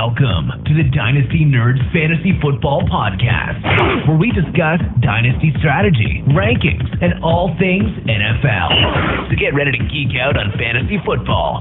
Welcome 0.00 0.64
to 0.64 0.72
the 0.72 0.88
Dynasty 0.96 1.44
Nerds 1.44 1.84
Fantasy 1.92 2.32
Football 2.40 2.88
Podcast, 2.88 4.08
where 4.08 4.16
we 4.16 4.32
discuss 4.32 4.80
dynasty 5.02 5.52
strategy, 5.58 6.24
rankings, 6.32 6.88
and 7.04 7.22
all 7.22 7.54
things 7.58 7.84
NFL. 8.08 9.28
So 9.28 9.36
get 9.36 9.52
ready 9.52 9.72
to 9.72 9.78
geek 9.92 10.16
out 10.18 10.38
on 10.38 10.56
fantasy 10.56 10.96
football 11.04 11.60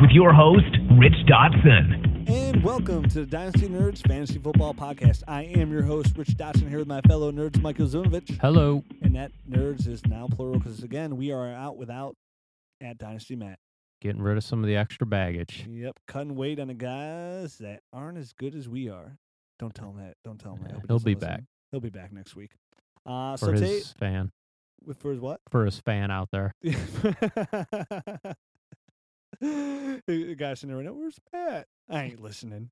with 0.00 0.12
your 0.12 0.32
host, 0.32 0.70
Rich 1.00 1.18
Dotson. 1.26 2.30
And 2.30 2.62
welcome 2.62 3.08
to 3.08 3.20
the 3.22 3.26
Dynasty 3.26 3.66
Nerds 3.66 4.06
Fantasy 4.06 4.38
Football 4.38 4.74
Podcast. 4.74 5.24
I 5.26 5.42
am 5.42 5.72
your 5.72 5.82
host, 5.82 6.16
Rich 6.16 6.36
Dotson, 6.36 6.68
here 6.68 6.78
with 6.78 6.86
my 6.86 7.00
fellow 7.00 7.32
nerds, 7.32 7.60
Michael 7.60 7.88
Zumovich. 7.88 8.38
Hello. 8.40 8.84
And 9.02 9.16
that 9.16 9.32
nerds 9.50 9.88
is 9.88 10.06
now 10.06 10.28
plural 10.30 10.60
because, 10.60 10.84
again, 10.84 11.16
we 11.16 11.32
are 11.32 11.52
out 11.52 11.76
without 11.76 12.14
at 12.80 12.98
Dynasty 12.98 13.34
Matt. 13.34 13.58
Getting 14.04 14.20
rid 14.20 14.36
of 14.36 14.44
some 14.44 14.60
of 14.62 14.66
the 14.66 14.76
extra 14.76 15.06
baggage. 15.06 15.66
Yep, 15.66 15.98
cutting 16.06 16.34
weight 16.36 16.60
on 16.60 16.68
the 16.68 16.74
guys 16.74 17.56
that 17.56 17.80
aren't 17.90 18.18
as 18.18 18.34
good 18.34 18.54
as 18.54 18.68
we 18.68 18.90
are. 18.90 19.16
Don't 19.58 19.74
tell 19.74 19.88
him 19.90 19.96
that. 19.96 20.16
Don't 20.22 20.38
tell 20.38 20.52
him 20.52 20.62
that. 20.64 20.72
Yeah, 20.72 20.76
he 20.80 20.86
he'll 20.88 20.98
be 20.98 21.14
listen. 21.14 21.28
back. 21.28 21.42
He'll 21.70 21.80
be 21.80 21.88
back 21.88 22.12
next 22.12 22.36
week. 22.36 22.50
Uh, 23.06 23.38
For 23.38 23.46
so 23.46 23.52
his 23.52 23.60
today, 23.60 23.80
fan. 23.98 24.30
with 24.84 24.98
for 24.98 25.10
his 25.10 25.20
what? 25.20 25.40
For 25.50 25.64
his 25.64 25.78
fan 25.80 26.10
out 26.10 26.28
there. 26.32 26.52
the 26.62 28.36
guy's 30.36 30.62
in 30.62 30.68
there 30.68 30.76
right 30.76 30.84
now, 30.86 30.92
where's 30.92 31.18
Matt? 31.32 31.66
I 31.88 32.02
ain't 32.04 32.20
listening. 32.20 32.70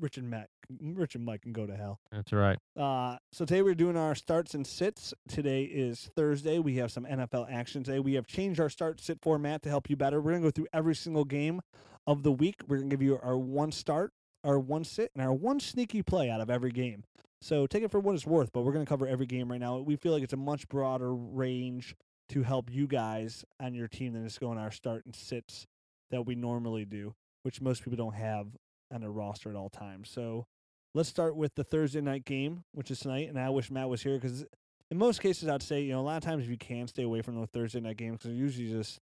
Rich 0.00 0.18
and 0.18 0.30
Matt, 0.30 0.48
Rich 0.80 1.14
and 1.14 1.24
Mike 1.24 1.42
can 1.42 1.52
go 1.52 1.66
to 1.66 1.76
hell. 1.76 2.00
That's 2.10 2.32
right. 2.32 2.58
Uh, 2.76 3.16
so 3.32 3.44
today 3.44 3.62
we're 3.62 3.74
doing 3.74 3.96
our 3.96 4.14
starts 4.14 4.54
and 4.54 4.66
sits. 4.66 5.14
Today 5.28 5.64
is 5.64 6.10
Thursday. 6.16 6.58
We 6.58 6.76
have 6.76 6.90
some 6.90 7.04
NFL 7.04 7.50
action 7.50 7.82
today. 7.84 8.00
We 8.00 8.14
have 8.14 8.26
changed 8.26 8.60
our 8.60 8.68
start 8.70 9.00
sit 9.00 9.20
format 9.22 9.62
to 9.62 9.68
help 9.68 9.88
you 9.90 9.96
better. 9.96 10.20
We're 10.20 10.32
gonna 10.32 10.44
go 10.44 10.50
through 10.50 10.68
every 10.72 10.94
single 10.94 11.24
game 11.24 11.60
of 12.06 12.22
the 12.22 12.32
week. 12.32 12.56
We're 12.66 12.78
gonna 12.78 12.90
give 12.90 13.02
you 13.02 13.18
our 13.22 13.38
one 13.38 13.72
start, 13.72 14.12
our 14.42 14.58
one 14.58 14.84
sit, 14.84 15.10
and 15.14 15.22
our 15.22 15.32
one 15.32 15.60
sneaky 15.60 16.02
play 16.02 16.30
out 16.30 16.40
of 16.40 16.50
every 16.50 16.70
game. 16.70 17.04
So 17.40 17.66
take 17.66 17.82
it 17.82 17.90
for 17.90 18.00
what 18.00 18.14
it's 18.14 18.26
worth, 18.26 18.52
but 18.52 18.62
we're 18.62 18.72
gonna 18.72 18.86
cover 18.86 19.06
every 19.06 19.26
game 19.26 19.50
right 19.50 19.60
now. 19.60 19.78
We 19.78 19.96
feel 19.96 20.12
like 20.12 20.22
it's 20.22 20.32
a 20.32 20.38
much 20.38 20.68
broader 20.68 21.14
range 21.14 21.94
to 22.30 22.42
help 22.42 22.70
you 22.72 22.86
guys 22.86 23.44
on 23.60 23.74
your 23.74 23.88
team 23.88 24.14
than 24.14 24.24
just 24.24 24.40
going 24.40 24.58
our 24.58 24.70
start 24.70 25.04
and 25.04 25.14
sits 25.14 25.66
that 26.10 26.24
we 26.24 26.34
normally 26.34 26.84
do, 26.84 27.14
which 27.42 27.60
most 27.60 27.84
people 27.84 27.96
don't 27.96 28.14
have 28.14 28.46
on 28.92 29.00
their 29.00 29.10
roster 29.10 29.50
at 29.50 29.56
all 29.56 29.70
times. 29.70 30.10
So 30.10 30.46
let's 30.94 31.08
start 31.08 31.36
with 31.36 31.54
the 31.54 31.64
Thursday 31.64 32.00
night 32.00 32.24
game, 32.24 32.64
which 32.72 32.90
is 32.90 33.00
tonight. 33.00 33.28
And 33.28 33.38
I 33.38 33.50
wish 33.50 33.70
Matt 33.70 33.88
was 33.88 34.02
here 34.02 34.18
because 34.18 34.44
in 34.90 34.98
most 34.98 35.20
cases, 35.20 35.48
I'd 35.48 35.62
say 35.62 35.82
you 35.82 35.92
know 35.92 36.00
a 36.00 36.02
lot 36.02 36.16
of 36.16 36.22
times 36.22 36.44
if 36.44 36.50
you 36.50 36.56
can 36.56 36.86
stay 36.86 37.02
away 37.02 37.22
from 37.22 37.40
the 37.40 37.46
Thursday 37.46 37.80
night 37.80 37.96
games 37.96 38.18
because 38.18 38.36
usually 38.36 38.68
just 38.68 39.00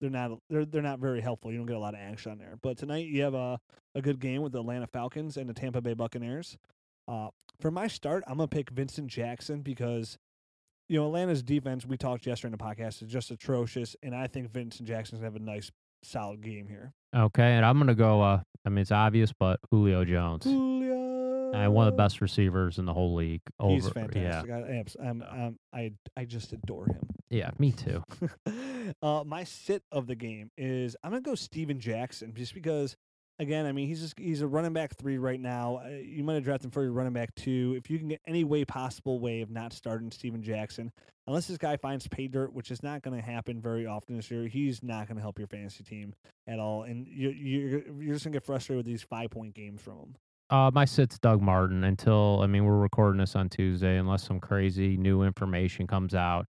they're 0.00 0.10
not 0.10 0.32
they're 0.48 0.64
they're 0.64 0.82
not 0.82 0.98
very 0.98 1.20
helpful. 1.20 1.52
You 1.52 1.58
don't 1.58 1.66
get 1.66 1.76
a 1.76 1.80
lot 1.80 1.94
of 1.94 2.00
action 2.00 2.32
on 2.32 2.38
there. 2.38 2.54
But 2.62 2.78
tonight 2.78 3.06
you 3.06 3.22
have 3.22 3.34
a 3.34 3.60
a 3.94 4.02
good 4.02 4.20
game 4.20 4.42
with 4.42 4.52
the 4.52 4.60
Atlanta 4.60 4.86
Falcons 4.86 5.36
and 5.36 5.48
the 5.48 5.54
Tampa 5.54 5.80
Bay 5.80 5.94
Buccaneers. 5.94 6.56
Uh, 7.06 7.28
for 7.60 7.70
my 7.70 7.86
start, 7.86 8.24
I'm 8.26 8.38
gonna 8.38 8.48
pick 8.48 8.70
Vincent 8.70 9.08
Jackson 9.08 9.60
because. 9.60 10.18
You 10.86 11.00
know, 11.00 11.06
Atlanta's 11.06 11.42
defense, 11.42 11.86
we 11.86 11.96
talked 11.96 12.26
yesterday 12.26 12.52
in 12.52 12.58
the 12.58 12.62
podcast, 12.62 13.02
is 13.02 13.08
just 13.10 13.30
atrocious. 13.30 13.96
And 14.02 14.14
I 14.14 14.26
think 14.26 14.50
Vincent 14.50 14.86
Jackson's 14.86 15.20
to 15.20 15.24
have 15.24 15.34
a 15.34 15.38
nice, 15.38 15.70
solid 16.04 16.42
game 16.42 16.68
here. 16.68 16.92
Okay, 17.14 17.52
and 17.52 17.64
I'm 17.64 17.78
gonna 17.78 17.94
go 17.94 18.22
uh 18.22 18.40
I 18.64 18.68
mean 18.68 18.78
it's 18.78 18.92
obvious, 18.92 19.32
but 19.32 19.60
Julio 19.70 20.04
Jones. 20.04 20.44
Julio. 20.44 20.94
Uh, 21.54 21.70
one 21.70 21.86
of 21.86 21.92
the 21.92 21.96
best 21.96 22.20
receivers 22.20 22.78
in 22.78 22.84
the 22.84 22.92
whole 22.92 23.14
league. 23.14 23.42
Over 23.60 23.74
He's 23.74 23.88
fantastic. 23.88 24.50
yeah. 24.50 24.56
I, 24.56 25.04
I, 25.06 25.08
I'm, 25.08 25.22
I'm, 25.22 25.58
I, 25.72 25.92
I 26.16 26.24
just 26.24 26.52
adore 26.52 26.86
him. 26.86 27.06
Yeah, 27.30 27.50
me 27.60 27.70
too. 27.70 28.02
uh, 29.02 29.22
my 29.24 29.44
sit 29.44 29.84
of 29.92 30.08
the 30.08 30.16
game 30.16 30.50
is 30.58 30.96
I'm 31.04 31.12
gonna 31.12 31.20
go 31.20 31.34
Steven 31.36 31.78
Jackson 31.78 32.32
just 32.34 32.54
because. 32.54 32.96
Again, 33.40 33.66
I 33.66 33.72
mean 33.72 33.88
he's 33.88 34.00
just 34.00 34.18
he's 34.18 34.42
a 34.42 34.46
running 34.46 34.72
back 34.72 34.96
three 34.96 35.18
right 35.18 35.40
now. 35.40 35.80
Uh, 35.84 35.88
you 35.88 36.22
might 36.22 36.34
have 36.34 36.44
drafted 36.44 36.66
him 36.66 36.70
for 36.70 36.82
your 36.84 36.92
running 36.92 37.12
back 37.12 37.34
two. 37.34 37.74
If 37.76 37.90
you 37.90 37.98
can 37.98 38.08
get 38.08 38.20
any 38.28 38.44
way 38.44 38.64
possible 38.64 39.18
way 39.18 39.40
of 39.40 39.50
not 39.50 39.72
starting 39.72 40.12
Steven 40.12 40.40
Jackson, 40.40 40.92
unless 41.26 41.48
this 41.48 41.58
guy 41.58 41.76
finds 41.76 42.06
pay 42.06 42.28
dirt, 42.28 42.52
which 42.52 42.70
is 42.70 42.82
not 42.84 43.02
going 43.02 43.16
to 43.16 43.24
happen 43.24 43.60
very 43.60 43.86
often 43.86 44.14
this 44.14 44.30
year, 44.30 44.46
he's 44.46 44.84
not 44.84 45.08
going 45.08 45.16
to 45.16 45.22
help 45.22 45.38
your 45.38 45.48
fantasy 45.48 45.82
team 45.82 46.14
at 46.46 46.60
all. 46.60 46.84
And 46.84 47.08
you 47.08 47.30
you're 47.30 47.82
you're 48.00 48.14
just 48.14 48.24
gonna 48.24 48.34
get 48.34 48.44
frustrated 48.44 48.78
with 48.78 48.86
these 48.86 49.02
five 49.02 49.30
point 49.30 49.54
games 49.54 49.80
from 49.80 49.94
him. 49.94 50.16
Uh 50.50 50.70
my 50.72 50.84
sit's 50.84 51.18
Doug 51.18 51.42
Martin 51.42 51.82
until 51.82 52.40
I 52.40 52.46
mean 52.46 52.64
we're 52.64 52.78
recording 52.78 53.18
this 53.18 53.34
on 53.34 53.48
Tuesday 53.48 53.96
unless 53.96 54.22
some 54.22 54.38
crazy 54.38 54.96
new 54.96 55.22
information 55.22 55.86
comes 55.88 56.14
out. 56.14 56.46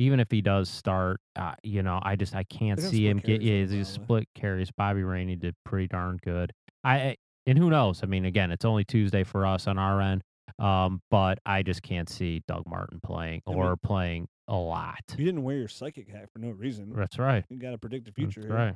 Even 0.00 0.18
if 0.18 0.30
he 0.30 0.40
does 0.40 0.70
start, 0.70 1.20
uh, 1.36 1.52
you 1.62 1.82
know, 1.82 2.00
I 2.02 2.16
just 2.16 2.34
I 2.34 2.44
can't 2.44 2.80
see 2.80 3.06
him 3.06 3.18
get 3.18 3.42
yeah, 3.42 3.82
split 3.82 4.26
carries. 4.34 4.70
Bobby 4.70 5.02
Rainey 5.02 5.36
did 5.36 5.54
pretty 5.64 5.88
darn 5.88 6.18
good. 6.24 6.52
I 6.82 7.16
and 7.46 7.58
who 7.58 7.68
knows? 7.68 8.00
I 8.02 8.06
mean, 8.06 8.24
again, 8.24 8.50
it's 8.50 8.64
only 8.64 8.84
Tuesday 8.84 9.24
for 9.24 9.44
us 9.44 9.66
on 9.66 9.76
our 9.78 10.00
end. 10.00 10.22
Um, 10.58 11.00
but 11.10 11.38
I 11.44 11.62
just 11.62 11.82
can't 11.82 12.08
see 12.08 12.42
Doug 12.48 12.64
Martin 12.66 13.00
playing 13.02 13.42
I 13.46 13.50
mean- 13.50 13.58
or 13.58 13.76
playing 13.76 14.28
a 14.48 14.56
lot. 14.56 14.98
You 15.18 15.24
didn't 15.26 15.42
wear 15.42 15.56
your 15.56 15.68
psychic 15.68 16.08
hat 16.08 16.28
for 16.32 16.38
no 16.38 16.50
reason. 16.50 16.92
That's 16.94 17.18
right. 17.18 17.44
You 17.50 17.58
got 17.58 17.70
to 17.72 17.78
predict 17.78 18.06
the 18.06 18.12
That's 18.16 18.34
future. 18.34 18.48
here. 18.48 18.56
right. 18.56 18.74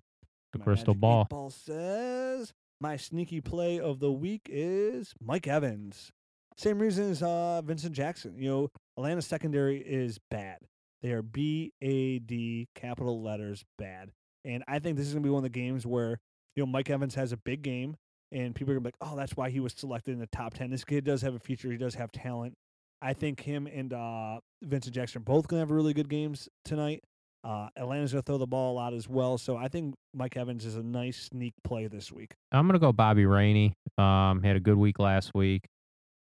The 0.53 0.59
My 0.59 0.65
crystal 0.65 0.95
ball. 0.95 1.27
ball 1.29 1.51
says 1.51 2.53
my 2.81 2.97
sneaky 2.97 3.41
play 3.41 3.81
of 3.81 3.99
the 3.99 4.13
week 4.13 4.43
is 4.49 5.15
Mike 5.21 5.47
Evans. 5.49 6.13
Same 6.57 6.79
reason 6.79 7.11
as 7.11 7.23
uh, 7.23 7.61
Vincent 7.65 7.93
Jackson. 7.95 8.35
You 8.39 8.49
know, 8.51 8.69
Atlanta's 8.97 9.27
secondary 9.27 9.79
is 9.79 10.19
bad. 10.31 10.59
They 11.05 11.13
are 11.13 11.21
B 11.21 11.71
A 11.83 12.19
D 12.19 12.67
capital 12.75 13.23
letters 13.23 13.63
bad. 13.77 14.11
And 14.47 14.65
I 14.67 14.79
think 14.79 14.97
this 14.97 15.07
is 15.07 15.13
gonna 15.13 15.23
be 15.23 15.29
one 15.29 15.41
of 15.41 15.43
the 15.43 15.51
games 15.51 15.87
where 15.87 16.19
you 16.57 16.63
know 16.63 16.67
Mike 16.67 16.89
Evans 16.89 17.15
has 17.15 17.31
a 17.31 17.37
big 17.37 17.61
game, 17.61 17.95
and 18.33 18.55
people 18.55 18.73
are 18.73 18.77
gonna 18.77 18.85
be 18.85 18.89
like, 18.89 19.13
"Oh, 19.13 19.15
that's 19.15 19.37
why 19.37 19.51
he 19.51 19.61
was 19.61 19.75
selected 19.75 20.13
in 20.13 20.19
the 20.19 20.27
top 20.29 20.55
ten. 20.55 20.71
This 20.71 20.83
kid 20.83 21.05
does 21.05 21.21
have 21.21 21.35
a 21.35 21.39
future. 21.39 21.71
He 21.71 21.77
does 21.77 21.95
have 21.97 22.11
talent." 22.11 22.55
I 23.03 23.13
think 23.13 23.41
him 23.41 23.67
and 23.67 23.93
uh, 23.93 24.41
Vincent 24.63 24.95
Jackson 24.95 25.21
are 25.21 25.25
both 25.25 25.47
gonna 25.47 25.61
have 25.61 25.71
really 25.71 25.93
good 25.93 26.09
games 26.09 26.49
tonight. 26.65 27.05
Uh, 27.45 27.69
Atlanta's 27.77 28.13
to 28.13 28.23
throw 28.23 28.39
the 28.39 28.47
ball 28.47 28.73
a 28.73 28.77
lot 28.77 28.95
as 28.95 29.07
well. 29.07 29.37
So 29.37 29.59
I 29.59 29.69
think 29.69 29.95
Mike 30.15 30.39
Evans 30.39 30.65
is 30.65 30.77
a 30.77 30.83
nice 30.83 31.29
sneak 31.31 31.53
play 31.65 31.87
this 31.87 32.11
week. 32.11 32.33
I'm 32.51 32.67
gonna 32.67 32.79
go 32.79 32.93
Bobby 32.93 33.27
Rainey. 33.27 33.75
Um, 33.99 34.43
had 34.43 34.57
a 34.57 34.61
good 34.61 34.79
week 34.79 34.99
last 34.99 35.33
week. 35.35 35.69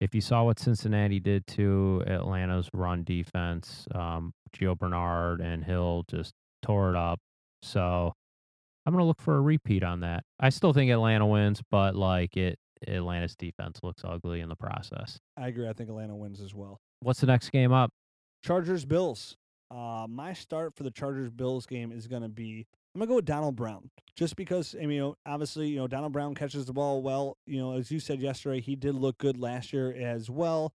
If 0.01 0.15
you 0.15 0.21
saw 0.21 0.45
what 0.45 0.59
Cincinnati 0.59 1.21
did 1.21 1.47
to 1.49 2.03
Atlanta's 2.07 2.69
run 2.75 3.05
defense, 3.05 3.87
um, 3.95 4.33
Gio 4.55 4.79
Bernard 4.79 5.41
and 5.41 5.65
Hill 5.65 6.05
just 6.11 6.33
tore 6.63 6.91
it 6.91 6.97
up. 6.97 7.21
So 7.63 8.13
I'm 8.85 8.93
gonna 8.93 9.07
look 9.07 9.23
for 9.23 9.37
a 9.37 9.41
repeat 9.41 9.83
on 9.83 10.01
that. 10.01 10.25
I 10.39 10.51
still 10.51 10.73
think 10.73 10.91
Atlanta 10.91 11.27
wins, 11.27 11.63
but 11.71 11.95
like 11.95 12.37
it, 12.37 12.59
Atlanta's 12.87 13.37
defense 13.37 13.81
looks 13.83 14.03
ugly 14.05 14.41
in 14.41 14.49
the 14.49 14.57
process. 14.57 15.19
I 15.37 15.49
agree. 15.49 15.69
I 15.69 15.73
think 15.73 15.89
Atlanta 15.89 16.17
wins 16.17 16.41
as 16.41 16.55
well. 16.55 16.81
What's 17.01 17.21
the 17.21 17.27
next 17.27 17.51
game 17.51 17.73
up? 17.73 17.91
Chargers 18.43 18.85
Bills. 18.85 19.37
Uh, 19.71 20.07
my 20.09 20.33
start 20.33 20.75
for 20.75 20.83
the 20.83 20.91
Chargers 20.91 21.31
Bills 21.31 21.67
game 21.67 21.91
is 21.91 22.07
going 22.07 22.23
to 22.23 22.29
be 22.29 22.67
I'm 22.95 23.01
gonna 23.01 23.09
go 23.09 23.17
with 23.17 23.25
Donald 23.25 23.57
Brown, 23.57 23.91
just 24.15 24.37
because 24.37 24.77
I 24.77 24.83
mean, 24.83 24.91
you 24.91 25.01
know, 25.01 25.17
obviously, 25.27 25.69
you 25.69 25.79
know, 25.79 25.89
Donald 25.89 26.13
Brown 26.13 26.35
catches 26.35 26.65
the 26.65 26.73
ball 26.73 27.03
well. 27.03 27.37
You 27.45 27.59
know, 27.59 27.73
as 27.73 27.91
you 27.91 27.99
said 27.99 28.21
yesterday, 28.21 28.61
he 28.61 28.77
did 28.77 28.95
look 28.95 29.19
good 29.19 29.37
last 29.37 29.73
year 29.73 29.93
as 29.93 30.31
well. 30.31 30.73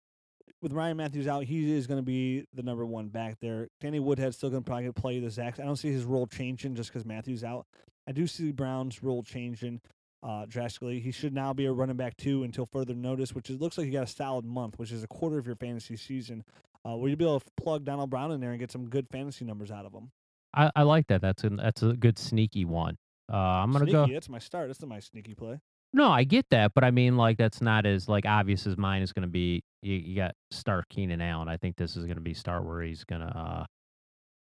With 0.59 0.73
Ryan 0.73 0.97
Mathews 0.97 1.27
out, 1.27 1.44
he 1.44 1.77
is 1.77 1.85
going 1.85 2.00
to 2.00 2.06
be 2.06 2.45
the 2.51 2.63
number 2.63 2.83
one 2.83 3.09
back 3.09 3.38
there. 3.39 3.67
Danny 3.79 4.00
Woodhead's 4.00 4.38
still 4.38 4.50
going 4.50 4.63
to 4.63 4.67
probably 4.67 4.91
play 4.91 5.19
the 5.19 5.27
Zax. 5.27 5.59
I 5.59 5.66
don't 5.66 5.75
see 5.75 5.91
his 5.91 6.03
role 6.03 6.25
changing 6.25 6.73
just 6.73 6.91
because 6.91 7.06
Mathews 7.06 7.44
out. 7.44 7.67
I 8.07 8.11
do 8.11 8.25
see 8.25 8.51
Brown's 8.51 9.03
role 9.03 9.22
changing 9.22 9.81
uh, 10.23 10.45
drastically. 10.47 11.00
He 11.00 11.11
should 11.11 11.33
now 11.33 11.53
be 11.53 11.66
a 11.66 11.72
running 11.72 11.97
back 11.97 12.17
two 12.17 12.41
until 12.41 12.66
further 12.66 12.95
notice, 12.95 13.35
which 13.35 13.51
it 13.51 13.61
looks 13.61 13.77
like 13.77 13.85
he 13.85 13.91
got 13.91 14.03
a 14.03 14.07
solid 14.07 14.45
month, 14.45 14.79
which 14.79 14.91
is 14.91 15.03
a 15.03 15.07
quarter 15.07 15.38
of 15.38 15.45
your 15.45 15.57
fantasy 15.57 15.95
season. 15.95 16.44
Uh, 16.83 16.95
where 16.95 17.09
you'll 17.09 17.17
be 17.17 17.25
able 17.25 17.39
to 17.39 17.45
plug 17.57 17.83
Donald 17.83 18.09
Brown 18.09 18.31
in 18.31 18.39
there 18.39 18.51
and 18.51 18.59
get 18.59 18.72
some 18.72 18.89
good 18.89 19.07
fantasy 19.11 19.45
numbers 19.45 19.69
out 19.69 19.85
of 19.85 19.94
him. 19.94 20.09
I, 20.57 20.72
I 20.75 20.84
like 20.84 21.07
that. 21.07 21.22
That's 21.22 21.44
a 21.44 21.50
that's 21.50 21.84
a 21.84 21.94
good 21.94 22.18
sneaky 22.18 22.66
one. 22.66 22.97
Uh, 23.31 23.35
I'm 23.35 23.72
gonna 23.72 23.85
sneaky, 23.85 23.91
go. 23.91 24.07
That's 24.07 24.29
my 24.29 24.40
start. 24.40 24.68
That's 24.68 24.81
my 24.84 25.00
sneaky 25.00 25.36
play. 25.36 25.59
No, 25.94 26.12
I 26.12 26.25
get 26.25 26.45
that, 26.51 26.74
but 26.75 26.83
I 26.83 26.92
mean, 26.92 27.15
like, 27.15 27.38
that's 27.38 27.62
not 27.62 27.86
as 27.86 28.09
like 28.09 28.25
obvious 28.25 28.68
as 28.68 28.77
mine 28.77 29.01
is 29.01 29.13
going 29.13 29.24
to 29.24 29.30
be. 29.30 29.63
You, 29.81 29.95
you 29.95 30.15
got 30.15 30.36
start 30.51 30.89
Keenan 30.89 31.21
Allen. 31.21 31.48
I 31.48 31.57
think 31.57 31.77
this 31.77 31.95
is 31.95 32.06
going 32.06 32.18
to 32.18 32.21
be 32.21 32.33
start 32.33 32.65
where 32.65 32.81
he's 32.81 33.04
gonna 33.04 33.25
uh 33.25 33.65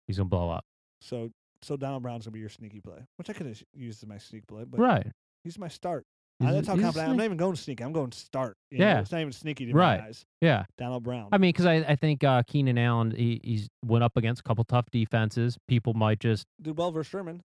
he's 0.07 0.17
gonna 0.17 0.29
blow 0.29 0.49
up. 0.49 0.63
So, 1.01 1.31
so 1.61 1.75
Donald 1.75 2.03
Brown's 2.03 2.25
gonna 2.25 2.33
be 2.33 2.39
your 2.39 2.49
sneaky 2.49 2.79
play, 2.79 2.99
which 3.17 3.29
I 3.29 3.33
could 3.33 3.47
have 3.47 3.61
used 3.73 4.03
as 4.03 4.07
my 4.07 4.17
sneak 4.17 4.47
play, 4.47 4.63
but 4.63 4.79
right. 4.79 5.07
he's 5.43 5.57
my 5.57 5.67
start. 5.67 6.05
A- 6.47 6.53
that's 6.53 6.67
how 6.67 6.75
confident. 6.77 7.09
I'm 7.09 7.17
not 7.17 7.23
even 7.25 7.37
going 7.37 7.55
sneaky. 7.55 7.83
I'm 7.83 7.93
going 7.93 8.11
start. 8.11 8.55
you 8.71 8.79
know? 8.79 8.85
Yeah. 8.85 8.99
it's 8.99 9.11
not 9.11 9.21
even 9.21 9.31
sneaky 9.33 9.65
to 9.67 9.73
Right. 9.73 9.99
my 10.01 10.07
eyes. 10.07 10.25
Yeah. 10.41 10.65
Donald 10.77 11.03
Brown. 11.03 11.29
I 11.31 11.37
mean, 11.37 11.49
because 11.49 11.65
I, 11.65 11.75
I 11.77 11.95
think 11.95 12.23
uh, 12.23 12.43
Keenan 12.47 12.77
Allen 12.77 13.11
he, 13.11 13.39
he's 13.43 13.69
went 13.85 14.03
up 14.03 14.17
against 14.17 14.41
a 14.41 14.43
couple 14.43 14.63
tough 14.63 14.85
defenses. 14.91 15.57
People 15.67 15.93
might 15.93 16.19
just 16.19 16.45
did 16.61 16.77
well 16.77 16.91
versus 16.91 17.09
Sherman. 17.09 17.41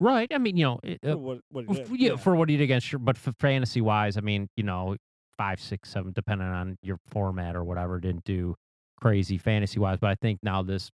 right. 0.00 0.30
I 0.32 0.38
mean, 0.38 0.56
you 0.56 0.64
know, 0.64 0.80
it, 0.82 0.98
For 1.02 1.10
uh, 1.10 1.16
what, 1.16 1.38
what 1.50 1.64
he 1.68 1.74
did. 1.74 2.00
yeah, 2.00 2.16
for 2.16 2.34
what 2.36 2.48
he 2.48 2.56
did 2.56 2.64
against, 2.64 2.92
but 3.04 3.16
for 3.18 3.32
fantasy 3.40 3.80
wise, 3.80 4.16
I 4.16 4.20
mean, 4.20 4.48
you 4.56 4.62
know, 4.64 4.96
five, 5.38 5.60
six, 5.60 5.90
seven, 5.90 6.12
depending 6.14 6.46
on 6.48 6.76
your 6.82 6.98
format 7.06 7.56
or 7.56 7.64
whatever, 7.64 7.98
didn't 8.00 8.24
do 8.24 8.54
crazy 9.00 9.38
fantasy 9.38 9.78
wise. 9.80 9.98
But 10.00 10.10
I 10.10 10.14
think 10.20 10.40
now 10.42 10.62
this 10.62 10.90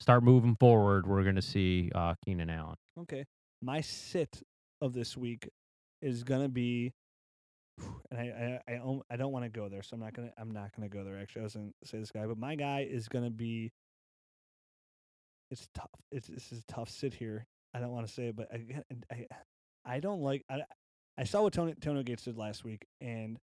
start 0.00 0.22
moving 0.22 0.56
forward, 0.58 1.06
we're 1.06 1.22
going 1.24 1.34
to 1.36 1.42
see 1.42 1.90
uh, 1.94 2.14
Keenan 2.24 2.48
Allen. 2.50 2.76
Okay. 3.00 3.24
My 3.60 3.80
sit 3.80 4.42
of 4.80 4.92
this 4.92 5.16
week 5.16 5.48
is 6.02 6.24
gonna 6.24 6.48
be 6.48 6.92
and 8.10 8.20
I 8.20 8.60
I 8.68 8.74
I, 8.74 9.00
I 9.10 9.16
don't 9.16 9.32
want 9.32 9.44
to 9.44 9.48
go 9.48 9.68
there, 9.68 9.82
so 9.82 9.94
I'm 9.94 10.00
not 10.00 10.14
gonna 10.14 10.32
I'm 10.38 10.50
not 10.50 10.74
gonna 10.74 10.88
go 10.88 11.04
there. 11.04 11.18
Actually, 11.18 11.42
I 11.42 11.44
was 11.44 11.54
gonna 11.54 11.70
say 11.84 11.98
this 11.98 12.10
guy, 12.10 12.26
but 12.26 12.38
my 12.38 12.54
guy 12.54 12.86
is 12.88 13.08
gonna 13.08 13.30
be. 13.30 13.72
It's 15.50 15.68
tough. 15.74 15.90
It's 16.12 16.28
this 16.28 16.52
is 16.52 16.60
a 16.60 16.72
tough 16.72 16.90
sit 16.90 17.14
here. 17.14 17.46
I 17.74 17.80
don't 17.80 17.90
want 17.90 18.06
to 18.06 18.12
say 18.12 18.28
it, 18.28 18.36
but 18.36 18.48
I 18.52 18.82
I 19.10 19.26
I 19.84 20.00
don't 20.00 20.20
like 20.20 20.44
I 20.50 20.60
I 21.16 21.24
saw 21.24 21.42
what 21.42 21.52
Tony 21.52 21.74
Tony 21.80 22.02
Gates 22.02 22.24
did 22.24 22.36
last 22.36 22.64
week, 22.64 22.86
and 23.00 23.38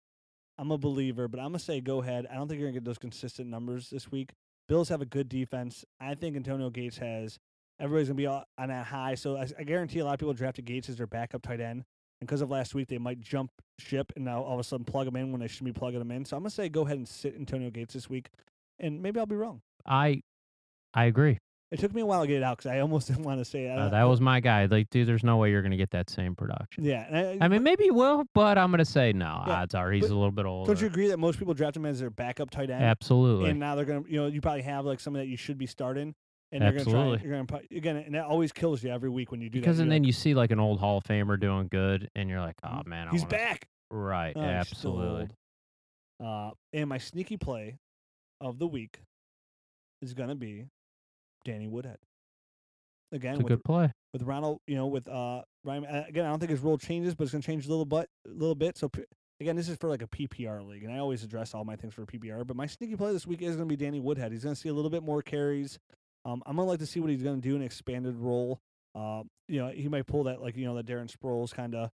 I'm 0.58 0.70
a 0.70 0.78
believer, 0.78 1.28
but 1.28 1.40
I'm 1.40 1.46
gonna 1.48 1.58
say 1.58 1.80
go 1.80 2.02
ahead. 2.02 2.26
I 2.30 2.34
don't 2.34 2.48
think 2.48 2.60
you're 2.60 2.68
gonna 2.68 2.80
get 2.80 2.84
those 2.84 2.98
consistent 2.98 3.48
numbers 3.48 3.90
this 3.90 4.10
week. 4.10 4.32
Bills 4.68 4.88
have 4.88 5.02
a 5.02 5.06
good 5.06 5.28
defense. 5.28 5.84
I 6.00 6.14
think 6.14 6.36
Antonio 6.36 6.70
Gates 6.70 6.98
has. 6.98 7.38
Everybody's 7.80 8.08
gonna 8.08 8.16
be 8.16 8.26
on 8.26 8.44
on 8.58 8.68
that 8.68 8.86
high, 8.86 9.14
so 9.14 9.36
I, 9.36 9.48
I 9.58 9.64
guarantee 9.64 9.98
a 9.98 10.04
lot 10.04 10.14
of 10.14 10.20
people 10.20 10.34
drafted 10.34 10.64
Gates 10.64 10.88
as 10.88 10.96
their 10.96 11.06
backup 11.08 11.42
tight 11.42 11.60
end, 11.60 11.84
and 12.24 12.28
because 12.28 12.40
of 12.40 12.48
last 12.50 12.74
week, 12.74 12.88
they 12.88 12.96
might 12.96 13.20
jump 13.20 13.50
ship 13.78 14.10
and 14.16 14.24
now 14.24 14.42
all 14.42 14.54
of 14.54 14.60
a 14.60 14.64
sudden 14.64 14.82
plug 14.86 15.06
him 15.06 15.14
in 15.16 15.30
when 15.30 15.42
they 15.42 15.46
shouldn't 15.46 15.74
be 15.74 15.78
plugging 15.78 16.00
him 16.00 16.10
in. 16.10 16.24
So 16.24 16.38
I'm 16.38 16.42
gonna 16.42 16.50
say 16.50 16.70
go 16.70 16.86
ahead 16.86 16.96
and 16.96 17.06
sit 17.06 17.34
Antonio 17.36 17.70
Gates 17.70 17.92
this 17.92 18.08
week, 18.08 18.30
and 18.78 19.02
maybe 19.02 19.20
I'll 19.20 19.26
be 19.26 19.36
wrong. 19.36 19.60
I 19.84 20.22
I 20.94 21.04
agree. 21.04 21.38
It 21.70 21.80
took 21.80 21.92
me 21.92 22.00
a 22.00 22.06
while 22.06 22.22
to 22.22 22.26
get 22.26 22.38
it 22.38 22.42
out 22.42 22.56
because 22.56 22.70
I 22.70 22.80
almost 22.80 23.08
didn't 23.08 23.24
want 23.24 23.40
to 23.40 23.44
say 23.44 23.66
it. 23.66 23.78
Uh, 23.78 23.90
that 23.90 24.04
was 24.04 24.22
my 24.22 24.40
guy. 24.40 24.64
Like, 24.64 24.88
dude, 24.88 25.06
there's 25.06 25.24
no 25.24 25.36
way 25.36 25.50
you're 25.50 25.60
gonna 25.60 25.76
get 25.76 25.90
that 25.90 26.08
same 26.08 26.34
production. 26.34 26.82
yeah. 26.82 27.06
and 27.10 27.42
I 27.44 27.48
mean, 27.48 27.62
maybe 27.62 27.84
you 27.84 27.92
will, 27.92 28.24
but 28.32 28.56
I'm 28.56 28.70
gonna 28.70 28.86
say 28.86 29.12
no. 29.12 29.42
Yeah, 29.46 29.62
Odds 29.62 29.74
are 29.74 29.92
he's 29.92 30.04
a 30.04 30.14
little 30.14 30.32
bit 30.32 30.46
older. 30.46 30.72
don't 30.72 30.80
you 30.80 30.86
agree 30.86 31.08
that 31.08 31.18
most 31.18 31.38
people 31.38 31.52
draft 31.52 31.76
him 31.76 31.84
as 31.84 32.00
their 32.00 32.08
backup 32.08 32.48
tight 32.48 32.70
end? 32.70 32.82
Absolutely. 32.82 33.50
and 33.50 33.60
now 33.60 33.74
they're 33.74 33.84
gonna 33.84 34.04
you 34.08 34.18
know 34.18 34.28
you 34.28 34.40
probably 34.40 34.62
have 34.62 34.86
like 34.86 35.00
something 35.00 35.20
that 35.20 35.28
you 35.28 35.36
should 35.36 35.58
be 35.58 35.66
starting 35.66 36.14
and 36.54 36.62
you're 36.62 36.72
gonna 36.72 36.80
Absolutely. 36.82 37.18
try 37.18 37.26
you're 37.26 37.44
gonna 37.44 37.62
again 37.76 37.96
and 37.96 38.14
that 38.14 38.24
always 38.26 38.52
kills 38.52 38.82
you 38.82 38.90
every 38.90 39.10
week 39.10 39.30
when 39.32 39.40
you 39.40 39.50
do 39.50 39.60
because 39.60 39.76
that 39.78 39.82
and 39.82 39.92
then 39.92 40.02
like, 40.02 40.06
you 40.06 40.12
see 40.12 40.34
like 40.34 40.52
an 40.52 40.60
old 40.60 40.78
Hall 40.78 40.98
of 40.98 41.04
Famer 41.04 41.38
doing 41.38 41.68
good, 41.68 42.08
and 42.14 42.28
you're 42.30 42.40
like, 42.40 42.54
oh 42.62 42.68
"Mm, 42.68 42.86
man, 42.86 43.08
I 43.08 43.10
he's 43.10 43.22
wanna-" 43.22 43.30
back 43.30 43.66
Right. 43.90 44.32
Oh, 44.36 44.40
absolutely. 44.40 45.28
uh 46.24 46.50
and 46.72 46.88
my 46.88 46.98
sneaky 46.98 47.36
play 47.36 47.76
of 48.40 48.58
the 48.58 48.66
week 48.66 49.00
is 50.00 50.14
gonna 50.14 50.36
be 50.36 50.66
Danny 51.44 51.66
Woodhead 51.66 51.98
again 53.12 53.34
It's 53.34 53.40
a 53.40 53.44
with, 53.44 53.50
good 53.50 53.64
play. 53.64 53.92
with 54.12 54.22
Ronald 54.22 54.60
you 54.66 54.76
know 54.76 54.86
with 54.86 55.08
uh 55.08 55.42
Ryan 55.64 55.84
uh, 55.86 56.04
again 56.08 56.24
I 56.24 56.30
don't 56.30 56.38
think 56.38 56.50
his 56.50 56.60
role 56.60 56.78
changes 56.78 57.14
but 57.14 57.24
it's 57.24 57.32
gonna 57.32 57.42
change 57.42 57.66
a 57.66 57.68
little 57.68 57.84
but 57.84 58.08
a 58.26 58.30
little 58.30 58.54
bit 58.54 58.78
so 58.78 58.88
Again, 59.40 59.56
this 59.56 59.68
is 59.68 59.76
for 59.76 59.88
like 59.88 60.00
a 60.00 60.06
PPR 60.06 60.64
league, 60.66 60.84
and 60.84 60.92
I 60.92 60.98
always 60.98 61.24
address 61.24 61.54
all 61.54 61.64
my 61.64 61.74
things 61.74 61.92
for 61.92 62.06
PPR. 62.06 62.46
But 62.46 62.56
my 62.56 62.66
sneaky 62.66 62.94
play 62.94 63.12
this 63.12 63.26
week 63.26 63.42
is 63.42 63.56
going 63.56 63.68
to 63.68 63.76
be 63.76 63.82
Danny 63.84 63.98
Woodhead. 63.98 64.30
He's 64.30 64.44
going 64.44 64.54
to 64.54 64.60
see 64.60 64.68
a 64.68 64.72
little 64.72 64.90
bit 64.90 65.02
more 65.02 65.22
carries. 65.22 65.78
Um, 66.24 66.42
I'm 66.46 66.56
to 66.56 66.62
like 66.62 66.78
to 66.80 66.86
see 66.86 67.00
what 67.00 67.10
he's 67.10 67.22
going 67.22 67.40
to 67.40 67.48
do 67.48 67.56
in 67.56 67.62
expanded 67.62 68.16
role. 68.16 68.60
Uh, 68.94 69.22
you 69.48 69.60
know, 69.60 69.68
he 69.68 69.88
might 69.88 70.06
pull 70.06 70.24
that 70.24 70.40
like 70.40 70.56
you 70.56 70.64
know 70.64 70.76
that 70.76 70.86
Darren 70.86 71.14
Sproles 71.14 71.52
kind 71.52 71.74
of 71.74 71.90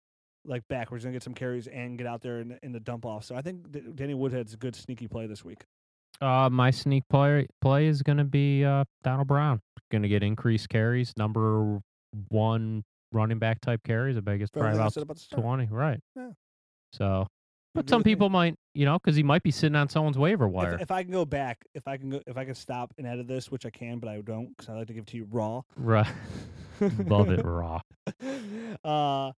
like 0.46 0.64
backwards 0.68 0.92
where 0.92 0.98
he's 0.98 1.04
going 1.06 1.14
to 1.14 1.16
get 1.16 1.24
some 1.24 1.34
carries 1.34 1.68
and 1.68 1.98
get 1.98 2.08
out 2.08 2.22
there 2.22 2.40
in, 2.40 2.58
in 2.64 2.72
the 2.72 2.80
dump 2.80 3.06
off. 3.06 3.24
So 3.24 3.36
I 3.36 3.42
think 3.42 3.96
Danny 3.96 4.14
Woodhead's 4.14 4.54
a 4.54 4.58
good 4.58 4.76
sneaky 4.76 5.08
play 5.08 5.28
this 5.28 5.44
week. 5.44 5.64
Uh, 6.22 6.50
my 6.52 6.70
sneak 6.70 7.04
play 7.10 7.48
play 7.62 7.86
is 7.88 8.02
gonna 8.02 8.26
be 8.26 8.66
uh 8.66 8.84
Donald 9.04 9.28
Brown. 9.28 9.62
Gonna 9.90 10.10
get 10.10 10.22
increased 10.22 10.68
carries, 10.68 11.14
number 11.16 11.80
one 12.28 12.84
running 13.12 13.40
back 13.40 13.62
type 13.62 13.82
carries. 13.86 14.18
I 14.18 14.20
bet 14.20 14.42
it's 14.42 14.52
probably 14.52 14.78
about 14.78 14.98
about 14.98 15.26
twenty, 15.32 15.68
right? 15.72 16.00
Yeah. 16.16 16.32
So, 16.94 17.28
but 17.76 17.90
some 17.90 18.04
people 18.04 18.30
might, 18.30 18.56
you 18.74 18.86
know, 18.86 18.98
because 19.00 19.16
he 19.16 19.24
might 19.24 19.44
be 19.44 19.52
sitting 19.52 19.76
on 19.76 19.88
someone's 19.90 20.18
waiver 20.18 20.46
If, 20.48 20.52
wire. 20.52 20.78
if 20.82 20.92
I 20.92 21.04
can 21.04 21.12
go 21.12 21.26
back, 21.26 21.64
if 21.74 21.88
I 21.88 21.98
can 21.98 22.10
go, 22.10 22.22
if 22.28 22.38
I 22.38 22.46
can 22.46 22.56
stop 22.56 22.94
and 22.98 23.06
edit 23.08 23.28
this, 23.28 23.52
which 23.52 23.66
I 23.66 23.70
can, 23.70 24.00
but 24.00 24.10
I 24.10 24.22
don't 24.22 24.50
because 24.58 24.70
I 24.70 24.74
like 24.74 24.88
to 24.88 24.94
give 24.94 25.04
it 25.04 25.08
to 25.08 25.18
you 25.18 25.28
raw. 25.30 25.62
right. 25.76 26.08
Love 27.06 27.30
it 27.30 27.44
raw. 27.46 27.82
uh, 28.84 29.32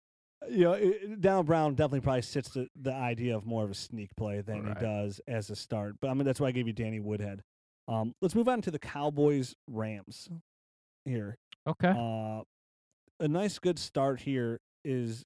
you 0.49 0.63
know, 0.63 0.73
it, 0.73 1.21
Donald 1.21 1.45
Brown 1.45 1.75
definitely 1.75 2.01
probably 2.01 2.21
sits 2.23 2.49
the, 2.49 2.67
the 2.79 2.93
idea 2.93 3.35
of 3.35 3.45
more 3.45 3.63
of 3.63 3.71
a 3.71 3.75
sneak 3.75 4.09
play 4.15 4.41
than 4.41 4.63
Right. 4.63 4.77
he 4.77 4.83
does 4.85 5.21
as 5.27 5.49
a 5.49 5.55
start. 5.55 5.95
But 6.01 6.09
I 6.09 6.13
mean, 6.13 6.25
that's 6.25 6.39
why 6.39 6.47
I 6.47 6.51
gave 6.51 6.67
you 6.67 6.73
Danny 6.73 6.99
Woodhead. 6.99 7.41
Um, 7.87 8.13
let's 8.21 8.35
move 8.35 8.47
on 8.47 8.61
to 8.61 8.71
the 8.71 8.79
Cowboys 8.79 9.55
Rams 9.67 10.29
here. 11.05 11.35
Okay. 11.67 11.89
Uh, 11.95 12.43
a 13.19 13.27
nice 13.27 13.59
good 13.59 13.77
start 13.79 14.21
here 14.21 14.59
is. 14.85 15.23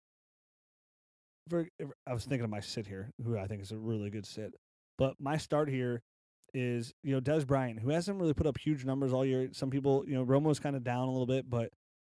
For, 1.49 1.67
I 2.07 2.13
was 2.13 2.25
thinking 2.25 2.43
of 2.43 2.49
my 2.49 2.59
sit 2.59 2.87
here, 2.87 3.11
who 3.23 3.37
I 3.37 3.47
think 3.47 3.61
is 3.61 3.71
a 3.71 3.77
really 3.77 4.09
good 4.09 4.25
sit. 4.25 4.53
But 4.97 5.15
my 5.19 5.37
start 5.37 5.69
here 5.69 6.01
is 6.53 6.93
you 7.03 7.13
know 7.13 7.21
Dez 7.21 7.45
Bryant, 7.45 7.79
who 7.79 7.89
hasn't 7.89 8.19
really 8.19 8.33
put 8.33 8.47
up 8.47 8.57
huge 8.57 8.85
numbers 8.85 9.13
all 9.13 9.25
year. 9.25 9.49
Some 9.51 9.69
people, 9.69 10.03
you 10.07 10.15
know, 10.15 10.23
Romo's 10.23 10.59
kind 10.59 10.75
of 10.75 10.83
down 10.83 11.07
a 11.07 11.11
little 11.11 11.27
bit, 11.27 11.49
but 11.49 11.69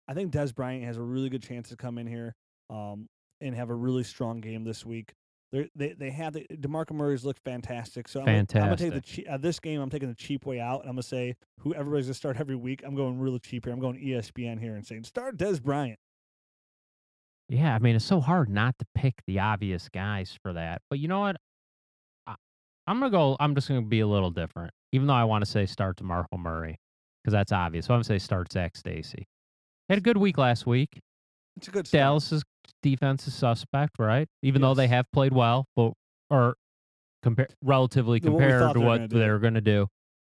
I 0.09 0.15
think 0.15 0.33
Dez 0.33 0.55
Bryant 0.55 0.85
has 0.85 0.97
a 0.97 1.03
really 1.03 1.29
good 1.29 1.43
chance 1.43 1.71
to 1.71 1.77
come 1.77 1.99
in 1.99 2.07
here 2.07 2.35
um, 2.71 3.09
and 3.41 3.55
have 3.55 3.71
a 3.71 3.75
really 3.75 4.05
strong 4.05 4.41
game 4.41 4.65
this 4.65 4.85
week. 4.85 5.13
They're, 5.53 5.67
they 5.75 5.93
they 5.93 6.11
have 6.11 6.33
the 6.35 6.47
Demarco 6.53 6.93
Murray's 6.93 7.25
looked 7.25 7.41
fantastic. 7.45 8.09
So 8.09 8.21
I'm 8.21 8.27
gonna, 8.27 8.39
I'm 8.63 8.69
gonna 8.69 8.77
take 8.77 8.93
the 8.95 9.01
che- 9.01 9.27
uh, 9.27 9.39
this 9.39 9.59
game. 9.61 9.81
I'm 9.81 9.91
taking 9.91 10.09
the 10.09 10.15
cheap 10.15 10.45
way 10.45 10.61
out, 10.61 10.81
and 10.81 10.89
I'm 10.89 10.97
gonna 10.97 11.03
say 11.03 11.37
who 11.61 11.73
everybody's 11.75 12.07
gonna 12.07 12.15
start 12.15 12.37
every 12.39 12.57
week. 12.57 12.83
I'm 12.85 12.95
going 12.95 13.19
really 13.19 13.39
cheap 13.39 13.65
here. 13.65 13.73
I'm 13.73 13.81
going 13.81 13.97
ESPN 13.97 14.61
here 14.61 14.75
and 14.75 14.85
saying 14.87 15.05
start 15.05 15.37
Dez 15.37 15.63
Bryant. 15.63 15.99
Yeah, 17.49 17.75
I 17.75 17.79
mean, 17.79 17.97
it's 17.97 18.05
so 18.05 18.21
hard 18.21 18.49
not 18.49 18.77
to 18.79 18.87
pick 18.95 19.15
the 19.27 19.39
obvious 19.39 19.89
guys 19.89 20.37
for 20.43 20.53
that. 20.55 20.83
But 20.91 20.99
you 20.99 21.09
know 21.09 21.21
what? 21.21 21.37
I, 22.27 22.35
I'm 22.87 22.99
gonna 22.99 23.11
go. 23.11 23.37
I'm 23.39 23.55
just 23.55 23.69
gonna 23.69 23.83
be 23.83 24.01
a 24.01 24.07
little 24.07 24.31
different, 24.31 24.73
even 24.93 25.07
though 25.07 25.15
I 25.15 25.25
want 25.25 25.45
to 25.45 25.51
say 25.51 25.67
start 25.67 25.97
Demarco 25.97 26.39
Murray 26.39 26.77
because 27.23 27.33
that's 27.33 27.53
obvious. 27.53 27.87
So 27.87 27.95
I'm 27.95 27.99
gonna 27.99 28.05
say 28.05 28.19
start 28.19 28.53
Zac 28.53 28.77
Stacy. 28.77 29.27
Had 29.89 29.99
a 29.99 30.01
good 30.03 30.17
week 30.17 30.39
last 30.39 30.67
week. 30.67 31.01
It's 31.57 31.69
a 31.69 31.71
good 31.71 31.87
start. 31.87 32.01
Dallas's 32.01 32.43
defense 32.83 33.27
is 33.29 33.35
suspect, 33.35 33.99
right? 33.99 34.29
Even 34.43 34.61
though 34.61 34.75
they 34.75 34.89
have 34.89 35.07
played 35.13 35.33
well, 35.33 35.67
but 35.77 35.93
or 36.31 36.57
compare 37.23 37.49
relatively 37.63 38.21
compared 38.21 38.75
to 38.75 38.81
what 38.81 39.11
they're 39.11 39.39
going 39.39 39.55
to 39.55 39.61
do. 39.61 39.87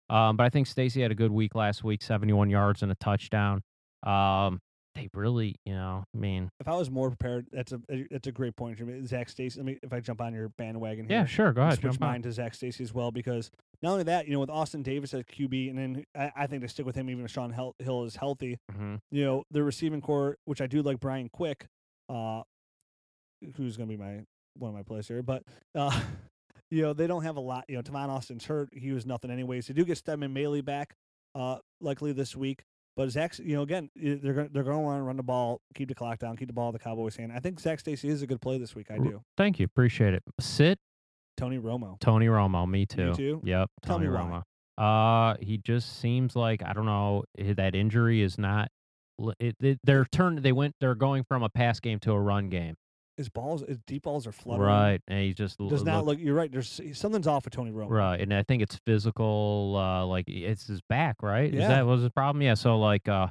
Um, 0.10 0.38
but 0.38 0.45
I 0.45 0.50
think 0.50 0.68
Stacy 0.68 1.01
had 1.01 1.12
a 1.12 1.16
good 1.16 1.31
week 1.31 1.54
last 1.54 1.83
week, 1.83 2.01
71 2.01 2.50
yards 2.50 2.81
and 2.81 2.92
a 2.92 2.95
touchdown. 2.95 3.62
Um, 4.04 4.60
they 5.00 5.10
really, 5.13 5.56
you 5.66 5.74
know, 5.74 6.04
I 6.13 6.18
mean, 6.18 6.50
If 6.60 6.68
I 6.68 6.75
was 6.75 6.90
more 6.92 7.10
prepared, 7.10 7.48
that's 7.51 7.72
a 7.72 7.80
that's 8.12 8.28
a 8.28 8.31
great 8.31 8.56
point. 8.56 8.80
Zac 9.07 9.30
Stacy. 9.30 9.60
Let 9.60 9.66
me 9.66 9.80
if 9.81 9.94
I 9.94 10.00
jump 10.00 10.22
on 10.22 10.34
your 10.34 10.50
bandwagon 10.50 11.07
here. 11.07 11.19
yeah, 11.19 11.25
sure, 11.25 11.51
go 11.54 11.62
ahead. 11.62 11.74
switch 11.80 11.94
Jump 11.94 12.04
on. 12.04 12.07
mine 12.10 12.22
to 12.24 12.31
Zac 12.31 12.54
Stacy 12.54 12.84
as 12.84 12.94
well 12.94 13.12
because 13.12 13.50
not 13.81 13.92
only 13.92 14.04
that, 14.04 14.28
you 14.28 14.34
know, 14.34 14.40
with 14.40 14.50
Austin 14.50 14.84
Davis 14.84 15.13
as 15.13 15.24
QB, 15.24 15.69
and 15.69 15.78
then 15.78 16.04
I, 16.16 16.31
I 16.44 16.48
think 16.48 16.62
to 16.63 16.68
stick 16.68 16.86
with 16.86 16.96
him 16.96 17.10
even 17.10 17.24
if 17.24 17.31
Shaun 17.31 17.51
Hill 17.80 18.04
is 18.04 18.16
healthy. 18.18 18.57
hmm 18.75 18.96
You 19.12 19.24
know, 19.25 19.44
the 19.51 19.63
receiving 19.63 20.01
core, 20.01 20.38
which 20.46 20.60
I 20.62 20.68
do 20.68 20.81
like 20.81 21.00
Brian 21.00 21.30
Quick, 21.30 21.68
uh, 22.10 22.44
who's 23.56 23.78
going 23.78 23.90
to 23.90 23.95
be 23.98 24.02
my 24.02 24.24
one 24.57 24.69
of 24.69 24.76
my 24.76 24.83
plays 24.83 25.07
here, 25.07 25.23
but 25.23 25.44
uh, 25.76 25.97
you 26.71 26.81
know 26.81 26.94
they 26.94 27.07
don't 27.07 27.23
have 27.23 27.38
a 27.38 27.42
lot. 27.42 27.66
You 27.69 27.76
know, 27.78 27.81
Tavon 27.81 28.09
Austin's 28.09 28.45
hurt; 28.45 28.69
he 28.73 28.92
was 28.92 29.06
nothing 29.06 29.31
anyways. 29.31 29.68
They 29.68 29.73
do 29.73 29.85
get 29.85 29.97
Stedman 29.97 30.33
Bailey 30.33 30.62
back, 30.62 30.95
uh, 31.35 31.59
likely 31.80 32.12
this 32.12 32.35
week. 32.35 32.64
But 32.99 33.11
Zac, 33.11 33.39
you 33.39 33.56
know, 33.56 33.61
again, 33.61 33.89
they're 33.95 34.33
going 34.33 34.49
they're 34.51 34.63
going 34.63 34.75
to 34.75 34.81
want 34.81 34.99
to 34.99 35.03
run 35.03 35.15
the 35.15 35.23
ball, 35.23 35.61
keep 35.73 35.87
the 35.87 35.95
clock 35.95 36.19
down, 36.19 36.35
keep 36.35 36.49
the 36.49 36.53
ball 36.53 36.68
in 36.68 36.73
the 36.73 36.79
Cowboys' 36.79 37.15
hand. 37.15 37.31
I 37.33 37.39
think 37.39 37.57
Zac 37.57 37.79
Stacy 37.79 38.09
is 38.09 38.21
a 38.23 38.27
good 38.27 38.41
play 38.41 38.57
this 38.57 38.75
week. 38.75 38.91
I 38.91 38.97
do. 38.97 39.23
Thank 39.37 39.57
you, 39.57 39.63
appreciate 39.63 40.13
it. 40.13 40.21
Sit 40.41 40.79
Tony 41.37 41.59
Romo. 41.59 41.97
Tony 42.01 42.25
Romo, 42.25 42.69
me 42.69 42.85
too. 42.85 43.13
too? 43.13 43.41
Yep, 43.45 43.69
Tell 43.83 43.95
Tony 43.99 44.09
me 44.09 44.13
why. 44.13 44.44
Romo. 44.77 45.31
Uh, 45.31 45.37
he 45.39 45.59
just 45.59 46.01
seems 46.01 46.35
like 46.35 46.61
I 46.61 46.73
don't 46.73 46.87
know 46.87 47.23
that 47.37 47.73
injury 47.73 48.21
is 48.21 48.37
not. 48.37 48.68
It, 49.39 49.56
it, 49.61 49.79
they're 49.85 50.03
turn. 50.03 50.41
They 50.41 50.51
went. 50.51 50.75
They're 50.81 50.94
going 50.94 51.23
from 51.23 51.41
a 51.41 51.49
pass 51.49 51.79
game 51.79 51.99
to 51.99 52.11
a 52.11 52.19
run 52.19 52.49
game. 52.49 52.75
His 53.19 53.28
balls, 53.28 53.64
his 53.68 53.78
deep 53.85 54.04
balls 54.04 54.26
are 54.26 54.31
fluttering. 54.31 54.66
Right, 54.69 55.02
and 55.09 55.19
he 55.21 55.33
just 55.33 55.59
l- 55.59 55.68
Does 55.68 55.83
not 55.83 56.06
look- 56.06 56.18
look. 56.18 56.26
You're 56.26 56.35
right. 56.35 56.49
There's 56.49 56.80
something's 56.94 57.28
off 57.28 57.44
with 57.44 57.54
Tony 57.54 57.69
Romo. 57.71 57.90
Right, 57.90 58.21
and 58.21 58.33
I 58.33 58.44
think 58.44 58.64
it's 58.64 58.78
physical. 58.85 59.76
Uh, 59.78 60.06
like 60.06 60.30
it's 60.30 60.68
his 60.68 60.80
back, 60.88 61.21
right? 61.21 61.54
Yeah. 61.54 61.61
Is 61.64 61.68
that 61.68 61.85
was 61.85 62.02
his 62.02 62.11
problem? 62.11 62.42
Yeah. 62.42 62.54
So 62.54 62.80
like, 62.80 63.09
uh, 63.09 63.28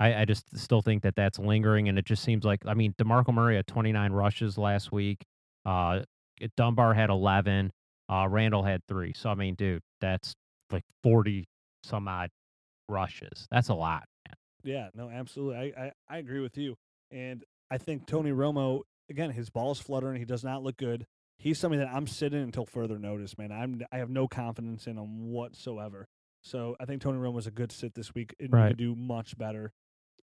I 0.00 0.22
I 0.22 0.24
just 0.24 0.58
still 0.58 0.82
think 0.82 1.04
that 1.04 1.14
that's 1.14 1.38
lingering, 1.38 1.88
and 1.88 1.96
it 2.00 2.04
just 2.04 2.24
seems 2.24 2.44
like 2.44 2.66
I 2.66 2.74
mean, 2.74 2.94
Demarco 2.98 3.32
Murray 3.32 3.54
had 3.54 3.68
29 3.68 4.10
rushes 4.12 4.58
last 4.58 4.90
week. 4.90 5.24
Uh, 5.64 6.00
Dunbar 6.56 6.94
had 6.94 7.08
11. 7.10 7.70
Uh, 8.10 8.26
Randle 8.28 8.64
had 8.64 8.80
three. 8.88 9.12
So 9.14 9.30
I 9.30 9.36
mean, 9.36 9.54
dude, 9.54 9.82
that's 10.00 10.34
like 10.72 10.82
40 11.04 11.46
some 11.84 12.08
odd 12.08 12.30
rushes. 12.88 13.46
That's 13.50 13.68
a 13.68 13.74
lot. 13.74 14.04
man. 14.26 14.34
Yeah, 14.64 14.88
no, 14.94 15.08
absolutely. 15.10 15.74
I, 15.76 15.84
I, 15.86 15.92
I 16.08 16.18
agree 16.18 16.40
with 16.40 16.56
you. 16.58 16.74
And 17.10 17.44
I 17.70 17.78
think 17.78 18.06
Tony 18.06 18.30
Romo, 18.32 18.82
again, 19.10 19.30
his 19.30 19.50
ball's 19.50 19.80
fluttering. 19.80 20.18
He 20.18 20.24
does 20.24 20.44
not 20.44 20.62
look 20.62 20.76
good. 20.76 21.06
He's 21.38 21.58
something 21.58 21.78
that 21.78 21.88
I'm 21.92 22.06
sitting 22.06 22.42
until 22.42 22.66
further 22.66 22.98
notice, 22.98 23.38
man. 23.38 23.52
I'm 23.52 23.80
I 23.92 23.98
have 23.98 24.10
no 24.10 24.26
confidence 24.28 24.86
in 24.86 24.98
him 24.98 25.30
whatsoever. 25.30 26.08
So 26.42 26.76
I 26.80 26.84
think 26.84 27.02
Tony 27.02 27.18
Romo's 27.18 27.46
a 27.46 27.50
good 27.50 27.72
sit 27.72 27.94
this 27.94 28.14
week 28.14 28.34
and 28.40 28.48
he 28.48 28.54
Right. 28.56 28.68
could 28.68 28.78
do 28.78 28.94
much 28.96 29.36
better. 29.38 29.72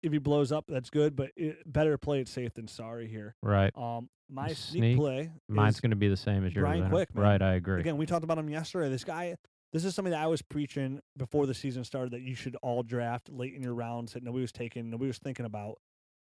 If 0.04 0.12
he 0.12 0.18
blows 0.18 0.52
up, 0.52 0.66
that's 0.68 0.90
good, 0.90 1.16
but 1.16 1.32
it, 1.36 1.58
better 1.72 1.98
play 1.98 2.20
it 2.20 2.28
safe 2.28 2.54
than 2.54 2.68
sorry 2.68 3.08
here. 3.08 3.36
Right. 3.42 3.72
Um, 3.76 4.10
my 4.30 4.50
sneak, 4.50 4.82
Sneak? 4.82 4.98
play 4.98 5.32
Mine's 5.48 5.80
going 5.80 5.92
to 5.92 5.96
be 5.96 6.08
the 6.10 6.18
same 6.18 6.46
as 6.46 6.54
yours. 6.54 6.64
Brian 6.64 6.90
Quick, 6.90 7.14
man. 7.16 7.24
Right. 7.24 7.42
I 7.42 7.54
agree. 7.56 7.80
Again, 7.80 7.98
we 7.98 8.06
talked 8.06 8.24
about 8.24 8.38
him 8.38 8.50
yesterday. 8.50 8.90
This 8.90 9.04
guy, 9.04 9.36
this 9.72 9.86
is 9.86 9.96
something 9.96 10.12
that 10.12 10.22
I 10.22 10.28
was 10.28 10.42
preaching 10.42 11.00
before 11.18 11.46
the 11.48 11.54
season 11.54 11.84
started 11.84 12.12
that 12.12 12.22
you 12.22 12.36
should 12.36 12.56
all 12.62 12.84
draft 12.84 13.30
late 13.30 13.54
in 13.54 13.62
your 13.64 13.74
rounds 13.74 14.14
that 14.14 14.24
nobody 14.24 14.42
was 14.42 14.52
taking, 14.52 14.90
nobody 14.90 15.08
was 15.08 15.18
thinking 15.20 15.46
about. 15.46 15.78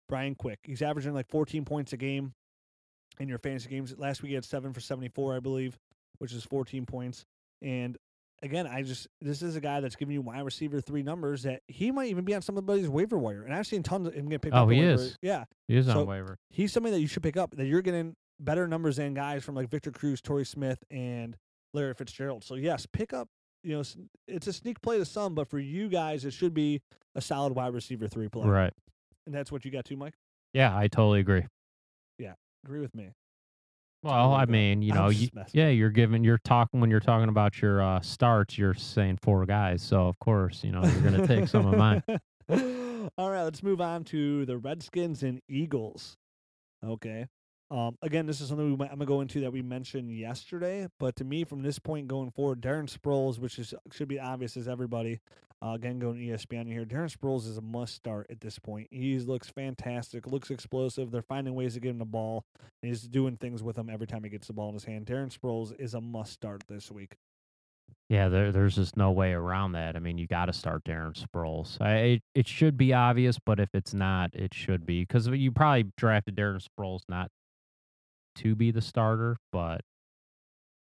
Brian 0.08 0.34
Quick, 0.34 0.58
he's 0.64 0.82
averaging 0.82 1.14
like 1.14 1.28
14 1.28 1.64
points 1.64 1.92
a 1.92 1.96
game. 1.96 2.32
In 3.20 3.28
your 3.28 3.38
fantasy 3.38 3.68
games. 3.68 3.94
Last 3.96 4.22
week 4.22 4.30
he 4.30 4.34
had 4.34 4.44
seven 4.44 4.72
for 4.72 4.80
74, 4.80 5.36
I 5.36 5.40
believe, 5.40 5.78
which 6.18 6.32
is 6.32 6.42
14 6.44 6.86
points. 6.86 7.24
And 7.62 7.96
again, 8.42 8.66
I 8.66 8.82
just 8.82 9.06
this 9.20 9.42
is 9.42 9.54
a 9.56 9.60
guy 9.60 9.80
that's 9.80 9.94
giving 9.96 10.14
you 10.14 10.22
wide 10.22 10.40
receiver 10.44 10.80
three 10.80 11.02
numbers 11.02 11.42
that 11.44 11.60
he 11.68 11.90
might 11.92 12.08
even 12.08 12.24
be 12.24 12.34
on 12.34 12.42
somebody's 12.42 12.88
waiver 12.88 13.18
wire. 13.18 13.42
And 13.44 13.54
I've 13.54 13.66
seen 13.66 13.82
tons 13.82 14.08
of 14.08 14.14
him 14.14 14.28
get 14.28 14.40
picked 14.42 14.54
Oh, 14.54 14.58
up. 14.60 14.66
on 14.68 14.72
he 14.72 14.80
waiver. 14.80 14.94
is. 14.94 15.16
Yeah, 15.22 15.44
He 15.68 15.76
is 15.76 15.86
So- 15.86 16.00
on 16.00 16.06
waiver. 16.06 16.38
he's 16.50 16.72
somebody 16.72 16.94
that 16.96 17.00
you 17.00 17.06
should 17.06 17.22
pick 17.22 17.36
up. 17.36 17.52
That 17.56 17.66
you're 17.66 17.82
getting 17.82 18.16
better 18.40 18.66
numbers 18.66 18.96
than 18.96 19.12
guys 19.14 19.44
from 19.44 19.54
like 19.54 19.68
Victor 19.68 19.90
Cruz, 19.92 20.20
Torrey 20.22 20.46
Smith, 20.46 20.82
and 20.90 21.36
Larry 21.74 21.94
Fitzgerald. 21.94 22.42
So 22.42 22.54
yes, 22.54 22.86
pick 22.90 23.12
up. 23.12 23.28
You 23.62 23.74
know, 23.76 23.82
it's 24.26 24.46
a 24.46 24.52
sneak 24.54 24.80
play 24.80 24.96
to 24.96 25.04
some, 25.04 25.34
but 25.34 25.46
for 25.46 25.58
you 25.58 25.90
guys, 25.90 26.24
it 26.24 26.32
should 26.32 26.54
be 26.54 26.80
a 27.14 27.20
solid 27.20 27.54
wide 27.54 27.74
receiver 27.74 28.08
three 28.08 28.28
play. 28.28 28.48
Right. 28.48 28.72
And 29.26 29.34
that's 29.34 29.52
what 29.52 29.66
you 29.66 29.70
got 29.70 29.84
too, 29.84 29.98
Mike. 29.98 30.14
Yeah, 30.54 30.74
I 30.74 30.88
totally 30.88 31.20
agree. 31.20 31.44
Agree 32.64 32.80
with 32.80 32.94
me. 32.94 33.10
Well, 34.02 34.32
I 34.32 34.46
mean, 34.46 34.82
you 34.82 34.92
know, 34.94 35.08
you, 35.08 35.28
yeah, 35.52 35.68
you're 35.68 35.90
giving, 35.90 36.24
you're 36.24 36.38
talking 36.38 36.80
when 36.80 36.90
you're 36.90 37.00
talking 37.00 37.28
about 37.28 37.60
your 37.60 37.82
uh, 37.82 38.00
starts, 38.00 38.56
you're 38.56 38.74
saying 38.74 39.18
four 39.22 39.44
guys. 39.46 39.82
So 39.82 40.06
of 40.06 40.18
course, 40.18 40.64
you 40.64 40.72
know, 40.72 40.82
you're 40.82 41.02
gonna 41.02 41.26
take 41.26 41.48
some 41.48 41.66
of 41.66 41.76
mine. 41.76 42.02
All 43.18 43.30
right, 43.30 43.42
let's 43.42 43.62
move 43.62 43.80
on 43.80 44.04
to 44.04 44.44
the 44.46 44.58
Redskins 44.58 45.22
and 45.22 45.40
Eagles. 45.48 46.16
Okay. 46.84 47.26
Um, 47.70 47.96
again, 48.02 48.26
this 48.26 48.40
is 48.40 48.48
something 48.48 48.76
we, 48.76 48.84
I'm 48.84 48.90
gonna 48.90 49.06
go 49.06 49.20
into 49.20 49.40
that 49.40 49.52
we 49.52 49.62
mentioned 49.62 50.10
yesterday, 50.10 50.88
but 50.98 51.14
to 51.16 51.24
me, 51.24 51.44
from 51.44 51.62
this 51.62 51.78
point 51.78 52.08
going 52.08 52.30
forward, 52.32 52.60
Darren 52.60 52.92
Sproles, 52.92 53.38
which 53.38 53.58
is 53.60 53.72
should 53.92 54.08
be 54.08 54.18
obvious 54.18 54.56
as 54.56 54.66
everybody, 54.66 55.20
uh, 55.62 55.74
again 55.74 56.00
going 56.00 56.18
to 56.18 56.24
ESPN 56.24 56.66
here, 56.66 56.84
Darren 56.84 57.14
Sproles 57.14 57.46
is 57.46 57.58
a 57.58 57.62
must 57.62 57.94
start 57.94 58.26
at 58.28 58.40
this 58.40 58.58
point. 58.58 58.88
He 58.90 59.18
looks 59.20 59.48
fantastic, 59.50 60.26
looks 60.26 60.50
explosive. 60.50 61.12
They're 61.12 61.22
finding 61.22 61.54
ways 61.54 61.74
to 61.74 61.80
get 61.80 61.90
him 61.90 61.98
the 61.98 62.04
ball, 62.04 62.44
he's 62.82 63.02
doing 63.02 63.36
things 63.36 63.62
with 63.62 63.78
him 63.78 63.88
every 63.88 64.06
time 64.08 64.24
he 64.24 64.30
gets 64.30 64.48
the 64.48 64.52
ball 64.52 64.68
in 64.68 64.74
his 64.74 64.84
hand. 64.84 65.06
Darren 65.06 65.32
Sproles 65.32 65.72
is 65.78 65.94
a 65.94 66.00
must 66.00 66.32
start 66.32 66.64
this 66.68 66.90
week. 66.90 67.14
Yeah, 68.08 68.28
there, 68.28 68.50
there's 68.50 68.74
just 68.74 68.96
no 68.96 69.12
way 69.12 69.32
around 69.32 69.72
that. 69.72 69.94
I 69.94 70.00
mean, 70.00 70.18
you 70.18 70.26
got 70.26 70.46
to 70.46 70.52
start 70.52 70.82
Darren 70.82 71.14
Sproles. 71.14 71.80
I, 71.80 71.94
it, 71.94 72.22
it 72.34 72.48
should 72.48 72.76
be 72.76 72.92
obvious, 72.92 73.38
but 73.38 73.60
if 73.60 73.68
it's 73.72 73.94
not, 73.94 74.30
it 74.34 74.52
should 74.52 74.84
be 74.84 75.02
because 75.02 75.28
you 75.28 75.52
probably 75.52 75.92
drafted 75.96 76.34
Darren 76.34 76.60
Sproles 76.60 77.02
not 77.08 77.30
to 78.36 78.54
be 78.54 78.70
the 78.70 78.80
starter, 78.82 79.36
but 79.52 79.80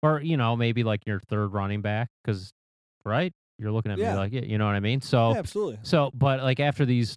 or 0.03 0.21
you 0.21 0.37
know 0.37 0.55
maybe 0.55 0.83
like 0.83 1.05
your 1.05 1.19
third 1.19 1.47
running 1.53 1.81
back 1.81 2.09
because 2.23 2.51
right 3.03 3.33
you're 3.57 3.71
looking 3.71 3.91
at 3.91 3.97
Yeah. 3.97 4.11
me 4.13 4.17
like 4.17 4.33
yeah, 4.33 4.41
you 4.41 4.57
know 4.57 4.65
what 4.65 4.75
I 4.75 4.79
mean. 4.79 5.01
So 5.01 5.31
yeah, 5.31 5.39
absolutely. 5.39 5.79
so 5.83 6.11
but 6.13 6.41
like 6.43 6.59
after 6.59 6.85
these, 6.85 7.15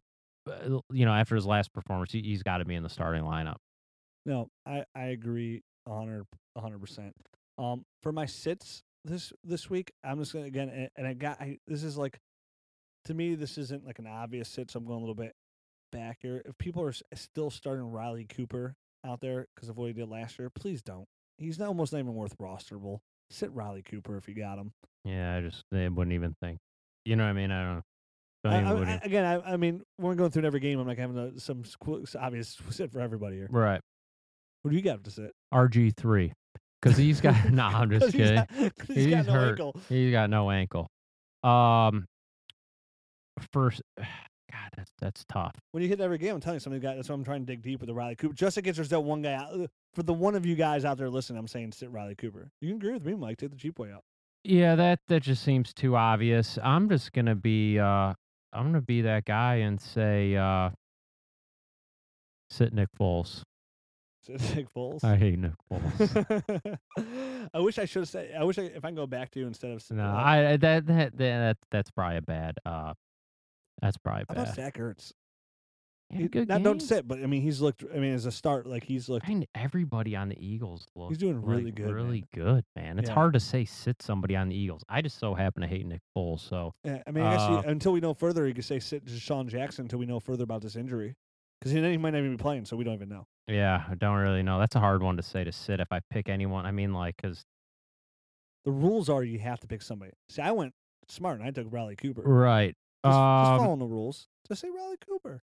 uh, 0.49 0.79
you 0.93 1.05
know 1.05 1.13
after 1.13 1.35
his 1.35 1.47
last 1.47 1.73
performance, 1.73 2.13
he, 2.13 2.23
he's 2.23 2.43
got 2.43 2.59
to 2.59 2.65
be 2.65 2.75
in 2.75 2.83
the 2.83 2.89
starting 2.89 3.23
lineup. 3.25 3.57
No, 4.25 4.49
I 4.67 4.85
I 4.95 5.05
agree 5.07 5.63
a 5.87 5.95
hundred 5.97 6.25
hundred 6.57 6.81
percent. 6.81 7.15
Um, 7.59 7.85
for 8.03 8.13
my 8.13 8.27
sits 8.27 8.83
this 9.05 9.33
this 9.43 9.69
week, 9.71 9.91
I'm 10.05 10.19
just 10.19 10.33
gonna 10.33 10.45
again, 10.47 10.69
and, 10.69 10.89
and 10.97 11.07
I 11.07 11.15
got 11.15 11.41
I, 11.41 11.59
this 11.67 11.83
is 11.83 11.97
like 11.99 12.19
to 13.07 13.15
me 13.15 13.35
this 13.35 13.59
isn't 13.59 13.85
like 13.87 13.99
an 13.99 14.07
obvious 14.07 14.49
sit, 14.49 14.71
so 14.71 14.79
I'm 14.79 14.85
going 14.87 14.99
a 14.99 15.01
little 15.01 15.15
bit 15.15 15.33
back 15.91 16.19
here. 16.21 16.43
If 16.45 16.57
people 16.59 16.83
are 16.85 16.93
still 17.15 17.51
starting 17.51 17.91
Riley 17.91 18.27
Cooper 18.29 18.75
out 19.07 19.21
there 19.21 19.47
because 19.55 19.69
of 19.69 19.77
what 19.77 19.87
he 19.87 19.93
did 19.93 20.09
last 20.09 20.39
year, 20.39 20.51
please 20.51 20.83
don't. 20.83 21.07
He's 21.39 21.59
not, 21.59 21.69
almost 21.69 21.93
not 21.93 22.01
even 22.01 22.15
worth 22.15 22.37
rosterable. 22.39 22.99
Sit 23.31 23.53
Riley 23.53 23.83
Cooper 23.83 24.17
if 24.17 24.29
you 24.29 24.35
got 24.35 24.59
him. 24.59 24.73
Yeah, 25.05 25.37
I 25.37 25.41
just 25.41 25.63
they 25.71 25.89
wouldn't 25.89 26.15
even 26.15 26.35
think. 26.43 26.59
You 27.05 27.17
know 27.17 27.25
what 27.25 27.31
I 27.31 27.33
mean? 27.35 27.51
I 27.51 27.65
don't. 27.65 27.83
I, 28.45 28.61
I- 28.63 28.93
I- 28.95 29.01
again, 29.03 29.25
I, 29.25 29.53
I 29.53 29.57
mean, 29.57 29.83
when 29.97 30.09
we're 30.09 30.15
going 30.15 30.31
through 30.31 30.45
every 30.45 30.61
game, 30.61 30.79
I'm 30.79 30.87
like 30.87 30.99
having 30.99 31.19
a, 31.19 31.39
some 31.39 31.63
obvious 32.19 32.57
sit 32.71 32.91
for 32.93 33.01
everybody 33.01 33.37
here. 33.37 33.49
right. 33.51 33.81
Who 34.65 34.71
do 34.71 34.77
you 34.77 34.83
got 34.83 35.05
to 35.05 35.11
sit? 35.11 35.33
RG 35.55 35.97
three 35.97 36.33
because 36.83 36.97
he's 36.99 37.21
got. 37.21 37.51
no, 37.53 37.65
I'm 37.65 37.91
just 37.91 38.07
'Cause 38.07 38.13
he's 38.13 38.21
kidding. 38.23 38.37
got- 38.37 38.49
'cause 38.79 38.89
he's 38.97 39.07
got 39.07 39.17
He's 39.19 39.27
no 39.27 39.33
hurt. 39.33 39.49
ankle. 39.51 39.77
He's 39.89 40.11
got 40.13 40.31
no 40.31 40.51
ankle. 40.51 40.89
Um, 41.45 42.07
first, 43.53 43.83
God, 44.51 44.71
that's 44.77 44.91
that's 45.01 45.25
tough. 45.29 45.55
when 45.73 45.83
you 45.83 45.89
hit 45.89 46.01
every 46.01 46.19
game, 46.19 46.35
I'm 46.35 46.41
telling 46.41 46.57
you, 46.57 46.61
somebody 46.61 46.81
got. 46.81 46.97
That's 46.97 47.09
why 47.09 47.15
I'm 47.15 47.25
trying 47.25 47.41
to 47.41 47.47
dig 47.47 47.63
deep 47.63 47.81
with 47.81 47.89
the 47.89 47.95
Riley 47.95 48.17
Cooper. 48.17 48.35
Just 48.35 48.57
in 48.59 48.65
case 48.65 48.77
there's 48.77 48.89
that 48.89 49.01
one 49.01 49.21
guy 49.23 49.35
out. 49.35 49.53
uh, 49.53 49.67
For 49.95 50.03
the 50.03 50.15
one 50.15 50.35
of 50.35 50.47
you 50.47 50.55
guys 50.55 50.85
out 50.85 50.97
there 50.99 51.11
listening, 51.11 51.39
I'm 51.39 51.49
saying 51.49 51.73
sit 51.73 51.91
Riley 51.91 52.15
Cooper. 52.15 52.51
You 52.61 52.69
can 52.69 52.77
agree 52.79 52.93
with 52.93 53.05
me, 53.05 53.15
Mike. 53.15 53.37
Take 53.39 53.51
the 53.51 53.57
cheap 53.57 53.79
way 53.79 53.93
out. 53.93 54.03
Yeah, 54.45 54.75
that 54.77 55.01
that 55.09 55.23
just 55.23 55.43
seems 55.43 55.75
too 55.75 55.97
obvious. 55.97 56.59
I'm 56.63 56.89
just 56.89 57.13
gonna 57.13 57.35
be 57.35 57.79
uh, 57.79 58.15
I'm 58.53 58.65
gonna 58.67 58.81
be 58.81 59.03
that 59.03 59.25
guy 59.27 59.57
and 59.57 59.79
say 59.81 60.35
uh, 60.37 60.71
sit 62.51 62.73
Nick 62.73 62.89
Foles. 62.99 63.43
Sit 64.29 64.57
Nick 64.57 64.75
Foles. 64.75 65.03
I 65.05 65.17
hate 65.17 65.39
Nick 65.39 65.53
Foles. 65.73 66.79
I 67.55 67.61
wish 67.61 67.79
I 67.79 67.87
should 67.87 68.01
have 68.03 68.09
said. 68.11 68.35
I 68.39 68.45
wish 68.45 68.59
I, 68.59 68.63
if 68.63 68.85
I 68.85 68.89
can 68.89 68.95
go 68.95 69.07
back 69.07 69.31
to 69.31 69.41
you 69.41 69.47
instead 69.47 69.71
of. 69.71 69.83
no, 69.91 70.03
I 70.03 70.51
I- 70.53 70.57
that 70.59 70.87
that 70.87 71.17
that 71.17 71.57
that's 71.71 71.91
probably 71.91 72.19
a 72.19 72.23
bad. 72.23 72.59
Uh, 72.67 72.93
that's 73.81 73.97
probably 73.97 74.25
How 74.29 74.35
about 74.35 74.47
bad. 74.47 74.55
Zach 74.55 74.75
Ertz? 74.79 75.13
He 76.11 76.23
He- 76.23 76.29
good 76.29 76.49
not 76.49 76.63
don't 76.63 76.79
games. 76.79 76.89
sit, 76.89 77.07
but 77.07 77.23
I 77.23 77.27
mean, 77.27 77.43
he's 77.43 77.61
looked. 77.61 77.85
I 77.95 77.99
mean, 77.99 78.15
as 78.15 78.25
a 78.25 78.33
start, 78.33 78.67
like 78.67 78.83
he's 78.85 79.11
looked. 79.11 79.27
I 79.27 79.29
mean, 79.29 79.45
everybody 79.55 80.17
on 80.17 80.31
the 80.31 80.43
Eagles 80.43 80.87
looks 80.95 81.11
He's 81.11 81.19
doing 81.19 81.43
really 81.43 81.71
good, 81.71 81.85
man. 81.87 81.95
really 81.95 82.25
good, 82.33 82.65
man. 82.75 82.99
It's 82.99 83.09
Yeah. 83.11 83.15
hard 83.15 83.35
to 83.35 83.41
say 83.41 83.67
sit 83.67 84.01
somebody 84.01 84.35
on 84.35 84.49
the 84.49 84.57
Eagles. 84.57 84.83
I 84.89 85.03
just 85.03 85.19
so 85.19 85.35
happen 85.35 85.61
to 85.61 85.69
hate 85.69 85.85
Nick 85.85 86.01
Foles, 86.17 86.41
so 86.41 86.73
Yeah, 86.83 87.03
I 87.07 87.11
mean, 87.11 87.25
I 87.25 87.37
guess 87.37 87.49
you, 87.51 87.57
Uh, 87.57 87.63
until 87.71 87.93
we 87.93 88.01
know 88.01 88.15
further, 88.15 88.49
you 88.49 88.55
could 88.55 88.65
say 88.65 88.81
sit 88.81 89.05
DeSean 89.05 89.49
Jackson 89.49 89.85
until 89.85 89.99
we 89.99 90.07
know 90.07 90.19
further 90.19 90.45
about 90.45 90.63
this 90.63 90.77
injury, 90.77 91.15
because 91.61 91.75
then 91.75 91.85
he 91.91 91.99
might 91.99 92.11
not 92.13 92.21
even 92.21 92.37
be 92.39 92.41
playing, 92.43 92.65
so 92.65 92.75
we 92.79 92.85
don't 92.85 92.95
even 92.95 93.11
know. 93.11 93.27
yeah, 93.47 93.85
I 93.87 93.95
don't 93.95 94.17
really 94.19 94.43
know. 94.43 94.59
That's 94.59 94.77
a 94.77 94.81
hard 94.81 95.03
one 95.03 95.19
to 95.19 95.23
say 95.23 95.45
to 95.45 95.53
sit 95.53 95.79
if 95.79 95.93
I 95.93 96.01
pick 96.11 96.31
anyone. 96.31 96.65
I 96.65 96.71
mean, 96.71 96.95
like, 96.95 97.19
cause 97.19 97.45
The 98.65 98.73
rules 98.73 99.09
are 99.11 99.23
you 99.23 99.39
have 99.41 99.61
to 99.61 99.67
pick 99.67 99.83
somebody. 99.83 100.13
See, 100.31 100.41
I 100.43 100.51
went 100.53 100.75
smart 101.09 101.39
and 101.39 101.47
I 101.47 101.51
took 101.51 101.71
Riley 101.71 101.97
Cooper. 101.97 102.23
right. 102.23 102.75
Just, 103.05 103.15
just 103.15 103.17
Um, 103.53 103.59
following 103.61 103.79
the 103.79 103.87
rules. 103.87 104.29
Just 104.49 104.61
say 104.61 104.71
Riley 104.71 104.97
Cooper. 105.07 105.43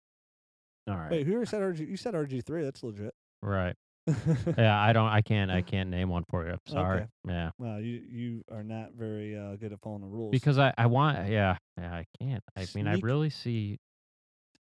all 0.87 0.95
right, 0.97 1.11
Wait, 1.11 1.27
who 1.27 1.43
said 1.45 1.61
RG? 1.61 1.87
You 1.87 1.97
said 1.97 2.13
RG 2.13 2.43
three. 2.45 2.63
That's 2.63 2.83
legit. 2.83 3.13
right. 3.41 3.75
Yeah, 4.57 4.77
I 4.77 4.91
don't. 4.91 5.07
I 5.07 5.21
can't. 5.21 5.49
I 5.49 5.61
can't 5.73 5.89
name 5.89 6.09
one 6.09 6.23
for 6.29 6.45
you. 6.45 6.51
I'm 6.53 6.59
sorry. 6.67 6.97
Okay. 7.01 7.07
Yeah, 7.27 7.51
Well, 7.57 7.79
you 7.79 8.01
you 8.09 8.43
are 8.51 8.63
not 8.63 8.93
very 8.93 9.37
uh, 9.37 9.55
good 9.55 9.71
at 9.71 9.79
following 9.81 10.01
the 10.01 10.07
rules. 10.07 10.31
because 10.31 10.57
I 10.59 10.73
I 10.77 10.87
want. 10.87 11.29
Yeah, 11.29 11.57
yeah. 11.77 11.93
I 11.93 12.05
can't. 12.19 12.43
I 12.57 12.65
mean, 12.75 12.87
I 12.87 12.95
really 13.01 13.29
see. 13.29 13.77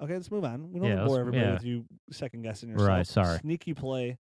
okay, 0.03 0.15
let's 0.15 0.31
move 0.31 0.45
on. 0.45 0.73
We 0.73 0.81
don't 0.81 0.89
Yeah, 0.89 1.05
bore 1.05 1.21
everybody 1.21 1.43
yeah. 1.45 1.53
with 1.55 1.65
you 1.65 1.85
second 2.13 2.43
guessing 2.43 2.71
yourself. 2.71 2.89
Right, 2.89 3.07
sorry. 3.07 3.39
Sneaky 3.41 3.75
play 3.75 4.17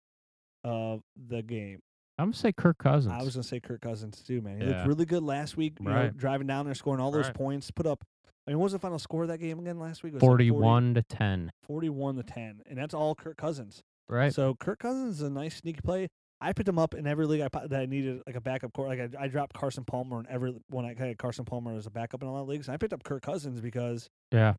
of 0.64 1.00
the 1.28 1.42
game. 1.42 1.78
I'm 2.18 2.26
gonna 2.26 2.34
say 2.36 2.52
Kirk 2.52 2.78
Cousins. 2.78 3.12
I 3.14 3.22
was 3.22 3.34
gonna 3.34 3.44
say 3.44 3.60
Kirk 3.60 3.82
Cousins 3.82 4.20
too, 4.22 4.40
man. 4.40 4.60
He 4.60 4.66
Yeah. 4.66 4.76
looked 4.78 4.88
really 4.88 5.04
good 5.04 5.22
last 5.22 5.56
week. 5.56 5.74
You 5.78 5.86
know, 5.86 5.94
Right. 5.94 6.16
driving 6.16 6.46
down 6.48 6.64
there, 6.64 6.74
scoring 6.74 7.00
all 7.00 7.10
those 7.12 7.26
Right. 7.26 7.34
points, 7.34 7.70
put 7.70 7.86
up. 7.86 8.04
I 8.46 8.50
mean, 8.50 8.58
what 8.58 8.64
was 8.64 8.72
the 8.72 8.78
final 8.78 8.98
score 8.98 9.22
of 9.22 9.28
that 9.28 9.38
game 9.38 9.58
again 9.58 9.78
last 9.78 10.02
week? 10.02 10.12
It 10.12 10.16
was 10.16 10.22
like 10.22 10.28
40 10.28 10.50
41 10.50 10.94
to 10.94 11.02
10. 11.02 11.50
41 11.66 12.16
to 12.16 12.22
10, 12.22 12.62
and 12.66 12.78
that's 12.78 12.94
all 12.94 13.14
Kirk 13.14 13.36
Cousins. 13.36 13.82
Right. 14.08 14.34
So 14.34 14.54
Kirk 14.54 14.80
Cousins 14.80 15.16
is 15.16 15.22
a 15.22 15.30
nice 15.30 15.56
sneaky 15.56 15.80
play. 15.82 16.08
I 16.40 16.52
picked 16.52 16.68
him 16.68 16.78
up 16.78 16.94
in 16.94 17.06
every 17.06 17.26
league 17.26 17.40
I, 17.40 17.66
that 17.66 17.80
I 17.80 17.86
needed 17.86 18.20
like 18.26 18.36
a 18.36 18.40
backup 18.40 18.74
core. 18.74 18.86
Like 18.86 19.00
I, 19.00 19.08
I 19.24 19.28
dropped 19.28 19.54
Carson 19.54 19.84
Palmer 19.84 20.20
in 20.20 20.26
every 20.28 20.54
when 20.68 20.84
I 20.84 20.94
had 20.94 21.16
Carson 21.16 21.46
Palmer 21.46 21.74
as 21.74 21.86
a 21.86 21.90
backup 21.90 22.22
in 22.22 22.28
a 22.28 22.32
lot 22.32 22.42
of 22.42 22.48
leagues. 22.48 22.68
And 22.68 22.74
I 22.74 22.76
picked 22.76 22.92
up 22.92 23.02
Kirk 23.02 23.22
Cousins 23.22 23.62
because 23.62 24.10
yeah. 24.30 24.54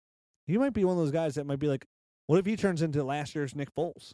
he 0.48 0.58
might 0.58 0.74
be 0.74 0.84
one 0.84 0.98
of 0.98 1.04
those 1.04 1.12
guys 1.12 1.36
that 1.36 1.46
might 1.46 1.60
be 1.60 1.68
like, 1.68 1.86
what 2.25 2.39
if 2.39 2.46
he 2.48 2.56
turns 2.56 2.82
into 2.82 3.04
last 3.04 3.36
year's 3.36 3.56
Nick 3.56 3.70
Foles, 3.75 4.13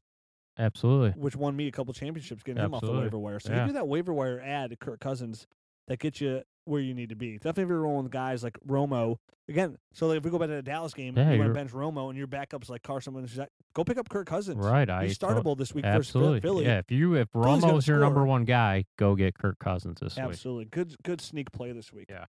Absolutely. 0.59 1.11
which 1.11 1.37
won 1.37 1.55
me 1.55 1.67
a 1.67 1.71
couple 1.71 1.93
championships 1.93 2.43
getting 2.43 2.61
him 2.61 2.73
off 2.73 2.81
the 2.81 2.91
waiver 2.91 3.17
wire. 3.17 3.39
So 3.39 3.53
Yeah. 3.53 3.61
you 3.61 3.67
do 3.67 3.73
that 3.73 3.87
waiver 3.87 4.13
wire 4.13 4.41
ad 4.41 4.71
to 4.71 4.75
Kirk 4.75 4.99
Cousins 4.99 5.47
that 5.87 5.99
gets 5.99 6.19
you 6.19 6.43
where 6.65 6.81
you 6.81 6.93
need 6.93 7.09
to 7.09 7.15
be. 7.15 7.33
Definitely 7.37 7.63
if 7.63 7.69
you're 7.69 7.81
rolling 7.81 8.03
with 8.03 8.11
guys 8.11 8.43
like 8.43 8.57
Romo 8.67 9.17
again. 9.49 9.77
So 9.93 10.07
like 10.07 10.17
if 10.17 10.23
we 10.23 10.31
go 10.31 10.39
back 10.39 10.49
to 10.49 10.55
the 10.55 10.61
Dallas 10.61 10.93
game, 10.93 11.17
Yeah, 11.17 11.31
you 11.31 11.39
want 11.39 11.49
to 11.49 11.53
bench 11.53 11.71
Romo 11.71 12.09
and 12.09 12.17
your 12.17 12.27
backups 12.27 12.69
like 12.69 12.83
Carson 12.83 13.13
Wentz, 13.13 13.37
go 13.73 13.83
pick 13.83 13.97
up 13.97 14.09
Kirk 14.09 14.27
Cousins. 14.27 14.63
Right. 14.63 14.89
I 14.89 15.05
He's 15.07 15.17
startable 15.17 15.57
this 15.57 15.73
week 15.73 15.85
versus 15.85 16.09
Absolutely. 16.09 16.41
Philly. 16.41 16.65
Yeah. 16.65 16.79
If 16.79 16.91
you 16.91 17.15
if 17.15 17.31
Romo's 17.33 17.87
your 17.87 17.99
number 17.99 18.25
one 18.25 18.45
guy, 18.45 18.85
go 18.97 19.15
get 19.15 19.37
Kirk 19.37 19.59
Cousins 19.59 19.99
this 20.01 20.15
week. 20.15 20.25
Absolutely. 20.25 20.65
Good 20.65 20.95
good 21.03 21.21
sneak 21.21 21.51
play 21.51 21.71
this 21.71 21.91
week. 21.91 22.07
Yeah. 22.09 22.25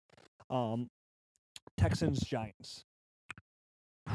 Um 0.51 0.89
Texans 1.77 2.21
Giants. 2.21 2.85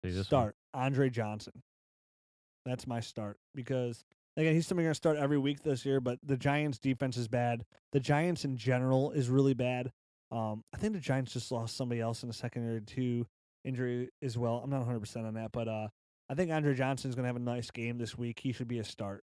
This 0.00 0.14
one? 0.14 0.24
Start 0.24 0.56
Andre 0.74 1.10
Johnson. 1.10 1.54
That's 2.64 2.86
my 2.86 3.00
start 3.00 3.36
because 3.52 4.04
again 4.38 4.54
he's 4.54 4.66
somebody 4.66 4.84
going 4.84 4.92
to 4.92 4.96
start 4.96 5.16
every 5.16 5.38
week 5.38 5.62
this 5.62 5.84
year, 5.84 6.00
but 6.00 6.18
the 6.22 6.36
Giants 6.36 6.78
defense 6.78 7.16
is 7.16 7.28
bad. 7.28 7.64
The 7.92 8.00
Giants 8.00 8.44
in 8.44 8.56
general 8.56 9.10
is 9.10 9.28
really 9.28 9.54
bad. 9.54 9.92
Um, 10.30 10.62
I 10.74 10.78
think 10.78 10.94
the 10.94 11.00
Giants 11.00 11.32
just 11.32 11.50
lost 11.52 11.76
somebody 11.76 12.00
else 12.00 12.22
in 12.22 12.28
the 12.28 12.34
second 12.34 12.62
secondary 12.62 12.80
to 12.82 13.26
injury 13.64 14.10
as 14.22 14.38
well. 14.38 14.60
I'm 14.62 14.70
not 14.70 14.78
100 14.78 15.00
percent 15.00 15.26
on 15.26 15.34
that, 15.34 15.52
but 15.52 15.68
uh, 15.68 15.88
I 16.30 16.34
think 16.34 16.50
Andre 16.50 16.74
Johnson 16.74 17.10
is 17.10 17.14
going 17.14 17.24
to 17.24 17.28
have 17.28 17.36
a 17.36 17.40
nice 17.40 17.70
game 17.70 17.98
this 17.98 18.16
week. 18.16 18.40
He 18.40 18.52
should 18.52 18.68
be 18.68 18.78
a 18.78 18.84
start. 18.84 19.24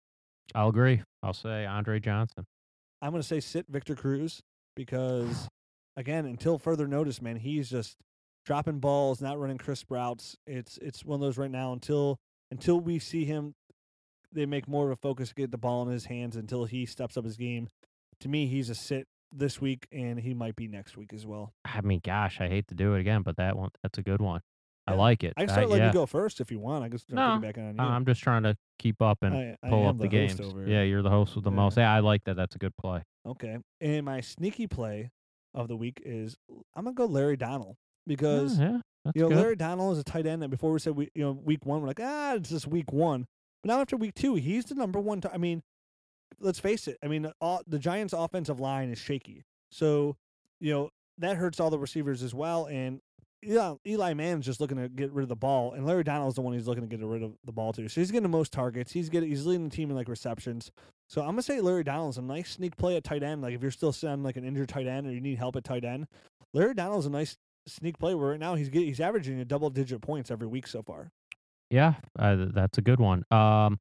I'll 0.55 0.69
agree. 0.69 1.03
I'll 1.23 1.35
say 1.35 1.67
Andre 1.67 2.01
Johnson. 2.01 2.45
I'm 3.01 3.11
going 3.11 3.23
to 3.23 3.27
say 3.29 3.41
sit 3.41 3.67
Victor 3.69 3.95
Cruz 3.95 4.41
because, 4.75 5.49
again, 5.97 6.27
until 6.27 6.59
further 6.59 6.89
notice, 6.89 7.23
man, 7.23 7.37
he's 7.37 7.71
just 7.71 7.97
dropping 8.45 8.81
balls, 8.81 9.21
not 9.21 9.39
running 9.39 9.59
crisp 9.59 9.91
routes. 9.91 10.37
It's 10.47 10.79
it's 10.83 11.05
one 11.05 11.17
of 11.17 11.21
those 11.21 11.39
right 11.39 11.51
now 11.51 11.73
until 11.73 12.19
until 12.51 12.81
we 12.81 12.99
see 12.99 13.25
him 13.25 13.55
they 14.33 14.47
make 14.47 14.69
more 14.69 14.87
of 14.87 14.91
a 14.93 14.97
focus 14.97 15.31
to 15.31 15.35
get 15.35 15.51
the 15.51 15.59
ball 15.59 15.83
in 15.83 15.93
his 15.93 16.07
hands 16.07 16.37
until 16.37 16.65
he 16.65 16.87
steps 16.87 17.17
up 17.17 17.25
his 17.25 17.37
game. 17.37 17.69
To 18.21 18.29
me, 18.29 18.47
he's 18.47 18.69
a 18.71 18.75
sit 18.75 19.07
this 19.33 19.61
week, 19.61 19.87
and 19.93 20.19
he 20.19 20.35
might 20.35 20.57
be 20.57 20.67
next 20.69 20.97
week 20.97 21.13
as 21.13 21.27
well. 21.27 21.53
I 21.65 21.81
mean, 21.83 22.01
gosh, 22.03 22.41
I 22.41 22.49
hate 22.49 22.69
to 22.69 22.75
do 22.75 22.95
it 22.95 23.01
again, 23.01 23.23
but 23.23 23.37
that 23.37 23.57
one 23.57 23.71
that's 23.83 23.99
a 23.99 24.03
good 24.03 24.21
one. 24.21 24.41
I 24.87 24.95
like 24.95 25.23
it. 25.23 25.35
I 25.37 25.41
can 25.43 25.49
start 25.51 25.65
I- 25.65 25.67
letting 25.67 25.83
yeah. 25.83 25.89
you 25.89 25.93
go 25.93 26.07
first 26.07 26.41
if 26.41 26.51
you 26.51 26.59
want. 26.59 26.83
I 26.83 26.89
can 26.89 26.97
start 26.99 27.15
No, 27.15 27.47
back 27.47 27.59
on 27.59 27.75
you. 27.77 27.83
I'm 27.83 28.07
just 28.07 28.23
trying 28.23 28.43
to 28.45 28.57
keep 28.79 29.03
up 29.03 29.19
and 29.23 29.35
I, 29.63 29.69
pull 29.69 29.87
up 29.87 29.99
the, 29.99 30.05
the 30.05 30.09
games. 30.09 30.41
Yeah, 30.67 30.83
you're 30.83 31.03
the 31.03 31.11
host 31.11 31.35
with 31.35 31.45
the 31.45 31.51
Yeah. 31.51 31.57
most. 31.57 31.77
Yeah, 31.77 31.93
I 31.93 32.01
like 32.01 32.25
that. 32.25 32.37
That's 32.37 32.55
a 32.57 32.59
good 32.59 32.75
play. 32.81 33.03
Okay. 33.27 33.59
And 33.83 34.07
my 34.07 34.23
sneaky 34.23 34.67
play 34.67 35.11
of 35.53 35.69
the 35.69 35.77
week 35.77 36.01
is 36.07 36.37
I'm 36.75 36.85
gonna 36.85 36.95
go 36.95 37.05
Larry 37.05 37.37
Donnell 37.37 37.77
because 38.07 38.59
yeah, 38.59 38.79
that's 39.05 39.15
you 39.15 39.23
know 39.23 39.29
good. 39.29 39.37
Larry 39.37 39.57
Donnell 39.57 39.93
is 39.93 39.99
a 39.99 40.05
tight 40.05 40.27
end 40.27 40.41
that 40.41 40.49
before 40.49 40.73
we 40.73 40.79
said 40.79 40.97
we 40.97 41.11
you 41.15 41.23
know 41.23 41.33
week 41.33 41.67
one 41.67 41.83
we're 41.83 41.89
like 41.89 42.01
ah 42.03 42.35
it's 42.35 42.49
just 42.49 42.67
week 42.67 42.91
one, 42.91 43.27
but 43.63 43.69
now 43.69 43.81
after 43.81 43.97
week 43.97 44.15
two 44.15 44.35
he's 44.35 44.67
the 44.67 44.75
number 44.75 45.01
one. 45.01 45.21
T- 45.21 45.29
I 45.33 45.39
mean, 45.39 45.63
let's 46.41 46.59
face 46.59 46.89
it. 46.89 46.99
I 47.03 47.09
mean 47.09 47.31
all, 47.41 47.63
the 47.67 47.79
Giants' 47.79 48.13
offensive 48.13 48.61
line 48.61 48.91
is 48.91 48.99
shaky, 48.99 49.45
so 49.71 50.17
you 50.61 50.73
know 50.73 50.91
that 51.19 51.37
hurts 51.37 51.61
all 51.61 51.71
the 51.71 51.79
receivers 51.79 52.23
as 52.23 52.35
well. 52.35 52.67
And 52.67 53.01
Eli, 53.45 53.75
Eli 53.87 54.15
Mann's 54.15 54.45
just 54.45 54.61
looking 54.61 54.79
to 54.79 54.89
get 54.89 55.13
rid 55.13 55.23
of 55.23 55.29
the 55.29 55.37
ball, 55.37 55.73
and 55.73 55.87
Larry 55.87 56.03
Donnell's 56.03 56.35
the 56.35 56.41
one 56.41 56.55
he's 56.55 56.67
looking 56.67 56.89
to 56.89 56.89
get 56.89 57.05
rid 57.05 57.23
of 57.23 57.35
the 57.45 57.53
ball 57.53 57.73
to. 57.75 57.89
So 57.89 58.01
he's 58.01 58.11
getting 58.11 58.25
the 58.25 58.29
most 58.29 58.53
targets. 58.53 58.93
He's 58.93 59.09
getting 59.09 59.29
he's 59.29 59.47
leading 59.47 59.69
the 59.69 59.75
team 59.75 59.91
in 59.91 59.97
like 59.97 60.09
receptions. 60.09 60.73
So 61.09 61.21
I'm 61.21 61.29
gonna 61.29 61.43
say 61.43 61.61
Larry 61.61 61.85
Donnell's 61.85 62.19
a 62.19 62.23
nice 62.23 62.51
sneak 62.51 62.77
play 62.77 62.97
at 62.97 63.05
tight 63.05 63.23
end. 63.23 63.43
Like 63.43 63.55
if 63.55 63.63
you're 63.63 63.71
still 63.71 63.93
sitting 63.93 64.23
like 64.23 64.37
an 64.37 64.45
injured 64.45 64.69
tight 64.69 64.87
end 64.87 65.07
or 65.07 65.13
you 65.13 65.21
need 65.21 65.39
help 65.39 65.57
at 65.57 65.65
tight 65.65 65.85
end, 65.85 66.09
Larry 66.53 66.75
Donnell's 66.75 67.07
a 67.07 67.11
nice 67.11 67.37
sneak 67.67 67.99
play. 67.99 68.15
Where 68.15 68.31
right 68.31 68.41
now 68.41 68.57
he's 68.57 68.71
get, 68.71 68.83
he's 68.83 69.01
averaging 69.01 69.39
a 69.39 69.45
double 69.45 69.71
digit 69.71 70.01
points 70.01 70.31
every 70.31 70.49
week 70.49 70.67
so 70.67 70.83
far. 70.83 71.13
Yeah, 71.71 71.95
uh, 72.19 72.47
that's 72.55 72.79
a 72.79 72.83
good 72.83 73.01
one. 73.01 73.25
Um, 73.31 73.79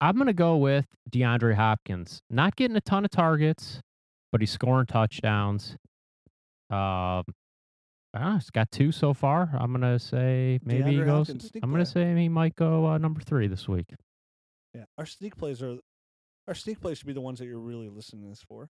I'm 0.00 0.16
gonna 0.16 0.32
go 0.32 0.56
with 0.56 0.86
DeAndre 1.10 1.54
Hopkins. 1.54 2.22
Not 2.30 2.56
getting 2.56 2.76
a 2.76 2.80
ton 2.80 3.04
of 3.04 3.10
targets, 3.10 3.80
but 4.32 4.40
he's 4.40 4.50
scoring 4.50 4.86
touchdowns. 4.86 5.76
Um, 6.70 7.24
ah, 8.14 8.34
he's 8.34 8.50
got 8.50 8.70
two 8.70 8.92
so 8.92 9.14
far. 9.14 9.50
I'm 9.58 9.72
gonna 9.72 9.98
say 9.98 10.58
maybe 10.64 10.92
he 10.92 11.04
goes. 11.04 11.28
Hopkins, 11.28 11.50
I'm 11.62 11.70
gonna 11.70 11.84
play. 11.84 12.14
say 12.14 12.16
he 12.16 12.28
might 12.28 12.56
go 12.56 12.86
uh, 12.86 12.98
number 12.98 13.20
three 13.20 13.46
this 13.46 13.68
week. 13.68 13.94
Yeah, 14.74 14.84
our 14.98 15.06
sneak 15.06 15.36
plays 15.36 15.62
are 15.62 15.78
our 16.48 16.54
sneak 16.54 16.80
plays 16.80 16.98
should 16.98 17.06
be 17.06 17.12
the 17.12 17.20
ones 17.20 17.38
that 17.38 17.46
you're 17.46 17.60
really 17.60 17.88
listening 17.88 18.22
to 18.22 18.28
this 18.30 18.42
for. 18.42 18.68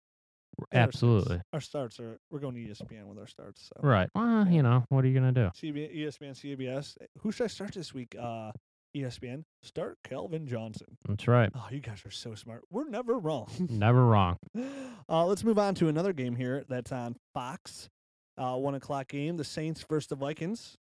And 0.58 0.82
our 0.82 0.92
starts- 0.92 0.94
Absolutely. 0.94 1.40
our 1.52 1.60
starts 1.60 2.00
are 2.00 2.18
we're 2.30 2.40
going 2.40 2.54
to 2.54 2.60
ESPN 2.60 3.04
with 3.06 3.18
our 3.18 3.26
starts. 3.26 3.68
So. 3.68 3.80
Right. 3.86 4.08
Well, 4.14 4.46
you 4.48 4.62
know 4.62 4.84
what 4.88 5.04
are 5.04 5.08
you 5.08 5.14
gonna 5.14 5.32
do? 5.32 5.50
CB, 5.56 5.96
ESPN, 5.96 6.32
CBS. 6.32 6.96
Who 7.20 7.32
should 7.32 7.44
I 7.44 7.48
start 7.48 7.74
this 7.74 7.94
week? 7.94 8.14
Uh, 8.20 8.52
ESPN. 8.96 9.44
Start 9.62 9.98
Calvin 10.04 10.46
Johnson. 10.46 10.96
That's 11.08 11.28
right. 11.28 11.50
Oh, 11.54 11.68
you 11.70 11.80
guys 11.80 12.02
are 12.04 12.10
so 12.10 12.34
smart. 12.34 12.62
We're 12.70 12.88
never 12.88 13.18
wrong. 13.18 13.48
Never 13.70 14.04
wrong. 14.04 14.36
uh, 15.08 15.24
let's 15.26 15.44
move 15.44 15.58
on 15.58 15.74
to 15.76 15.88
another 15.88 16.12
game 16.12 16.34
here 16.34 16.64
that's 16.68 16.90
on 16.92 17.16
Fox. 17.32 17.88
Uh, 18.36 18.56
one 18.56 18.74
o'clock 18.74 19.08
game. 19.08 19.36
The 19.36 19.44
Saints 19.44 19.84
versus 19.88 20.08
the 20.08 20.16
Vikings. 20.16 20.76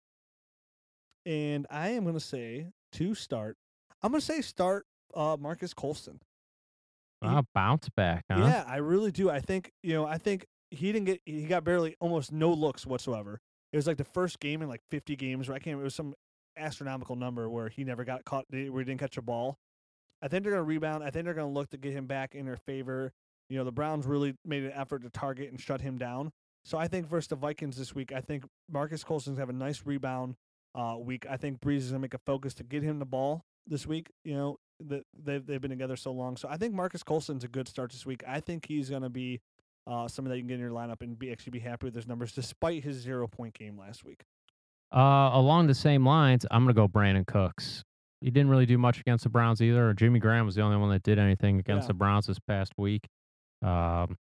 And 1.25 1.65
I 1.71 1.89
am 1.89 2.03
going 2.03 2.13
to 2.15 2.19
say 2.19 2.67
to 2.93 3.15
start. 3.15 3.57
I'm 4.03 4.11
going 4.11 4.21
to 4.21 4.25
say 4.25 4.41
start 4.41 4.85
uh, 5.15 5.37
Marcus 5.39 5.73
Colston. 5.73 6.19
He- 7.29 7.35
Ah, 7.35 7.41
bounce 7.53 7.89
back, 7.95 8.23
huh? 8.31 8.39
Yeah, 8.39 8.63
I 8.67 8.77
really 8.77 9.11
do. 9.11 9.29
I 9.29 9.39
think 9.39 9.71
you 9.83 9.93
know. 9.93 10.05
I 10.05 10.17
think 10.17 10.45
he 10.71 10.91
didn't 10.91 11.05
get. 11.05 11.21
He 11.25 11.43
got 11.45 11.63
barely, 11.63 11.95
almost 11.99 12.31
no 12.31 12.51
looks 12.51 12.85
whatsoever. 12.85 13.39
It 13.73 13.77
was 13.77 13.87
like 13.87 13.97
the 13.97 14.03
first 14.05 14.39
game 14.39 14.61
in 14.61 14.69
like 14.69 14.81
50 14.91 15.15
games. 15.15 15.47
Where 15.49 15.55
I 15.55 15.59
can't. 15.59 15.79
It 15.79 15.83
was 15.83 15.95
some 15.95 16.13
astronomical 16.57 17.15
number 17.15 17.49
where 17.49 17.69
he 17.69 17.83
never 17.83 18.03
got 18.05 18.23
caught. 18.25 18.45
Where 18.49 18.61
he 18.61 18.69
didn't 18.85 18.99
catch 18.99 19.17
a 19.17 19.21
ball. 19.21 19.57
I 20.21 20.27
think 20.27 20.43
they're 20.43 20.53
going 20.53 20.63
to 20.63 20.67
rebound. 20.67 21.03
I 21.03 21.09
think 21.11 21.25
they're 21.25 21.33
going 21.33 21.49
to 21.53 21.53
look 21.53 21.69
to 21.71 21.77
get 21.77 21.91
him 21.93 22.07
back 22.07 22.35
in 22.35 22.45
their 22.45 22.57
favor. 22.57 23.11
You 23.49 23.57
know, 23.57 23.63
the 23.63 23.71
Browns 23.71 24.07
really 24.07 24.33
made 24.45 24.63
an 24.63 24.71
effort 24.71 25.03
to 25.03 25.09
target 25.09 25.51
and 25.51 25.59
shut 25.59 25.81
him 25.81 25.97
down. 25.97 26.31
So 26.63 26.77
I 26.79 26.87
think 26.87 27.07
versus 27.07 27.27
the 27.27 27.35
Vikings 27.35 27.77
this 27.77 27.93
week, 27.93 28.11
I 28.11 28.21
think 28.21 28.43
Marcus 28.71 29.03
Colston's 29.03 29.37
have 29.37 29.49
a 29.49 29.53
nice 29.53 29.83
rebound 29.85 30.35
uh, 30.73 30.95
week. 30.97 31.27
I 31.29 31.37
think 31.37 31.59
Brees 31.59 31.77
is 31.77 31.89
going 31.91 31.99
to 31.99 31.99
make 31.99 32.15
a 32.15 32.19
focus 32.25 32.55
to 32.55 32.63
get 32.63 32.81
him 32.81 32.97
the 32.97 33.05
ball 33.05 33.43
this 33.67 33.85
week. 33.87 34.09
You 34.23 34.35
know, 34.35 34.59
that 34.87 35.03
they've 35.23 35.45
they've 35.45 35.61
been 35.61 35.71
together 35.71 35.95
so 35.95 36.11
long. 36.11 36.37
So 36.37 36.47
I 36.49 36.57
think 36.57 36.73
Marcus 36.73 37.03
Colston's 37.03 37.43
a 37.43 37.47
good 37.47 37.67
start 37.67 37.91
this 37.91 38.05
week. 38.05 38.23
I 38.27 38.39
think 38.39 38.65
he's 38.67 38.89
going 38.89 39.01
to 39.03 39.09
be 39.09 39.41
uh, 39.87 40.07
somebody 40.07 40.33
that 40.33 40.37
you 40.37 40.41
can 40.43 40.47
get 40.47 40.53
in 40.55 40.59
your 40.61 40.71
lineup 40.71 41.01
and 41.01 41.17
be 41.17 41.31
actually 41.31 41.51
be 41.51 41.59
happy 41.59 41.85
with 41.85 41.95
his 41.95 42.07
numbers, 42.07 42.31
despite 42.31 42.83
his 42.83 42.97
zero 42.97 43.27
point 43.27 43.53
game 43.53 43.77
last 43.77 44.03
week. 44.03 44.23
Uh, 44.95 45.29
along 45.33 45.67
the 45.67 45.73
same 45.73 46.05
lines, 46.05 46.45
I'm 46.51 46.63
gonna 46.63 46.73
go 46.73 46.87
Brandin 46.87 47.25
Cooks. 47.27 47.83
He 48.21 48.31
didn't 48.31 48.49
really 48.49 48.65
do 48.65 48.77
much 48.77 48.99
against 48.99 49.23
the 49.23 49.29
Browns 49.29 49.61
either. 49.61 49.93
Jimmy 49.93 50.19
Graham 50.19 50.45
was 50.45 50.55
the 50.55 50.61
only 50.61 50.77
one 50.77 50.89
that 50.89 51.03
did 51.03 51.19
anything 51.19 51.59
against 51.59 51.83
Yeah. 51.83 51.87
the 51.89 51.93
Browns 51.95 52.27
this 52.27 52.39
past 52.39 52.73
week. 52.77 53.07
Um, 53.61 54.17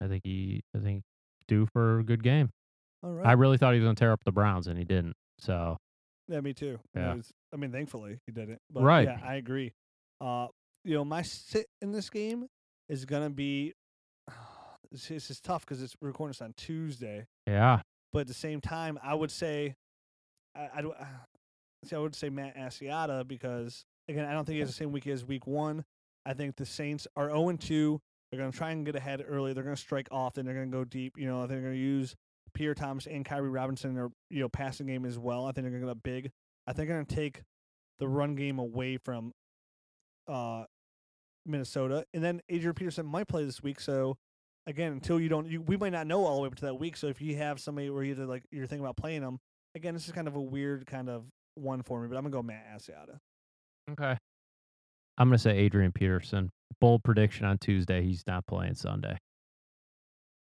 I 0.00 0.08
think 0.08 0.22
he, 0.24 0.62
I 0.76 0.80
think 0.80 1.02
due 1.48 1.66
for 1.72 2.00
a 2.00 2.04
good 2.04 2.22
game. 2.22 2.50
All 3.02 3.10
right. 3.12 3.26
I 3.26 3.32
really 3.32 3.58
thought 3.58 3.74
he 3.74 3.80
was 3.80 3.86
gonna 3.86 3.94
tear 3.94 4.12
up 4.12 4.24
the 4.24 4.32
Browns, 4.32 4.66
and 4.66 4.78
he 4.78 4.84
didn't. 4.84 5.14
So 5.38 5.78
Yeah, 6.28 6.40
me 6.40 6.54
too. 6.54 6.78
I 6.94 6.98
mean, 6.98 7.06
Yeah. 7.08 7.14
was- 7.14 7.32
I 7.52 7.56
mean, 7.56 7.72
thankfully 7.72 8.20
he 8.26 8.32
didn't. 8.32 8.60
But 8.70 8.82
Right. 8.82 9.06
Yeah, 9.06 9.20
I 9.22 9.34
agree. 9.36 9.72
Uh, 10.20 10.48
you 10.84 10.94
know, 10.94 11.04
my 11.04 11.22
sit 11.22 11.66
in 11.82 11.92
this 11.92 12.10
game 12.10 12.48
is 12.88 13.04
gonna 13.04 13.30
be. 13.30 13.74
This 14.92 15.08
this 15.08 15.28
is 15.30 15.40
tough 15.40 15.64
because 15.66 15.82
it's 15.82 15.96
recording 16.00 16.30
this 16.30 16.40
on 16.40 16.52
Tuesday, 16.56 17.26
yeah, 17.48 17.82
but 18.12 18.20
at 18.20 18.26
the 18.28 18.34
same 18.34 18.60
time, 18.60 18.96
I 19.02 19.14
would 19.14 19.32
say, 19.32 19.74
I, 20.54 20.68
I, 20.72 20.82
see, 21.84 21.96
I 21.96 21.98
would 21.98 22.14
say 22.14 22.28
Matt 22.28 22.54
Asiata 22.56 23.26
because 23.26 23.84
again, 24.08 24.24
I 24.24 24.32
don't 24.34 24.44
think 24.44 24.54
he 24.54 24.60
has 24.60 24.68
the 24.68 24.74
same 24.74 24.92
week 24.92 25.08
as 25.08 25.24
Week 25.24 25.48
One. 25.48 25.84
I 26.24 26.32
think 26.34 26.54
the 26.56 26.66
Saints 26.66 27.08
are 27.16 27.28
zero 27.28 27.48
and 27.48 27.60
two. 27.60 28.00
They're 28.30 28.38
gonna 28.38 28.52
try 28.52 28.70
and 28.70 28.86
get 28.86 28.94
ahead 28.94 29.24
early. 29.26 29.52
They're 29.52 29.64
gonna 29.64 29.74
strike 29.76 30.06
often. 30.12 30.46
They're 30.46 30.54
gonna 30.54 30.66
go 30.68 30.84
deep. 30.84 31.18
You 31.18 31.26
know, 31.26 31.38
I 31.38 31.48
think 31.48 31.50
they're 31.62 31.62
gonna 31.62 31.74
use 31.74 32.14
Pierre 32.54 32.74
Thomas 32.74 33.06
and 33.06 33.24
Khiry 33.24 33.52
Robinson 33.52 33.90
in 33.90 33.96
their 33.96 34.08
you 34.30 34.40
know 34.40 34.48
passing 34.48 34.86
game 34.86 35.04
as 35.04 35.18
well. 35.18 35.46
I 35.46 35.52
think 35.52 35.64
they're 35.66 35.78
gonna 35.78 35.92
go 35.92 36.00
big. 36.02 36.30
I 36.66 36.72
think 36.72 36.88
they're 36.88 36.96
gonna 36.96 37.04
take 37.04 37.42
the 37.98 38.08
run 38.08 38.34
game 38.34 38.58
away 38.58 38.96
from 38.96 39.32
uh 40.28 40.64
Minnesota, 41.46 42.04
and 42.14 42.22
then 42.22 42.40
Adrian 42.48 42.74
Peterson 42.74 43.06
might 43.06 43.28
play 43.28 43.44
this 43.44 43.62
week. 43.62 43.80
So 43.80 44.16
again, 44.66 44.92
until 44.92 45.20
you 45.20 45.28
don't, 45.28 45.46
you, 45.46 45.60
we 45.60 45.76
might 45.76 45.92
not 45.92 46.06
know 46.06 46.24
all 46.24 46.36
the 46.36 46.42
way 46.42 46.46
up 46.46 46.54
to 46.56 46.64
that 46.66 46.78
week. 46.78 46.96
So 46.96 47.08
if 47.08 47.20
you 47.20 47.36
have 47.36 47.60
somebody 47.60 47.90
where 47.90 48.02
you 48.02 48.14
like 48.14 48.44
you're 48.50 48.66
thinking 48.66 48.84
about 48.84 48.96
playing 48.96 49.20
them, 49.20 49.38
again, 49.74 49.94
this 49.94 50.06
is 50.06 50.12
kind 50.12 50.28
of 50.28 50.36
a 50.36 50.40
weird 50.40 50.86
kind 50.86 51.08
of 51.08 51.24
one 51.54 51.82
for 51.82 52.00
me. 52.00 52.08
But 52.08 52.16
I'm 52.16 52.22
gonna 52.24 52.32
go 52.32 52.42
Matt 52.42 52.66
Asiata. 52.76 53.18
okay. 53.90 54.16
I'm 55.16 55.28
gonna 55.28 55.38
say 55.38 55.56
Adrian 55.56 55.92
Peterson. 55.92 56.50
Bold 56.80 57.04
prediction 57.04 57.46
on 57.46 57.58
Tuesday. 57.58 58.02
He's 58.02 58.24
not 58.26 58.46
playing 58.46 58.74
Sunday. 58.74 59.18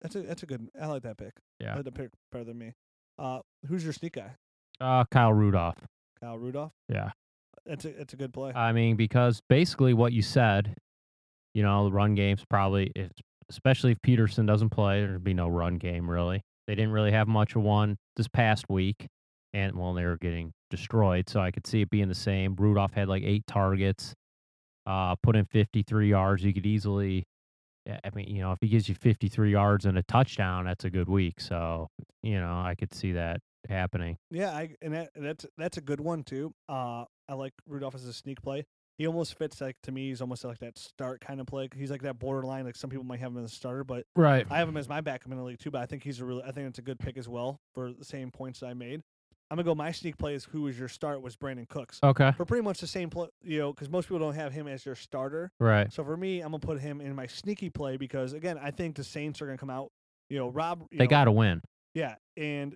That's 0.04 0.16
a 0.16 0.22
that's 0.22 0.44
a 0.44 0.46
good. 0.46 0.70
I 0.80 0.86
like 0.88 1.04
that 1.04 1.18
pick. 1.18 1.34
I 1.62 1.64
Yeah. 1.64 1.76
like 1.76 1.86
the 1.86 1.92
pick 1.92 2.10
better 2.32 2.44
than 2.44 2.58
me. 2.58 2.74
Uh, 3.18 3.40
who's 3.68 3.84
your 3.84 3.94
sneak 3.94 4.14
guy? 4.14 4.36
Uh, 4.82 5.06
Kyle 5.06 5.34
Rudolph. 5.34 5.78
Kyle 6.22 6.38
Rudolph. 6.38 6.74
Yeah. 6.90 7.12
That's 7.66 7.86
a 7.86 7.92
that's 7.94 8.14
a 8.14 8.18
good 8.18 8.34
play. 8.34 8.52
I 8.54 8.74
mean, 8.74 8.96
because 8.98 9.42
basically 9.50 9.94
what 9.94 10.12
you 10.14 10.22
said, 10.22 10.76
you 11.54 11.64
know, 11.64 11.86
the 11.86 11.92
run 11.92 12.16
game's 12.16 12.44
probably, 12.50 12.92
if, 12.96 13.12
especially 13.50 13.92
if 13.94 14.02
Peterson 14.02 14.46
doesn't 14.46 14.70
play, 14.72 15.00
there'd 15.02 15.24
be 15.24 15.34
no 15.34 15.48
run 15.48 15.76
game 15.78 16.10
really. 16.10 16.42
They 16.68 16.76
didn't 16.76 16.92
really 16.92 17.12
have 17.12 17.28
much 17.28 17.56
of 17.56 17.62
one 17.62 17.98
this 18.18 18.28
past 18.28 18.66
week, 18.70 19.08
and 19.54 19.76
well, 19.78 19.94
they 19.94 20.04
were 20.04 20.18
getting 20.18 20.52
destroyed. 20.70 21.30
So 21.30 21.40
I 21.40 21.52
could 21.52 21.66
see 21.68 21.82
it 21.82 21.90
being 21.90 22.10
the 22.10 22.16
same. 22.16 22.56
Rudolph 22.58 22.94
had 22.94 23.08
like 23.08 23.24
eight 23.24 23.46
targets, 23.48 24.14
uh, 24.86 25.16
put 25.24 25.36
in 25.38 25.46
53 25.46 26.10
yards. 26.10 26.44
You 26.44 26.54
could 26.54 26.66
easily, 26.66 27.24
I 27.88 28.10
mean, 28.16 28.28
you 28.34 28.42
know, 28.42 28.52
if 28.54 28.60
he 28.62 28.68
gives 28.68 28.88
you 28.88 28.96
53 28.96 29.52
yards 29.52 29.86
and 29.86 29.98
a 29.98 30.04
touchdown, 30.04 30.66
that's 30.66 30.86
a 30.86 30.90
good 30.90 31.10
week. 31.10 31.42
So, 31.42 31.90
you 32.22 32.40
know, 32.40 32.62
I 32.62 32.76
could 32.76 32.94
see 32.94 33.14
that 33.14 33.42
happening. 33.70 34.18
Yeah, 34.32 34.52
I 34.52 34.76
and 34.82 34.94
that, 34.94 35.10
that's 35.16 35.46
that's 35.58 35.78
a 35.78 35.82
good 35.82 36.00
one 36.00 36.24
too. 36.24 36.54
Uh, 36.70 37.06
I 37.28 37.34
like 37.34 37.54
Rudolph 37.68 37.96
as 37.96 38.06
a 38.06 38.14
sneak 38.14 38.42
play. 38.42 38.66
He 38.98 39.08
almost 39.08 39.38
fits 39.38 39.60
like 39.60 39.76
to 39.84 39.92
me. 39.92 40.10
He's 40.10 40.22
almost 40.22 40.44
like 40.46 40.60
that 40.60 40.78
start 40.78 41.20
kind 41.20 41.42
of 41.42 41.48
play. 41.48 41.68
He's 41.76 41.90
like 41.90 42.04
that 42.04 42.20
borderline. 42.20 42.64
Like 42.64 42.76
some 42.76 42.90
people 42.90 43.04
might 43.04 43.20
have 43.20 43.32
him 43.32 43.44
as 43.44 43.52
a 43.52 43.56
starter, 43.56 43.84
but 43.84 44.06
Right. 44.16 44.46
I 44.50 44.60
have 44.60 44.70
him 44.70 44.78
as 44.78 44.88
my 44.88 45.02
backup 45.02 45.32
in 45.32 45.38
the 45.38 45.44
league 45.44 45.60
too. 45.60 45.72
But 45.72 45.82
I 45.82 45.86
think 45.88 46.04
he's 46.04 46.20
a 46.20 46.26
really. 46.26 46.44
I 46.44 46.52
think 46.52 46.68
it's 46.70 46.80
a 46.80 46.84
good 46.84 47.00
pick 47.00 47.18
as 47.18 47.28
well 47.28 47.60
for 47.74 47.92
the 47.92 48.06
same 48.06 48.32
points 48.32 48.60
that 48.60 48.68
I 48.68 48.74
made. 48.76 49.02
I'm 49.54 49.58
gonna 49.58 49.66
go. 49.66 49.76
My 49.76 49.92
sneak 49.92 50.18
play 50.18 50.34
is 50.34 50.46
who 50.46 50.64
was 50.64 50.80
your 50.80 50.88
start 50.88 51.22
was 51.22 51.36
Brandin 51.36 51.70
Cooks 51.70 52.00
Okay. 52.02 52.32
for 52.36 52.44
pretty 52.44 52.64
much 52.64 52.80
the 52.80 52.88
same 52.88 53.12
play. 53.12 53.28
You 53.44 53.60
know, 53.60 53.72
because 53.72 53.88
most 53.88 54.06
people 54.06 54.18
don't 54.18 54.34
have 54.34 54.52
him 54.52 54.68
as 54.68 54.84
their 54.84 54.96
starter. 54.96 55.52
Right. 55.60 55.94
So 55.94 56.04
for 56.04 56.18
me, 56.18 56.40
I'm 56.42 56.48
gonna 56.50 56.58
put 56.60 56.80
him 56.80 57.00
in 57.02 57.14
my 57.14 57.28
sneaky 57.28 57.70
play 57.70 57.96
because 57.98 58.34
again, 58.34 58.58
I 58.60 58.72
think 58.72 58.96
the 58.96 59.04
Saints 59.04 59.44
are 59.44 59.46
gonna 59.46 59.60
come 59.60 59.70
out. 59.70 59.92
You 60.32 60.40
know, 60.40 60.48
Rob. 60.50 60.88
You 60.90 60.98
They 60.98 61.04
know, 61.04 61.10
got 61.10 61.26
to 61.26 61.32
win, 61.32 61.62
yeah, 61.94 62.16
and 62.36 62.76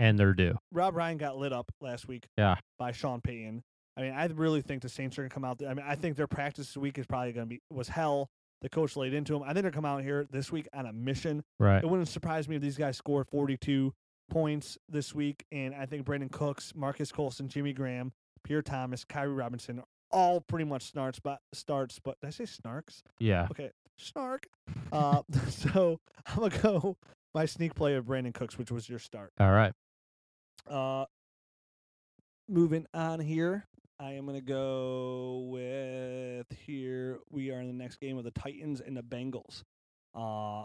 and 0.00 0.18
they're 0.18 0.32
due. 0.34 0.58
Rob 0.72 0.96
Ryan 0.96 1.16
got 1.16 1.36
lit 1.38 1.52
up 1.52 1.70
last 1.80 2.08
week. 2.08 2.26
Yeah. 2.36 2.56
By 2.76 2.90
Sean 2.90 3.20
Payton. 3.20 3.62
I 3.96 4.00
mean, 4.02 4.12
I 4.12 4.24
really 4.26 4.62
think 4.62 4.82
the 4.82 4.88
Saints 4.88 5.16
are 5.16 5.22
gonna 5.22 5.30
come 5.30 5.44
out. 5.44 5.58
There. 5.58 5.68
I 5.68 5.74
mean, 5.74 5.86
I 5.86 5.94
think 5.94 6.16
their 6.16 6.26
practice 6.26 6.66
this 6.66 6.76
week 6.76 6.98
is 6.98 7.06
probably 7.06 7.32
gonna 7.32 7.46
be 7.46 7.60
was 7.70 7.86
hell. 7.88 8.26
The 8.62 8.68
coach 8.68 8.96
laid 8.96 9.14
into 9.14 9.32
them. 9.34 9.42
I 9.44 9.52
think 9.52 9.62
they're 9.62 9.70
coming 9.70 9.90
out 9.92 10.02
here 10.02 10.26
this 10.28 10.50
week 10.50 10.66
on 10.74 10.86
a 10.86 10.92
mission. 10.92 11.44
Right. 11.60 11.84
It 11.84 11.88
wouldn't 11.88 12.08
surprise 12.08 12.48
me 12.48 12.56
if 12.56 12.62
these 12.62 12.76
guys 12.76 12.96
score 12.96 13.24
42 13.24 13.94
points 14.30 14.78
this 14.88 15.14
week. 15.14 15.44
And 15.52 15.74
I 15.74 15.86
think 15.86 16.06
Brandin 16.06 16.30
Cooks, 16.30 16.72
Marcus 16.74 17.12
Colston, 17.12 17.48
Jimmy 17.48 17.72
Graham, 17.72 18.12
Pierre 18.44 18.62
Thomas, 18.62 19.04
Khiry 19.04 19.36
Robinson, 19.36 19.82
all 20.10 20.40
pretty 20.40 20.64
much 20.64 20.82
starts, 20.82 21.20
but 21.20 21.40
starts. 21.52 21.98
But 21.98 22.18
did 22.20 22.28
I 22.28 22.30
say 22.30 22.44
snarks? 22.44 23.02
Yeah. 23.18 23.46
Okay, 23.50 23.70
snark. 23.98 24.46
Uh, 24.92 25.22
so 25.48 26.00
I'm 26.26 26.36
gonna 26.36 26.58
go 26.58 26.96
my 27.34 27.46
sneak 27.46 27.74
play 27.74 27.94
of 27.94 28.06
Brandin 28.06 28.34
Cooks, 28.34 28.58
which 28.58 28.70
was 28.70 28.88
your 28.88 28.98
start. 28.98 29.32
All 29.38 29.50
right. 29.52 29.72
Uh, 30.68 31.04
moving 32.48 32.86
on 32.92 33.20
here, 33.20 33.66
I 33.98 34.12
am 34.12 34.26
gonna 34.26 34.40
go 34.40 35.48
with 35.50 36.46
here. 36.66 37.18
We 37.30 37.50
are 37.50 37.60
in 37.60 37.66
the 37.66 37.72
next 37.72 38.00
game 38.00 38.18
of 38.18 38.24
the 38.24 38.30
Titans 38.30 38.80
and 38.80 38.96
the 38.96 39.02
Bengals. 39.02 39.62
Uh, 40.14 40.64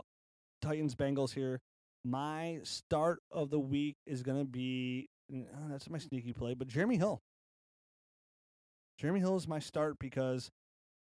Titans 0.62 0.95
Bengals 0.95 1.34
here. 1.34 1.62
My 2.05 2.59
start 2.63 3.19
of 3.31 3.49
the 3.49 3.59
week 3.59 3.97
is 4.05 4.21
gonna 4.23 4.45
be 4.45 5.09
uh, 5.33 5.67
that's 5.69 5.89
my 5.89 5.97
sneaky 5.97 6.33
play, 6.33 6.53
but 6.53 6.67
Jeremy 6.67 6.97
Hill. 6.97 7.19
Jeremy 8.99 9.19
Hill 9.19 9.35
is 9.35 9.47
my 9.47 9.59
start 9.59 9.97
because, 9.99 10.49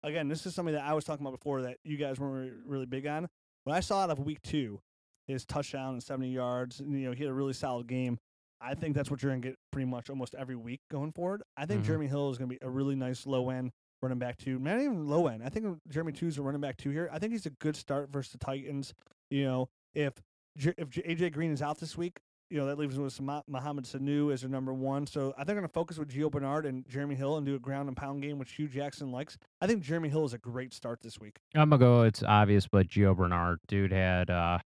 again, 0.02 0.28
this 0.28 0.46
is 0.46 0.54
something 0.54 0.74
that 0.74 0.84
I 0.84 0.92
was 0.92 1.04
talking 1.04 1.26
about 1.26 1.36
before 1.38 1.62
that 1.62 1.78
you 1.84 1.96
guys 1.96 2.20
weren't 2.20 2.52
really 2.66 2.86
big 2.86 3.06
on. 3.06 3.28
When 3.64 3.74
I 3.74 3.80
saw 3.80 4.02
out 4.02 4.10
of 4.10 4.18
week 4.20 4.42
two, 4.42 4.80
his 5.26 5.44
touchdown 5.44 5.94
and 5.94 6.02
70 6.02 6.30
yards, 6.30 6.80
and, 6.80 6.92
you 6.92 7.06
know, 7.08 7.12
he 7.12 7.22
had 7.24 7.30
a 7.30 7.34
really 7.34 7.52
solid 7.52 7.86
game. 7.86 8.18
I 8.60 8.74
think 8.74 8.94
that's 8.94 9.10
what 9.10 9.22
you're 9.22 9.32
going 9.32 9.42
to 9.42 9.48
get 9.48 9.58
pretty 9.72 9.86
much 9.86 10.10
almost 10.10 10.34
every 10.34 10.56
week 10.56 10.80
going 10.90 11.12
forward. 11.12 11.42
I 11.56 11.66
think 11.66 11.82
Mhm. 11.82 11.86
Jeremy 11.86 12.06
Hill 12.08 12.30
is 12.30 12.36
going 12.38 12.50
to 12.50 12.56
be 12.58 12.64
a 12.64 12.68
really 12.70 12.94
nice 12.94 13.26
low 13.26 13.48
end 13.50 13.72
running 14.02 14.18
back 14.18 14.36
two. 14.36 14.58
Not 14.58 14.78
even 14.80 15.08
low 15.08 15.26
end. 15.28 15.42
I 15.42 15.48
think 15.48 15.80
Jeremy 15.88 16.12
two 16.12 16.26
is 16.26 16.36
a 16.38 16.42
running 16.42 16.60
back 16.60 16.76
two 16.76 16.90
here. 16.90 17.08
I 17.10 17.18
think 17.18 17.32
he's 17.32 17.46
a 17.46 17.50
good 17.50 17.74
start 17.74 18.10
versus 18.10 18.32
the 18.32 18.38
Titans. 18.38 18.92
You 19.30 19.44
know, 19.44 19.68
if 19.94 20.12
J- 20.56 20.74
if 20.76 20.88
J- 20.90 21.02
AJ 21.02 21.32
Green 21.32 21.52
is 21.52 21.62
out 21.62 21.78
this 21.78 21.96
week, 21.96 22.18
you 22.50 22.58
know 22.58 22.66
that 22.66 22.78
leaves 22.78 22.94
us 22.98 23.00
with 23.18 23.20
Mo- 23.20 23.44
Mohamed 23.46 23.84
Sanu 23.84 24.32
as 24.32 24.40
their 24.40 24.50
number 24.50 24.74
one. 24.74 25.06
So 25.06 25.32
I 25.38 25.44
think 25.44 25.50
I'm 25.50 25.56
going 25.56 25.68
to 25.68 25.72
focus 25.72 25.98
with 25.98 26.08
Gio 26.10 26.30
Bernard 26.30 26.66
and 26.66 26.86
Jeremy 26.88 27.14
Hill 27.14 27.36
and 27.36 27.46
do 27.46 27.54
a 27.54 27.58
ground 27.60 27.88
and 27.88 27.96
pound 27.96 28.22
game, 28.22 28.38
which 28.38 28.52
Hue 28.52 28.66
Jackson 28.68 29.12
likes. 29.12 29.38
I 29.60 29.66
think 29.68 29.82
Jeremy 29.82 30.08
Hill 30.08 30.24
is 30.24 30.34
a 30.34 30.38
great 30.38 30.74
start 30.74 31.00
this 31.00 31.20
week. 31.20 31.36
I'm 31.54 31.70
gonna 31.70 31.78
go. 31.78 32.02
It's 32.02 32.22
obvious, 32.24 32.66
but 32.66 32.88
Gio 32.88 33.16
Bernard, 33.16 33.60
dude, 33.68 33.92
had 33.92 34.30
uh, 34.30 34.58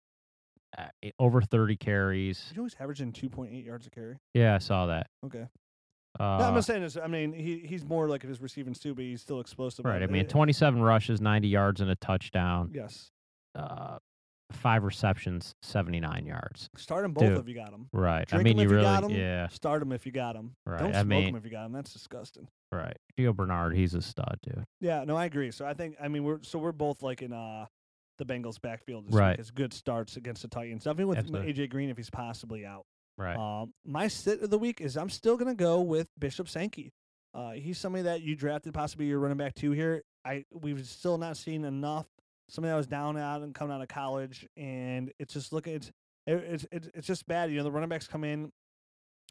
uh, 0.79 0.85
over 1.19 1.43
30 1.43 1.77
carries. 1.77 2.47
You 2.53 2.59
know 2.59 2.65
he's 2.65 2.77
averaging 2.79 3.13
2.8 3.13 3.65
yards 3.67 3.87
a 3.87 3.91
carry. 3.91 4.17
Yeah, 4.35 4.55
I 4.55 4.59
saw 4.59 4.87
that. 4.87 5.09
Okay. 5.27 5.47
Uh, 6.21 6.39
no, 6.39 6.45
I'm 6.45 6.55
not 6.55 6.65
saying 6.65 6.83
this. 6.83 6.97
I 6.97 7.07
mean, 7.09 7.33
he 7.33 7.59
he's 7.67 7.85
more 7.85 8.07
like 8.09 8.23
if 8.23 8.29
his 8.29 8.41
receiving 8.41 8.75
too, 8.75 8.95
but 8.95 9.03
he's 9.03 9.23
still 9.23 9.41
explosive. 9.41 9.85
right. 9.87 10.03
I 10.03 10.05
Uh, 10.05 10.09
mean, 10.09 10.27
uh, 10.27 10.29
27 10.29 10.81
rushes, 10.83 11.21
90 11.21 11.49
yards, 11.49 11.81
and 11.81 11.91
a 11.91 11.97
touchdown. 11.97 12.71
Yes. 12.75 13.11
Uh, 13.55 13.99
five 14.55 14.85
receptions, 14.85 15.55
79 15.63 16.27
yards. 16.27 16.69
Start 16.77 17.03
them 17.03 17.13
both 17.13 17.25
Dude. 17.29 17.39
if 17.39 17.49
you 17.49 17.55
got 17.55 17.71
them. 17.71 17.89
Right. 17.93 18.27
Drink 18.27 18.41
I 18.41 18.45
mean, 18.45 18.59
you 18.59 18.65
if 18.65 18.71
you 18.71 18.77
really, 18.77 18.87
got 18.89 19.05
'em. 19.05 19.11
yeah, 19.11 19.49
Start 19.49 19.81
them 19.81 19.93
if 19.93 20.07
you 20.07 20.13
got 20.13 20.35
them. 20.35 20.53
Right, 20.67 20.79
Don't 20.81 20.91
I 20.95 21.03
smoke 21.03 21.07
mean- 21.07 21.25
them 21.27 21.37
if 21.37 21.45
you 21.45 21.51
got 21.51 21.63
them. 21.65 21.73
That's 21.73 21.93
disgusting. 21.93 22.49
right. 22.71 22.97
Gio 23.19 23.35
Bernard, 23.35 23.77
he's 23.77 23.95
a 23.95 24.03
stud, 24.03 24.39
dude. 24.43 24.65
Yeah, 24.81 25.05
no, 25.05 25.17
I 25.17 25.27
agree. 25.27 25.51
So 25.51 25.65
I 25.67 25.75
think 25.75 25.97
I 26.01 26.09
mean 26.09 26.25
we're 26.25 26.43
so 26.43 26.59
we're 26.59 26.73
both 26.73 27.03
like 27.03 27.23
in 27.23 27.33
uh 27.33 27.67
the 28.19 28.25
Bengals 28.27 28.61
backfield 28.61 29.07
this 29.09 29.15
Right. 29.15 29.31
week 29.31 29.41
as 29.41 29.51
good 29.51 29.73
starts 29.73 30.17
against 30.17 30.43
the 30.43 30.49
Titans. 30.49 30.85
Definitely 30.85 31.07
with 31.07 31.19
Absolutely. 31.19 31.53
AJ 31.55 31.71
Green 31.71 31.91
if 31.91 31.97
he's 31.97 32.11
possibly 32.11 32.65
out. 32.67 32.85
Right. 33.19 33.37
Um, 33.37 33.73
my 33.85 34.09
sit 34.09 34.43
of 34.43 34.51
the 34.51 34.59
week 34.59 34.81
is 34.81 34.97
I'm 34.97 35.11
still 35.11 35.37
gonna 35.37 35.55
go 35.55 35.81
with 35.81 36.09
Bishop 36.19 36.49
Sankey. 36.49 36.93
Uh, 37.35 37.53
he's 37.53 37.79
somebody 37.79 38.03
that 38.05 38.21
you 38.23 38.37
drafted 38.37 38.75
possibly 38.75 39.07
your 39.07 39.19
running 39.19 39.39
back 39.39 39.55
two 39.55 39.73
here. 39.73 40.03
I 40.25 40.45
we've 40.53 40.87
still 40.87 41.19
not 41.19 41.37
seen 41.37 41.65
enough. 41.65 42.07
Somebody 42.53 42.73
that 42.73 42.77
was 42.77 42.87
down 42.87 43.17
out 43.17 43.41
and 43.41 43.55
coming 43.55 43.75
out 43.75 43.81
of 43.81 43.89
college, 43.89 44.47
and 44.59 45.11
it's 45.19 45.33
just 45.33 45.55
looking 45.55 45.73
it's 45.73 45.91
it, 46.27 46.35
it's 46.35 46.67
it's 46.71 46.89
it's 46.93 47.07
just 47.07 47.27
bad. 47.27 47.51
You 47.51 47.57
know 47.57 47.65
the 47.65 47.73
running 47.73 47.89
backs 47.89 48.07
come 48.07 48.25
in 48.25 48.53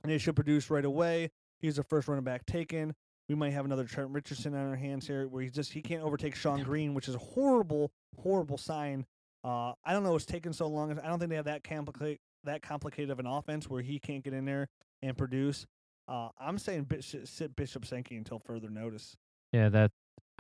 and 0.02 0.12
they 0.12 0.18
should 0.18 0.36
produce 0.36 0.72
right 0.72 0.84
away. 0.84 1.30
He's 1.60 1.76
the 1.76 1.84
first 1.84 2.08
running 2.08 2.24
back 2.24 2.48
taken. 2.48 2.96
We 3.30 3.36
might 3.36 3.54
have 3.54 3.64
another 3.64 3.84
Trent 3.84 4.10
Richardson 4.10 4.56
on 4.56 4.68
our 4.68 4.76
hands 4.76 5.06
here, 5.06 5.28
where 5.28 5.44
he's 5.44 5.52
just 5.52 5.72
he 5.72 5.84
can't 5.84 6.02
overtake 6.02 6.34
Shonn 6.34 6.66
Greene, 6.66 6.96
which 6.96 7.08
is 7.08 7.14
a 7.14 7.20
horrible, 7.20 7.92
horrible 8.18 8.58
sign. 8.58 9.06
Uh, 9.44 9.74
I 9.86 9.94
don't 9.94 10.04
know 10.04 10.16
it's 10.16 10.26
taken 10.26 10.52
so 10.52 10.66
long. 10.66 10.92
I 11.00 11.08
don't 11.08 11.20
think 11.20 11.30
they 11.30 11.36
have 11.36 11.46
that 11.46 11.64
complicate 11.64 12.20
that 12.44 12.64
complicated 12.64 13.12
of 13.12 13.20
an 13.20 13.28
offense 13.28 13.70
where 13.70 13.84
he 13.84 14.00
can't 14.00 14.24
get 14.24 14.34
in 14.34 14.46
there 14.46 14.68
and 15.04 15.16
produce. 15.16 15.68
Uh, 16.08 16.30
I'm 16.40 16.58
saying 16.58 16.86
Bishop, 16.86 17.28
sit 17.28 17.56
Bishop 17.56 17.86
Sankey 17.86 18.18
until 18.18 18.40
further 18.40 18.72
notice. 18.72 19.16
Yeah, 19.54 19.70
that 19.70 19.92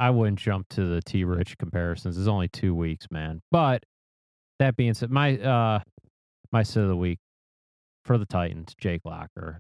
I 0.02 0.10
wouldn't 0.10 0.40
jump 0.40 0.68
to 0.70 0.84
the 0.84 1.00
T 1.00 1.24
Rich 1.24 1.60
comparisons. 1.60 2.18
It's 2.18 2.28
only 2.28 2.48
two 2.48 2.74
weeks, 2.74 3.06
man. 3.12 3.40
But 3.52 3.84
that 4.58 4.76
being 4.76 4.96
said, 4.96 5.12
my 5.12 5.38
uh 5.38 5.82
my 6.52 6.64
sit 6.64 6.82
of 6.82 6.90
the 6.90 6.96
week 6.96 7.20
for 8.04 8.18
the 8.18 8.26
Titans, 8.26 8.74
Jake 8.82 9.02
Locker. 9.06 9.60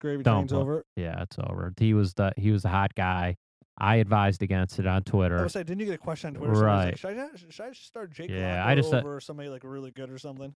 Gravy 0.00 0.24
Don't 0.24 0.52
over. 0.52 0.84
Yeah, 0.96 1.22
it's 1.22 1.36
over. 1.38 1.72
He 1.78 1.94
was 1.94 2.14
the 2.14 2.32
he 2.36 2.50
was 2.50 2.62
the 2.62 2.68
hot 2.68 2.92
guy. 2.96 3.36
I 3.78 3.96
advised 3.96 4.42
against 4.42 4.80
it 4.80 4.86
on 4.86 5.04
Twitter. 5.04 5.38
I 5.38 5.42
was 5.44 5.54
like, 5.54 5.66
didn't 5.66 5.80
you 5.80 5.86
get 5.86 5.94
a 5.94 5.98
question 5.98 6.30
on 6.30 6.34
Twitter? 6.34 6.52
Right. 6.54 6.86
Like, 6.86 6.96
should, 6.98 7.18
I, 7.18 7.28
should 7.48 7.66
I 7.66 7.68
just 7.68 7.86
start 7.86 8.10
Jake 8.10 8.30
Yeah, 8.30 8.56
Locker 8.56 8.68
I 8.70 8.74
just, 8.74 8.92
uh, 8.92 8.96
over 8.96 9.20
somebody 9.20 9.48
like 9.48 9.62
really 9.62 9.92
good 9.92 10.10
or 10.10 10.18
something? 10.18 10.54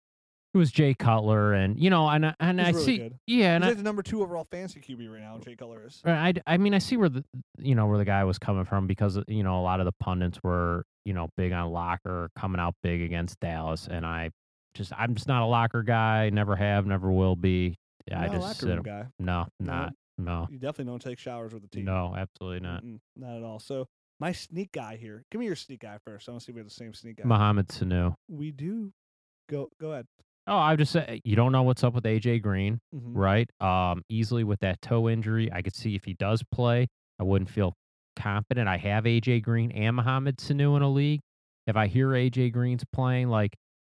It 0.52 0.58
was 0.58 0.72
Jay 0.72 0.94
Cutler, 0.94 1.52
and 1.52 1.78
you 1.78 1.90
know, 1.90 2.08
and 2.08 2.26
I- 2.26 2.34
and 2.40 2.58
He's 2.58 2.68
I 2.68 2.70
really 2.72 2.84
see, 2.84 2.98
good. 2.98 3.18
yeah, 3.28 3.54
and 3.54 3.62
He's 3.62 3.68
I, 3.68 3.70
like 3.70 3.76
the 3.78 3.84
number 3.84 4.02
two 4.02 4.20
overall 4.22 4.46
fantasy 4.50 4.80
QB 4.80 5.08
right 5.12 5.20
now. 5.20 5.38
Jay 5.38 5.54
Cutler 5.54 5.86
is. 5.86 6.02
I, 6.04 6.34
I 6.46 6.56
mean, 6.56 6.74
I 6.74 6.78
see 6.78 6.96
where 6.96 7.08
the 7.08 7.24
you 7.58 7.74
know 7.76 7.86
where 7.86 7.98
the 7.98 8.04
guy 8.04 8.24
was 8.24 8.38
coming 8.38 8.64
from 8.64 8.86
because 8.88 9.16
you 9.28 9.44
know 9.44 9.60
a 9.60 9.62
lot 9.62 9.78
of 9.80 9.86
the 9.86 9.92
pundits 10.00 10.40
were 10.42 10.84
you 11.04 11.12
know 11.14 11.28
big 11.36 11.52
on 11.52 11.70
Locker 11.70 12.30
coming 12.36 12.60
out 12.60 12.74
big 12.82 13.00
against 13.02 13.38
Dallas, 13.38 13.86
and 13.88 14.04
I 14.04 14.30
just 14.74 14.92
I'm 14.98 15.14
just 15.14 15.28
not 15.28 15.42
a 15.42 15.46
Locker 15.46 15.84
guy. 15.84 16.30
Never 16.30 16.56
have, 16.56 16.84
never 16.84 17.12
will 17.12 17.36
be. 17.36 17.76
You're 18.10 18.18
I 18.18 18.28
just 18.28 18.58
sit 18.58 18.70
him. 18.70 18.82
guy. 18.82 19.06
No, 19.20 19.46
No. 19.60 19.72
not 19.72 19.92
no, 20.18 20.46
You 20.50 20.58
definitely 20.58 20.86
don't 20.92 21.00
take 21.00 21.18
showers 21.20 21.52
with 21.54 21.62
the 21.62 21.68
team. 21.68 21.84
no, 21.86 22.14
absolutely 22.16 22.60
not. 22.60 22.82
Mm-mm, 22.84 22.98
not 23.16 23.36
at 23.36 23.42
all. 23.44 23.58
So 23.60 23.86
my 24.18 24.32
sneak 24.32 24.72
guy 24.72 24.96
here. 24.96 25.24
Give 25.30 25.38
me 25.38 25.46
your 25.46 25.54
sneak 25.56 25.80
guy 25.80 25.96
first. 26.04 26.28
I 26.28 26.32
want 26.32 26.42
to 26.42 26.44
see 26.44 26.50
if 26.50 26.56
we 26.56 26.60
have 26.60 26.68
the 26.68 26.74
same 26.74 26.92
sneak 26.92 27.16
guy. 27.18 27.24
Mohamed 27.24 27.68
Sanu. 27.68 28.14
we 28.28 28.50
do. 28.50 28.92
Go 29.48 29.68
go 29.80 29.92
ahead. 29.92 30.06
Oh, 30.50 30.56
I 30.58 30.74
just 30.74 30.90
say 30.92 31.20
you 31.24 31.36
don't 31.36 31.52
know 31.52 31.62
what's 31.62 31.84
up 31.84 31.94
with 31.94 32.04
AJ 32.04 32.42
Green, 32.42 32.80
Mhm. 32.94 33.12
right? 33.14 33.48
Um, 33.60 34.02
easily 34.08 34.42
with 34.44 34.58
that 34.60 34.82
toe 34.82 35.08
injury, 35.08 35.50
I 35.52 35.62
could 35.62 35.74
see 35.76 35.94
if 35.94 36.04
he 36.04 36.14
does 36.14 36.42
play, 36.52 36.88
I 37.20 37.22
wouldn't 37.22 37.48
feel 37.50 37.74
confident. 38.16 38.68
I 38.68 38.76
have 38.76 39.06
AJ 39.06 39.40
Green 39.40 39.70
and 39.70 39.94
Mohamed 39.96 40.38
Sanu 40.38 40.76
in 40.76 40.82
a 40.82 40.90
league. 40.90 41.20
If 41.68 41.76
I 41.76 41.86
hear 41.86 42.14
AJ 42.16 42.50
Green's 42.50 42.84
playing, 42.92 43.28
like, 43.28 43.54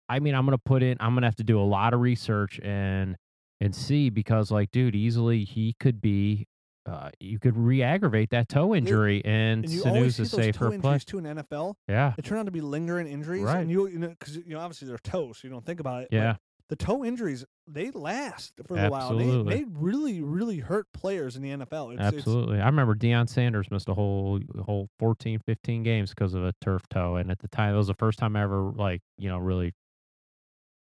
I 0.10 0.20
mean, 0.20 0.36
I'm 0.36 0.46
gonna 0.46 0.58
put 0.58 0.84
in. 0.84 0.98
I'm 1.00 1.14
gonna 1.16 1.28
have 1.28 1.38
to 1.38 1.44
do 1.46 1.58
a 1.60 1.64
lot 1.64 1.94
of 1.94 2.02
research 2.02 2.60
and 2.62 3.16
and 3.62 3.74
see 3.76 4.10
because, 4.10 4.52
like, 4.52 4.72
dude, 4.72 4.96
easily 4.96 5.46
he 5.46 5.74
could 5.80 6.02
be. 6.02 6.48
Uh, 6.92 7.10
you 7.20 7.40
could 7.40 7.56
re-aggravate 7.58 8.30
that 8.32 8.50
toe 8.50 8.76
injury, 8.76 9.22
and, 9.24 9.64
And 9.66 9.74
Sanu's 9.74 10.20
a 10.20 10.26
safer 10.26 10.78
play. 10.80 11.00
too 11.00 11.18
in 11.20 11.24
NFL. 11.26 11.76
Yeah, 11.88 12.14
it 12.18 12.26
turned 12.26 12.40
out 12.42 12.46
to 12.46 12.52
be 12.52 12.62
lingering 12.62 13.08
injuries, 13.08 13.44
Right. 13.44 13.62
and 13.62 13.72
you 13.72 13.88
you 13.88 14.00
know 14.00 14.10
because 14.10 14.36
you 14.38 14.44
know 14.54 14.60
obviously 14.60 14.88
they're 14.88 14.98
toes, 14.98 15.38
so 15.40 15.48
you 15.48 15.54
don't 15.54 15.66
think 15.66 15.80
about 15.80 16.04
it. 16.04 16.10
but 16.12 16.18
yeah, 16.18 16.36
the 16.70 16.76
toe 16.76 17.04
injuries 17.06 17.46
they 17.68 17.92
last 17.92 18.54
for 18.68 18.78
a 18.78 18.90
while. 18.90 19.16
They, 19.16 19.24
Absolutely. 19.24 19.56
they 19.56 19.64
really 19.70 20.22
really 20.22 20.58
hurt 20.60 20.88
players 20.94 21.36
in 21.38 21.42
the 21.44 21.50
NFL. 21.52 21.92
It's, 21.94 22.00
it's- 22.02 22.14
Absolutely. 22.16 22.60
I 22.60 22.66
remember 22.66 22.96
Deion 22.96 23.30
Sanders 23.30 23.72
missed 23.72 23.88
a 23.88 23.94
whole 23.94 24.40
whole 24.66 24.90
14, 25.00 25.40
15 25.46 25.84
games 25.84 26.10
because 26.10 26.34
of 26.34 26.44
a 26.44 26.54
turf 26.62 26.84
toe. 26.90 27.16
And 27.16 27.32
at 27.32 27.40
the 27.40 27.48
time, 27.48 27.74
it 27.74 27.78
was 27.78 27.88
the 27.88 27.94
first 27.94 28.20
time 28.20 28.36
I 28.36 28.42
ever, 28.44 28.72
like, 28.76 29.02
you 29.18 29.30
know, 29.30 29.38
really, 29.38 29.74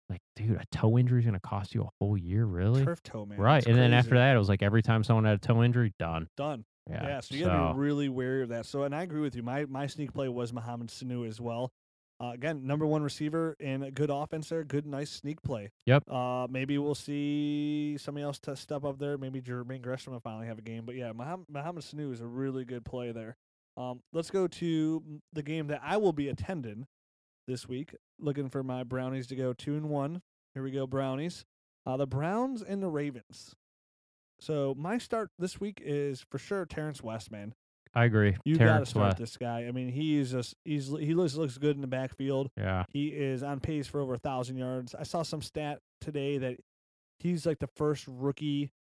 like, 0.09 0.21
dude, 0.37 0.57
a 0.61 0.65
toe 0.71 0.99
injury 0.99 1.21
is 1.21 1.25
going 1.25 1.35
to 1.35 1.41
cost 1.41 1.75
you 1.75 1.83
a 1.83 1.89
whole 2.01 2.17
year, 2.17 2.45
really? 2.45 2.85
turf 2.85 3.03
toe 3.03 3.25
man. 3.25 3.39
right. 3.39 3.67
And 3.67 3.77
then 3.77 3.93
after 3.93 4.17
that, 4.17 4.35
it 4.35 4.39
was 4.39 4.49
like 4.49 4.63
every 4.63 4.83
time 4.83 5.03
someone 5.05 5.25
had 5.25 5.37
a 5.37 5.39
toe 5.39 5.63
injury, 5.63 5.93
done. 5.99 6.29
done. 6.37 6.65
Yeah. 6.89 7.07
Yeah, 7.07 7.21
so 7.21 7.35
you 7.35 7.47
gotta 7.47 7.73
be 7.73 7.81
really 7.81 8.11
wary 8.11 8.43
of 8.43 8.51
that. 8.51 8.67
So, 8.67 8.83
and 8.83 8.95
I 8.95 9.03
agree 9.03 9.23
with 9.23 9.35
you. 9.35 9.43
My 9.43 9.65
my 9.65 9.87
sneak 9.87 10.13
play 10.13 10.29
was 10.29 10.53
Mohamed 10.53 10.89
Sanu 10.89 11.27
as 11.27 11.41
well. 11.41 11.73
Uh, 12.21 12.33
again, 12.33 12.67
number 12.67 12.87
one 12.87 13.03
receiver 13.03 13.57
and 13.59 13.83
a 13.85 13.91
good 13.91 14.11
offense 14.11 14.49
there. 14.49 14.63
Good, 14.65 14.87
nice 14.87 15.11
sneak 15.11 15.43
play. 15.43 15.71
Yep. 15.87 16.11
Uh, 16.11 16.47
maybe 16.49 16.79
we'll 16.79 16.95
see 16.95 17.97
somebody 17.99 18.23
else 18.23 18.39
to 18.41 18.55
step 18.55 18.85
up 18.85 18.99
there. 18.99 19.19
Maybe 19.19 19.41
Jermaine 19.41 19.83
Gresham 19.83 20.13
will 20.13 20.21
finally 20.21 20.47
have 20.47 20.59
a 20.59 20.63
game. 20.63 20.85
But 20.85 20.95
yeah, 20.95 21.13
Mohamed, 21.13 21.47
Mohamed 21.49 21.83
Sanu 21.83 22.13
is 22.13 22.21
a 22.21 22.27
really 22.27 22.65
good 22.65 22.85
play 22.85 23.11
there. 23.11 23.37
Um, 23.77 24.01
let's 24.13 24.31
go 24.31 24.47
to 24.47 25.03
the 25.33 25.43
game 25.43 25.67
that 25.69 25.81
I 25.83 25.97
will 25.97 26.13
be 26.13 26.29
attending 26.29 26.87
this 27.47 27.69
week. 27.69 27.95
Looking 28.19 28.49
for 28.49 28.63
my 28.63 28.85
Brownies 28.85 29.27
to 29.29 29.37
go 29.37 29.53
two 29.53 29.75
and 29.75 29.89
one. 29.89 30.23
Here 30.55 30.63
we 30.63 30.71
go, 30.71 30.87
Brownies. 30.87 31.45
Uh, 31.87 31.97
the 31.97 32.07
Browns 32.07 32.63
and 32.63 32.83
the 32.83 32.89
Ravens. 32.89 33.55
So 34.41 34.75
my 34.77 34.99
start 34.99 35.31
this 35.39 35.61
week 35.61 35.81
is 35.85 36.25
for 36.31 36.39
sure 36.39 36.65
Terrance 36.67 37.03
West, 37.03 37.31
man. 37.31 37.55
I 37.95 38.05
agree. 38.07 38.37
You 38.45 38.57
got 38.57 38.81
to 38.81 38.87
start 38.87 39.11
West. 39.11 39.19
this 39.19 39.37
guy. 39.37 39.67
I 39.67 39.71
mean, 39.71 39.89
he's 39.89 40.33
just 40.33 40.55
he's 40.65 40.89
he 40.89 41.15
looks 41.15 41.35
looks 41.35 41.59
good 41.59 41.77
in 41.77 41.81
the 41.81 41.87
backfield. 41.87 42.51
Yeah. 42.57 42.85
He 42.89 43.09
is 43.09 43.43
on 43.43 43.61
pace 43.61 43.87
for 43.87 44.01
over 44.01 44.15
a 44.15 44.19
thousand 44.19 44.57
yards. 44.57 44.95
I 44.95 45.05
saw 45.05 45.23
some 45.23 45.43
stat 45.43 45.79
today 46.01 46.39
that 46.39 46.57
he's 47.21 47.47
like 47.47 47.61
the 47.61 47.69
first 47.77 48.05
rookie 48.09 48.73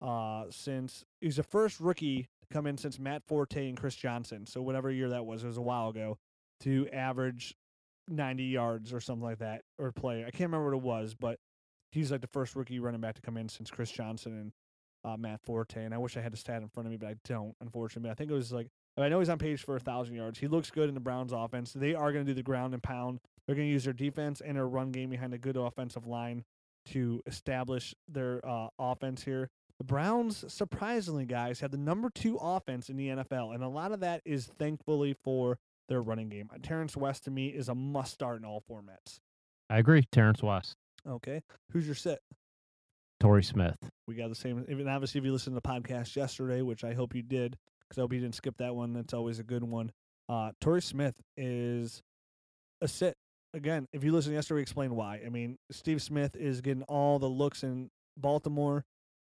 uh 0.00 0.44
since 0.50 1.04
he's 1.20 1.36
the 1.36 1.42
first 1.42 1.80
rookie 1.80 2.28
to 2.40 2.54
come 2.54 2.66
in 2.66 2.78
since 2.78 2.98
Matt 2.98 3.22
Forte 3.26 3.68
and 3.68 3.76
Chris 3.76 3.96
Johnson. 3.96 4.46
So 4.46 4.62
whatever 4.62 4.90
year 4.90 5.08
that 5.10 5.26
was, 5.26 5.42
it 5.42 5.48
was 5.48 5.56
a 5.56 5.62
while 5.62 5.88
ago, 5.88 6.16
to 6.60 6.88
average 6.92 7.54
ninety 8.10 8.44
yards 8.44 8.92
or 8.92 9.00
something 9.00 9.24
like 9.24 9.38
that 9.38 9.62
or 9.78 9.92
play. 9.92 10.20
I 10.20 10.30
can't 10.30 10.50
remember 10.50 10.66
what 10.66 10.76
it 10.76 10.82
was, 10.82 11.14
but 11.14 11.38
he's 11.92 12.10
like 12.10 12.20
the 12.20 12.26
first 12.26 12.56
rookie 12.56 12.80
running 12.80 13.00
back 13.00 13.14
to 13.14 13.22
come 13.22 13.36
in 13.36 13.48
since 13.48 13.70
Chris 13.70 13.90
Johnson 13.90 14.32
and 14.32 14.52
uh, 15.02 15.16
Matt 15.16 15.40
Forte, 15.42 15.82
and 15.82 15.94
I 15.94 15.98
wish 15.98 16.16
I 16.16 16.20
had 16.20 16.32
the 16.32 16.36
stat 16.36 16.62
in 16.62 16.68
front 16.68 16.86
of 16.86 16.90
me, 16.90 16.98
but 16.98 17.08
I 17.08 17.14
don't, 17.24 17.54
unfortunately. 17.60 18.10
I 18.10 18.14
think 18.14 18.30
it 18.30 18.34
was 18.34 18.52
like 18.52 18.68
I 18.98 19.08
know 19.08 19.18
he's 19.20 19.28
on 19.28 19.38
page 19.38 19.62
for 19.62 19.76
a 19.76 19.80
thousand 19.80 20.14
yards. 20.14 20.38
He 20.38 20.48
looks 20.48 20.70
good 20.70 20.88
in 20.88 20.94
the 20.94 21.00
Browns' 21.00 21.32
offense. 21.32 21.72
They 21.72 21.94
are 21.94 22.12
going 22.12 22.24
to 22.24 22.30
do 22.30 22.34
the 22.34 22.42
ground 22.42 22.74
and 22.74 22.82
pound. 22.82 23.20
They're 23.46 23.54
going 23.56 23.68
to 23.68 23.72
use 23.72 23.84
their 23.84 23.92
defense 23.92 24.40
and 24.40 24.56
their 24.56 24.68
run 24.68 24.92
game 24.92 25.10
behind 25.10 25.32
a 25.32 25.38
good 25.38 25.56
offensive 25.56 26.06
line 26.06 26.44
to 26.86 27.22
establish 27.26 27.94
their 28.08 28.46
uh, 28.46 28.68
offense 28.78 29.24
here. 29.24 29.48
The 29.78 29.84
Browns, 29.84 30.44
surprisingly, 30.52 31.24
guys, 31.24 31.60
have 31.60 31.70
the 31.70 31.78
number 31.78 32.10
two 32.10 32.36
offense 32.40 32.90
in 32.90 32.96
the 32.96 33.08
NFL, 33.08 33.54
and 33.54 33.64
a 33.64 33.68
lot 33.68 33.92
of 33.92 34.00
that 34.00 34.20
is 34.26 34.50
thankfully 34.58 35.14
for 35.14 35.58
their 35.90 36.00
running 36.00 36.30
game. 36.30 36.48
Terrance 36.62 36.96
West 36.96 37.24
to 37.24 37.30
me 37.30 37.48
is 37.48 37.68
a 37.68 37.74
must 37.74 38.14
start 38.14 38.38
in 38.38 38.46
all 38.46 38.62
formats. 38.70 39.18
I 39.68 39.76
agree. 39.78 40.04
Terrance 40.10 40.42
West, 40.42 40.76
Okay, 41.06 41.42
who's 41.72 41.84
your 41.84 41.94
sit? 41.94 42.20
Torrey 43.20 43.44
Smith. 43.44 43.76
We 44.08 44.14
got 44.14 44.30
the 44.30 44.34
same. 44.34 44.64
Even 44.70 44.88
obviously, 44.88 45.18
if 45.18 45.24
you 45.26 45.32
listened 45.32 45.54
to 45.54 45.60
the 45.62 45.68
podcast 45.68 46.16
yesterday, 46.16 46.62
which 46.62 46.84
I 46.84 46.94
hope 46.94 47.14
you 47.14 47.22
did, 47.22 47.58
because 47.86 47.98
I 47.98 48.00
hope 48.00 48.14
you 48.14 48.20
didn't 48.20 48.34
skip 48.34 48.56
that 48.58 48.74
one. 48.74 48.94
That's 48.94 49.12
always 49.12 49.38
a 49.38 49.42
good 49.42 49.62
one. 49.62 49.92
Uh, 50.28 50.52
Torrey 50.60 50.80
Smith 50.80 51.16
is 51.36 52.00
a 52.80 52.88
sit. 52.88 53.16
Again, 53.52 53.86
if 53.92 54.04
you 54.04 54.12
listen 54.12 54.32
yesterday, 54.32 54.56
we 54.56 54.62
explained 54.62 54.96
why. 54.96 55.20
I 55.26 55.28
mean, 55.28 55.58
Steve 55.70 56.00
Smith 56.00 56.34
is 56.36 56.60
getting 56.60 56.84
all 56.84 57.18
the 57.18 57.28
looks 57.28 57.62
in 57.62 57.90
Baltimore, 58.16 58.84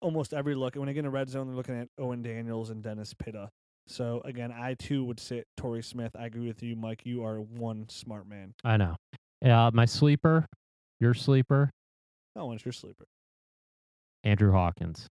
almost 0.00 0.32
every 0.32 0.54
look. 0.54 0.76
And 0.76 0.80
when 0.80 0.86
they 0.86 0.94
get 0.94 1.00
in 1.00 1.06
the 1.06 1.10
red 1.10 1.28
zone, 1.28 1.48
they're 1.48 1.56
looking 1.56 1.78
at 1.78 1.88
Owen 1.98 2.22
Daniels 2.22 2.70
and 2.70 2.82
Dennis 2.82 3.12
Pitta. 3.12 3.50
So 3.86 4.22
again, 4.24 4.52
I 4.52 4.74
too 4.74 5.04
would 5.04 5.20
sit 5.20 5.46
Torrey 5.56 5.82
Smith. 5.82 6.12
I 6.18 6.26
agree 6.26 6.46
with 6.46 6.62
you, 6.62 6.74
Mike. 6.76 7.02
You 7.04 7.24
are 7.24 7.40
one 7.40 7.86
smart 7.88 8.26
man. 8.26 8.54
I 8.64 8.76
know. 8.76 8.96
Uh, 9.44 9.70
my 9.74 9.84
sleeper, 9.84 10.46
your 11.00 11.12
sleeper, 11.14 11.70
Oh, 12.36 12.46
what's 12.46 12.64
your 12.64 12.72
sleeper? 12.72 13.06
Andrew 14.24 14.50
Hawkins. 14.52 15.06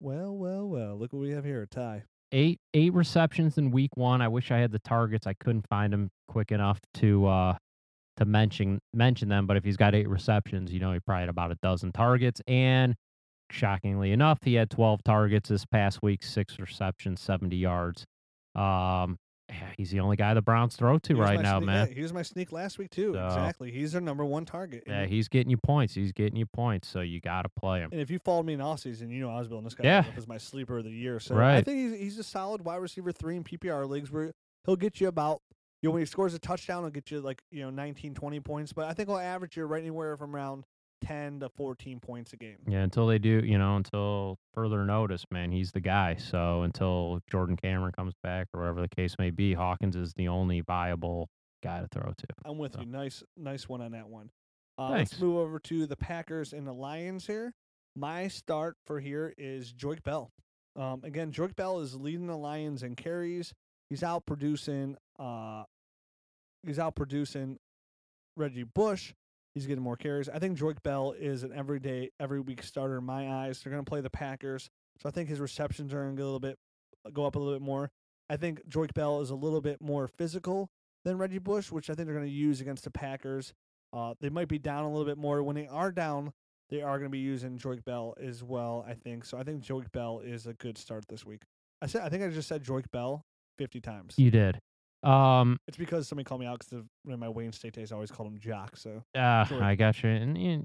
Well, 0.00 0.36
well, 0.36 0.68
well. 0.68 0.96
Look 0.96 1.12
what 1.12 1.20
we 1.20 1.30
have 1.30 1.44
here. 1.44 1.62
A 1.62 1.66
tie. 1.66 2.04
Eight 2.32 2.58
eight 2.74 2.94
receptions 2.94 3.58
in 3.58 3.72
week 3.72 3.90
one. 3.96 4.22
I 4.22 4.28
wish 4.28 4.50
I 4.52 4.58
had 4.58 4.70
the 4.70 4.78
targets. 4.78 5.26
I 5.26 5.34
couldn't 5.34 5.66
find 5.68 5.92
them 5.92 6.10
quick 6.28 6.52
enough 6.52 6.78
to 6.94 7.26
uh 7.26 7.56
to 8.18 8.24
mention 8.24 8.78
mention 8.94 9.28
them. 9.28 9.46
But 9.46 9.56
if 9.56 9.64
he's 9.64 9.76
got 9.76 9.94
eight 9.96 10.08
receptions, 10.08 10.72
you 10.72 10.78
know 10.78 10.92
he 10.92 11.00
probably 11.00 11.22
had 11.22 11.28
about 11.28 11.50
a 11.50 11.56
dozen 11.60 11.90
targets. 11.90 12.40
And 12.46 12.94
shockingly 13.50 14.12
enough, 14.12 14.38
he 14.44 14.54
had 14.54 14.70
twelve 14.70 15.02
targets 15.02 15.48
this 15.48 15.64
past 15.64 16.02
week, 16.02 16.22
six 16.22 16.56
receptions, 16.60 17.20
seventy 17.20 17.56
yards. 17.56 18.04
Um, 18.54 19.18
he's 19.76 19.90
the 19.90 20.00
only 20.00 20.16
guy 20.16 20.32
the 20.34 20.42
Browns 20.42 20.76
throw 20.76 20.98
to 20.98 21.16
right 21.16 21.40
now, 21.40 21.58
sneak- 21.58 21.66
man. 21.66 21.88
yeah, 21.88 21.94
he 21.94 22.02
was 22.02 22.12
my 22.12 22.22
sneak 22.22 22.52
last 22.52 22.78
week 22.78 22.90
too. 22.90 23.14
So- 23.14 23.26
exactly. 23.26 23.70
He's 23.72 23.92
their 23.92 24.00
number 24.00 24.24
one 24.24 24.44
target. 24.44 24.84
Yeah, 24.86 25.06
he's 25.06 25.28
getting 25.28 25.50
you 25.50 25.56
points. 25.56 25.94
He's 25.94 26.12
getting 26.12 26.36
you 26.36 26.46
points. 26.46 26.88
So 26.88 27.00
you 27.00 27.20
got 27.20 27.42
to 27.42 27.48
play 27.48 27.80
him. 27.80 27.90
And 27.92 28.00
if 28.00 28.10
you 28.10 28.18
followed 28.18 28.46
me 28.46 28.52
in 28.54 28.60
all 28.60 28.76
season, 28.76 29.10
you 29.10 29.20
know 29.20 29.30
I 29.30 29.38
was 29.38 29.48
building 29.48 29.64
this 29.64 29.74
guy 29.74 29.84
Yeah. 29.84 29.98
up 30.00 30.16
as 30.16 30.28
my 30.28 30.38
sleeper 30.38 30.78
of 30.78 30.84
the 30.84 30.90
year. 30.90 31.18
So 31.20 31.36
I 31.38 31.62
think 31.62 31.78
he's 31.92 31.98
he's 32.00 32.18
a 32.18 32.24
solid 32.24 32.64
wide 32.64 32.76
receiver 32.76 33.12
three 33.12 33.36
in 33.36 33.44
PPR 33.44 33.88
leagues 33.88 34.10
where 34.10 34.32
he'll 34.66 34.76
get 34.76 35.00
you 35.00 35.08
about 35.08 35.40
you 35.82 35.88
know 35.88 35.94
when 35.94 36.02
he 36.02 36.06
scores 36.06 36.34
a 36.34 36.38
touchdown, 36.38 36.82
he'll 36.82 36.90
get 36.90 37.10
you 37.10 37.20
like 37.20 37.42
you 37.50 37.62
know 37.62 37.70
19, 37.70 38.14
20 38.14 38.40
points. 38.40 38.72
But 38.72 38.86
I 38.86 38.92
think 38.92 39.08
he'll 39.08 39.18
average 39.18 39.56
you 39.56 39.64
right 39.64 39.80
anywhere 39.80 40.16
from 40.16 40.34
around 40.36 40.64
ten 41.00 41.40
to 41.40 41.48
fourteen 41.48 42.00
points 42.00 42.32
a 42.32 42.36
game. 42.36 42.58
Yeah, 42.68 42.80
until 42.82 43.06
they 43.06 43.18
do, 43.18 43.40
you 43.44 43.58
know, 43.58 43.76
until 43.76 44.38
further 44.54 44.84
notice, 44.84 45.24
man, 45.30 45.50
he's 45.52 45.72
the 45.72 45.80
guy. 45.80 46.16
So 46.16 46.62
until 46.62 47.20
Jordan 47.30 47.56
Cameron 47.56 47.92
comes 47.92 48.14
back 48.22 48.48
or 48.54 48.60
whatever 48.60 48.80
the 48.80 48.88
case 48.88 49.16
may 49.18 49.30
be, 49.30 49.54
Hawkins 49.54 49.96
is 49.96 50.12
the 50.14 50.28
only 50.28 50.60
viable 50.60 51.28
guy 51.62 51.80
to 51.80 51.88
throw 51.92 52.12
to. 52.16 52.26
I'm 52.44 52.58
with 52.58 52.74
So. 52.74 52.80
you. 52.80 52.86
Nice 52.86 53.22
nice 53.36 53.68
one 53.68 53.80
on 53.80 53.92
that 53.92 54.08
one. 54.08 54.30
Uh, 54.78 54.90
let's 54.90 55.18
move 55.20 55.36
over 55.36 55.58
to 55.58 55.86
the 55.86 55.96
Packers 55.96 56.52
and 56.52 56.66
the 56.66 56.72
Lions 56.72 57.26
here. 57.26 57.52
My 57.96 58.28
start 58.28 58.76
for 58.86 58.98
here 59.00 59.34
is 59.36 59.72
Joique 59.72 60.02
Bell. 60.02 60.30
Um, 60.76 61.00
again, 61.04 61.32
Joique 61.32 61.56
Bell 61.56 61.80
is 61.80 61.94
leading 61.96 62.28
the 62.28 62.36
Lions 62.38 62.82
in 62.82 62.94
carries. 62.96 63.52
He's 63.90 64.02
out 64.02 64.24
producing. 64.24 64.96
Uh, 65.18 65.64
he's 66.64 66.78
out 66.78 66.94
producing 66.94 67.58
Reggie 68.36 68.62
Bush. 68.62 69.12
He's 69.54 69.66
getting 69.66 69.82
more 69.82 69.96
carries. 69.96 70.28
I 70.28 70.38
think 70.38 70.58
Joique 70.58 70.82
Bell 70.82 71.14
is 71.18 71.42
an 71.42 71.52
everyday, 71.52 72.10
every 72.20 72.40
week 72.40 72.62
starter 72.62 72.98
in 72.98 73.04
my 73.04 73.28
eyes. 73.30 73.60
They're 73.60 73.72
going 73.72 73.84
to 73.84 73.88
play 73.88 74.00
the 74.00 74.10
Packers, 74.10 74.70
so 75.02 75.08
I 75.08 75.12
think 75.12 75.28
his 75.28 75.40
receptions 75.40 75.92
are 75.92 76.02
going 76.02 76.16
to 76.16 76.22
a 76.22 76.24
little 76.24 76.40
bit, 76.40 76.58
go 77.12 77.26
up 77.26 77.34
a 77.34 77.38
little 77.38 77.54
bit 77.54 77.62
more. 77.62 77.90
I 78.28 78.36
think 78.36 78.68
Joique 78.68 78.94
Bell 78.94 79.20
is 79.20 79.30
a 79.30 79.34
little 79.34 79.60
bit 79.60 79.80
more 79.80 80.06
physical 80.06 80.70
than 81.04 81.18
Reggie 81.18 81.38
Bush, 81.38 81.72
which 81.72 81.90
I 81.90 81.94
think 81.94 82.06
they're 82.06 82.14
going 82.14 82.28
to 82.28 82.32
use 82.32 82.60
against 82.60 82.84
the 82.84 82.90
Packers. 82.90 83.52
Uh, 83.92 84.14
they 84.20 84.28
might 84.28 84.48
be 84.48 84.58
down 84.58 84.84
a 84.84 84.88
little 84.88 85.04
bit 85.04 85.18
more. 85.18 85.42
When 85.42 85.56
they 85.56 85.66
are 85.66 85.90
down, 85.90 86.32
they 86.68 86.82
are 86.82 86.98
going 86.98 87.10
to 87.10 87.12
be 87.12 87.18
using 87.18 87.58
Joique 87.58 87.84
Bell 87.84 88.14
as 88.22 88.44
well. 88.44 88.84
I 88.86 88.94
think 88.94 89.24
so. 89.24 89.36
I 89.36 89.42
think 89.42 89.64
Joique 89.64 89.90
Bell 89.90 90.20
is 90.24 90.46
a 90.46 90.54
good 90.54 90.78
start 90.78 91.04
this 91.08 91.26
week. 91.26 91.42
I 91.82 91.86
said 91.86 92.02
I 92.02 92.08
think 92.08 92.22
I 92.22 92.28
just 92.28 92.46
said 92.46 92.62
Joique 92.62 92.90
Bell 92.92 93.24
fifty 93.58 93.80
times. 93.80 94.14
You 94.16 94.30
did. 94.30 94.60
Um, 95.02 95.58
It's 95.66 95.76
because 95.76 96.08
somebody 96.08 96.24
called 96.24 96.40
me 96.40 96.46
out 96.46 96.58
because 96.58 96.84
in 97.08 97.18
my 97.18 97.28
Wayne 97.28 97.52
State 97.52 97.72
days 97.74 97.92
I 97.92 97.94
always 97.94 98.10
called 98.10 98.28
him 98.32 98.38
Jock. 98.38 98.76
So 98.76 99.02
uh, 99.14 99.44
Sure. 99.44 99.62
I 99.62 99.74
got 99.74 100.02
you. 100.02 100.10
And, 100.10 100.36
and 100.36 100.64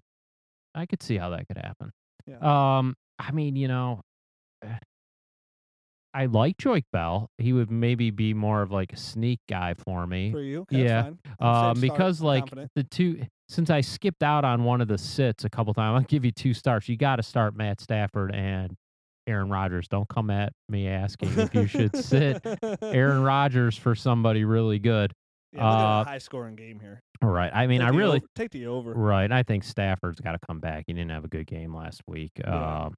I 0.74 0.86
could 0.86 1.02
see 1.02 1.18
how 1.18 1.30
that 1.30 1.48
could 1.48 1.58
happen. 1.58 1.92
yeah, 2.28 2.38
Um, 2.78 2.96
I 3.18 3.32
mean, 3.32 3.56
you 3.56 3.68
know, 3.68 4.02
eh, 4.64 4.78
I 6.14 6.28
like 6.28 6.58
Joique 6.58 6.86
Bell. 6.94 7.30
He 7.38 7.52
would 7.52 7.70
maybe 7.70 8.10
be 8.10 8.34
more 8.34 8.62
of 8.62 8.72
like 8.72 8.94
a 8.94 8.98
sneak 8.98 9.40
guy 9.50 9.74
for 9.74 10.08
me. 10.08 10.32
for 10.32 10.42
you, 10.42 10.62
okay, 10.62 10.84
that's 10.84 10.90
yeah, 10.90 11.12
fine. 11.40 11.72
Um, 11.72 11.82
because 11.82 12.22
like 12.22 12.44
confident. 12.44 12.72
the 12.76 12.84
two, 12.84 13.26
since 13.50 13.70
I 13.70 13.82
skipped 13.82 14.24
out 14.24 14.46
on 14.46 14.64
one 14.64 14.80
of 14.80 14.88
the 14.88 14.98
sits 14.98 15.44
a 15.44 15.50
couple 15.50 15.74
times, 15.74 15.96
I'll 16.02 16.08
give 16.08 16.24
you 16.24 16.32
two 16.32 16.54
starts. 16.54 16.88
You 16.88 16.96
got 16.96 17.18
to 17.18 17.24
start 17.24 17.56
Matt 17.58 17.82
Stafford 17.82 18.34
and 18.34 18.76
Aaron 19.28 19.50
Rodgers. 19.50 19.88
Don't 19.88 20.08
come 20.08 20.30
at 20.30 20.54
me 20.70 20.88
asking 20.88 21.38
if 21.38 21.54
you 21.56 21.68
should 21.68 21.96
sit 21.96 22.42
Aaron 22.82 23.22
Rodgers 23.24 23.78
for 23.78 23.96
somebody 23.96 24.46
really 24.46 24.80
good. 24.80 25.12
Yeah, 25.54 25.66
uh, 25.66 26.02
a 26.02 26.04
high 26.06 26.18
scoring 26.18 26.56
game 26.56 26.80
here. 26.80 27.00
All 27.22 27.30
right. 27.30 27.52
I 27.54 27.66
mean, 27.68 27.80
Take 27.80 27.88
I 27.88 27.96
really 27.96 28.18
over- 28.18 28.28
take 28.36 28.52
the 28.52 28.68
over. 28.68 28.94
right. 28.94 29.32
I 29.32 29.44
think 29.44 29.64
Stafford's 29.64 30.20
got 30.20 30.34
to 30.34 30.40
come 30.46 30.60
back. 30.60 30.84
He 30.88 30.94
didn't 30.94 31.12
have 31.12 31.24
a 31.24 31.30
good 31.30 31.48
game 31.48 31.74
last 31.74 32.02
week. 32.08 32.32
Yeah. 32.38 32.86
Um, 32.88 32.96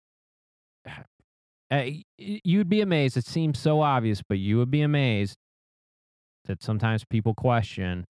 uh, 1.69 1.83
you'd 2.17 2.69
be 2.69 2.81
amazed. 2.81 3.17
It 3.17 3.25
seems 3.25 3.59
so 3.59 3.81
obvious, 3.81 4.21
but 4.27 4.39
you 4.39 4.57
would 4.57 4.71
be 4.71 4.81
amazed 4.81 5.35
that 6.45 6.63
sometimes 6.63 7.03
people 7.09 7.33
question 7.33 8.05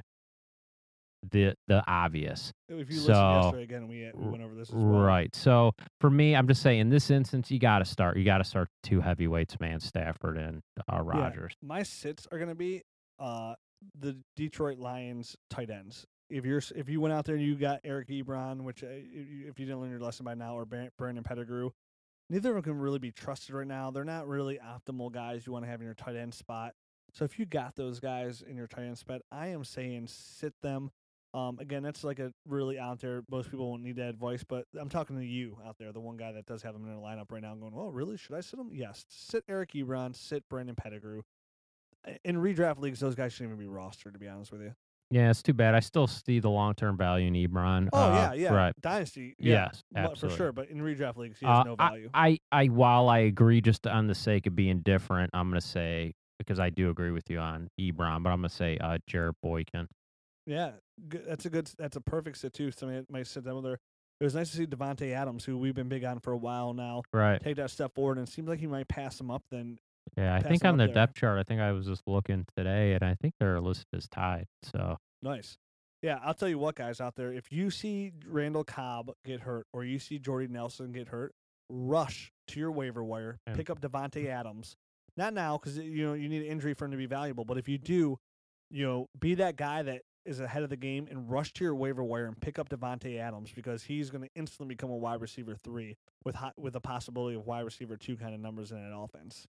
the 1.32 1.56
the 1.68 1.84
obvious. 1.88 2.52
If 2.70 2.90
you 2.90 2.98
listen 2.98 3.16
So, 3.16 3.42
yesterday 3.44 3.64
again, 3.64 3.88
we, 3.88 4.10
went 4.14 4.44
over 4.44 4.56
this 4.56 4.70
as 4.70 4.76
well. 4.76 5.02
Right. 5.02 5.34
So 5.36 5.72
for 6.00 6.10
me, 6.10 6.36
I'm 6.36 6.48
just 6.48 6.62
saying 6.62 6.80
in 6.80 6.90
this 6.90 7.10
instance, 7.10 7.52
you 7.52 7.60
got 7.60 7.80
to 7.80 7.86
start. 7.86 8.18
You 8.18 8.26
got 8.26 8.40
to 8.40 8.44
start 8.44 8.70
two 8.84 9.02
heavyweights, 9.02 9.60
man, 9.60 9.80
Stafford 9.80 10.38
and 10.38 10.62
uh, 10.92 11.02
Rodgers. 11.02 11.54
My 11.62 11.84
sits 11.84 12.28
are 12.32 12.38
going 12.38 12.50
to 12.50 12.56
be 12.56 12.84
uh, 13.20 13.56
the 14.00 14.18
Detroit 14.36 14.80
Lions 14.80 15.36
tight 15.50 15.70
ends. 15.70 16.06
If 16.30 16.46
you're 16.46 16.62
if 16.76 16.90
you 16.90 17.00
went 17.00 17.14
out 17.14 17.26
there 17.26 17.36
and 17.36 17.44
you 17.44 17.56
got 17.56 17.80
Eric 17.84 18.10
Ebron, 18.10 18.62
which 18.62 18.84
uh, 18.84 18.88
if 18.90 19.60
you 19.60 19.66
didn't 19.66 19.80
learn 19.80 19.92
your 19.92 20.00
lesson 20.00 20.26
by 20.26 20.34
now, 20.34 20.58
or 20.58 20.66
Bran- 20.66 20.92
Brandon 20.98 21.24
Pettigrew, 21.24 21.72
neither 22.30 22.50
of 22.50 22.56
them 22.56 22.74
can 22.74 22.82
really 22.82 23.00
be 23.00 23.12
trusted 23.12 23.56
right 23.56 23.68
now. 23.68 23.92
They're 23.92 24.04
not 24.04 24.28
really 24.28 24.60
optimal 24.60 25.12
guys 25.12 25.46
you 25.46 25.54
want 25.54 25.64
to 25.64 25.72
have 25.72 25.80
in 25.80 25.86
your 25.86 25.94
tight 25.94 26.16
end 26.16 26.34
spot. 26.34 26.74
So 27.14 27.24
if 27.24 27.40
you 27.40 27.46
got 27.46 27.76
those 27.76 28.00
guys 28.00 28.44
in 28.48 28.58
your 28.58 28.68
tight 28.68 28.84
end 28.84 28.98
spot, 28.98 29.22
I 29.32 29.48
am 29.48 29.64
saying 29.64 30.08
sit 30.08 30.54
them. 30.62 30.92
Um, 31.38 31.60
again, 31.60 31.84
that's 31.84 32.04
like 32.04 32.20
a 32.20 32.32
really 32.48 32.80
out 32.80 33.00
there. 33.00 33.22
Most 33.30 33.52
people 33.52 33.70
won't 33.70 33.84
need 33.84 33.98
that 33.98 34.10
advice, 34.10 34.44
but 34.44 34.66
I'm 34.80 34.90
talking 34.90 35.16
to 35.18 35.26
you 35.26 35.58
out 35.66 35.78
there, 35.78 35.92
the 35.92 36.00
one 36.00 36.18
guy 36.18 36.32
that 36.32 36.46
does 36.48 36.64
have 36.64 36.74
him 36.76 36.82
in 36.84 36.88
their 36.90 36.98
lineup 36.98 37.32
right 37.32 37.42
now. 37.42 37.52
I'm 37.52 37.60
going, 37.60 37.76
well, 37.76 37.92
really? 37.92 38.18
Should 38.18 38.36
I 38.36 38.42
sit 38.42 38.60
him? 38.60 38.72
Yes. 38.74 39.06
Sit 39.10 39.44
Eric 39.48 39.72
Ebron. 39.74 40.16
Sit 40.16 40.44
Brandon 40.50 40.76
Pettigrew. 40.76 41.22
In 42.24 42.38
redraft 42.38 42.80
leagues, 42.80 43.00
those 43.00 43.16
guys 43.16 43.34
shouldn't 43.34 43.54
even 43.56 43.66
be 43.66 43.72
rostered. 43.72 44.14
To 44.14 44.20
be 44.20 44.28
honest 44.28 44.52
with 44.52 44.62
you. 44.62 44.74
Yeah, 45.12 45.30
it's 45.30 45.42
too 45.42 45.54
bad. 45.54 45.74
I 45.76 45.80
still 45.80 46.08
see 46.08 46.40
the 46.40 46.50
long 46.50 46.74
term 46.74 46.98
value 46.98 47.28
in 47.28 47.34
Ebron. 47.34 47.90
Oh 47.94 48.00
Uh, 48.12 48.14
yeah, 48.14 48.34
yeah. 48.34 48.54
Right. 48.56 48.74
Dynasty. 48.82 49.36
Yeah, 49.40 49.70
Yes, 49.72 49.84
mu- 50.10 50.16
for 50.16 50.30
sure. 50.36 50.52
But 50.52 50.70
in 50.70 50.80
redraft 50.80 51.18
leagues, 51.18 51.40
he 51.40 51.46
has 51.46 51.60
Uh, 51.60 51.64
no 51.64 51.76
I- 51.80 51.90
value. 51.90 52.10
I, 52.14 52.40
I, 52.52 52.66
while 52.68 53.10
I 53.10 53.20
agree, 53.20 53.62
just 53.62 53.86
on 53.88 54.08
the 54.08 54.16
sake 54.16 54.48
of 54.48 54.56
being 54.56 54.80
different, 54.80 55.32
I'm 55.34 55.50
going 55.50 55.62
to 55.62 55.66
say 55.68 56.14
because 56.40 56.60
I 56.60 56.70
do 56.70 56.90
agree 56.90 57.12
with 57.12 57.30
you 57.30 57.40
on 57.40 57.70
Ebron, 57.80 58.22
but 58.24 58.30
I'm 58.32 58.40
going 58.42 58.50
to 58.50 58.56
say 58.56 58.78
uh, 58.80 58.98
Jarrett 59.08 59.36
Boykin. 59.42 59.88
Yeah, 60.48 60.72
that's 60.98 61.46
a 61.46 61.50
good. 61.50 61.70
That's 61.78 61.96
a 61.98 62.02
perfect 62.02 62.38
sit 62.38 62.54
too. 62.54 62.72
Somebody 62.72 63.06
might 63.10 63.28
sit 63.28 63.44
down 63.46 63.62
there. 63.64 63.80
It 64.20 64.24
was 64.24 64.34
nice 64.34 64.50
to 64.52 64.58
see 64.58 64.66
Davante 64.66 65.14
Adams, 65.14 65.46
who 65.46 65.58
we've 65.60 65.76
been 65.76 65.90
big 65.90 66.04
on 66.04 66.20
for 66.20 66.34
a 66.34 66.38
while 66.38 66.74
now, 66.74 67.04
Right. 67.14 67.40
take 67.40 67.58
that 67.58 67.70
step 67.70 67.94
forward, 67.94 68.18
and 68.18 68.28
it 68.28 68.32
seems 68.32 68.48
like 68.48 68.60
he 68.60 68.66
might 68.66 68.88
pass 68.88 69.20
him 69.20 69.30
up. 69.30 69.44
Then 69.52 69.78
Yeah, 70.18 70.34
I 70.34 70.42
think 70.42 70.66
on 70.66 70.78
the 70.78 70.86
there. 70.86 70.94
depth 70.96 71.16
chart, 71.16 71.38
I 71.38 71.44
think 71.44 71.62
I 71.62 71.72
was 71.74 71.86
just 71.86 72.02
looking 72.08 72.46
today, 72.56 72.94
and 72.94 73.04
I 73.04 73.14
think 73.14 73.36
they're 73.40 73.62
listed 73.62 73.86
as 73.94 74.08
tied. 74.08 74.48
So 74.64 74.98
Nice. 75.22 75.58
Yeah, 76.02 76.20
I'll 76.24 76.34
tell 76.34 76.48
you 76.50 76.60
what, 76.60 76.76
guys 76.76 77.02
out 77.02 77.16
there, 77.16 77.34
if 77.34 77.52
you 77.52 77.70
see 77.70 78.14
Randall 78.26 78.64
Cobb 78.64 79.12
get 79.26 79.42
hurt 79.42 79.68
or 79.74 79.84
you 79.84 80.00
see 80.00 80.18
Jordy 80.20 80.48
Nelson 80.48 80.92
get 80.94 81.10
hurt, 81.10 81.34
rush 81.70 82.32
to 82.48 82.60
your 82.60 82.72
waiver 82.72 83.04
wire, 83.04 83.40
Yeah. 83.48 83.56
pick 83.56 83.70
up 83.70 83.82
Davante 83.82 84.22
mm-hmm. 84.24 84.28
Adams. 84.30 84.76
Not 85.18 85.34
now 85.34 85.58
because 85.58 85.78
you 85.78 86.06
know 86.06 86.14
you 86.14 86.30
need 86.30 86.44
an 86.44 86.48
injury 86.48 86.74
for 86.74 86.86
him 86.86 86.92
to 86.92 86.98
be 86.98 87.08
valuable, 87.08 87.46
but 87.46 87.58
if 87.58 87.68
you 87.68 87.78
do, 87.78 88.18
you 88.70 88.86
know, 88.86 89.08
be 89.20 89.36
that 89.36 89.56
guy 89.58 89.82
that 89.84 90.04
is 90.28 90.40
ahead 90.40 90.62
of 90.62 90.70
the 90.70 90.76
game 90.78 91.08
and 91.10 91.30
rush 91.32 91.54
to 91.54 91.64
your 91.64 91.74
waiver 91.74 92.04
wire 92.04 92.26
and 92.26 92.40
pick 92.40 92.60
up 92.60 92.70
Davante 92.70 93.18
Adams 93.20 93.52
because 93.56 93.84
he's 93.84 94.10
going 94.10 94.24
to 94.24 94.30
instantly 94.36 94.76
become 94.76 94.90
a 94.92 94.96
wide 94.98 95.22
receiver 95.22 95.56
three 95.56 95.96
with 96.26 96.36
hot, 96.36 96.54
with 96.58 96.76
a 96.76 96.82
possibility 96.82 97.36
of 97.36 97.46
wide 97.46 97.66
receiver 97.66 97.96
two 97.98 98.18
kind 98.18 98.36
of 98.36 98.40
numbers 98.42 98.72
in 98.72 98.78
an 98.78 98.94
offense. 98.94 99.48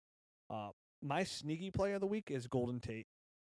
Uh, 0.51 0.71
my 1.03 1.25
sneaky 1.25 1.71
player 1.71 1.95
of 1.97 2.01
the 2.01 2.07
week 2.07 2.31
is 2.31 2.47
Golden 2.47 2.81
Tate. 2.81 3.07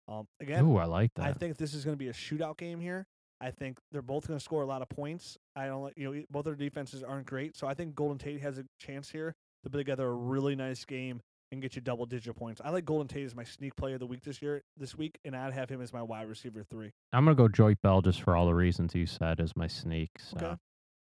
Um, 0.07 0.27
again, 0.41 0.65
Ooh, 0.65 0.77
I 0.77 0.85
like 0.85 1.11
that. 1.15 1.25
I 1.25 1.33
think 1.33 1.57
this 1.57 1.73
is 1.73 1.85
going 1.85 1.93
to 1.93 1.99
be 1.99 2.09
a 2.09 2.13
shootout 2.13 2.57
game 2.57 2.79
here. 2.79 3.07
I 3.39 3.51
think 3.51 3.77
they're 3.91 4.01
both 4.01 4.27
going 4.27 4.37
to 4.37 4.43
score 4.43 4.61
a 4.61 4.65
lot 4.65 4.81
of 4.81 4.89
points. 4.89 5.37
I 5.55 5.67
don't, 5.67 5.83
like- 5.83 5.97
you 5.97 6.13
know, 6.13 6.23
both 6.29 6.45
their 6.45 6.55
defenses 6.55 7.03
aren't 7.03 7.25
great, 7.25 7.55
so 7.55 7.67
I 7.67 7.73
think 7.73 7.95
Golden 7.95 8.17
Tate 8.17 8.41
has 8.41 8.57
a 8.57 8.65
chance 8.79 9.09
here 9.09 9.33
to 9.63 9.69
put 9.69 9.77
together 9.77 10.07
a 10.07 10.13
really 10.13 10.55
nice 10.55 10.83
game 10.85 11.21
and 11.53 11.61
get 11.61 11.75
you 11.75 11.81
double 11.81 12.05
digit 12.05 12.35
points. 12.35 12.61
I 12.63 12.71
like 12.71 12.83
Golden 12.83 13.07
Tate 13.07 13.25
as 13.25 13.35
my 13.35 13.43
sneak 13.43 13.75
player 13.75 13.93
of 13.93 13.99
the 13.99 14.05
week 14.05 14.23
this 14.23 14.41
year, 14.41 14.63
this 14.77 14.97
week, 14.97 15.17
and 15.23 15.35
I'd 15.35 15.53
have 15.53 15.69
him 15.69 15.81
as 15.81 15.93
my 15.93 16.01
wide 16.01 16.27
receiver 16.27 16.63
three. 16.63 16.91
I'm 17.13 17.23
gonna 17.23 17.35
go 17.35 17.47
Joique 17.47 17.81
Bell 17.81 18.01
just 18.01 18.21
for 18.21 18.35
all 18.35 18.45
the 18.45 18.53
reasons 18.53 18.93
you 18.93 19.05
said 19.05 19.39
as 19.39 19.55
my 19.55 19.67
sneak. 19.67 20.09
So. 20.19 20.37
Okay. 20.37 20.55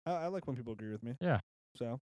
I, 0.07 0.13
I 0.13 0.27
like 0.29 0.47
when 0.47 0.57
people 0.57 0.73
agree 0.73 0.93
with 0.93 1.03
me. 1.03 1.15
Yeah. 1.21 1.41
So, 1.77 2.01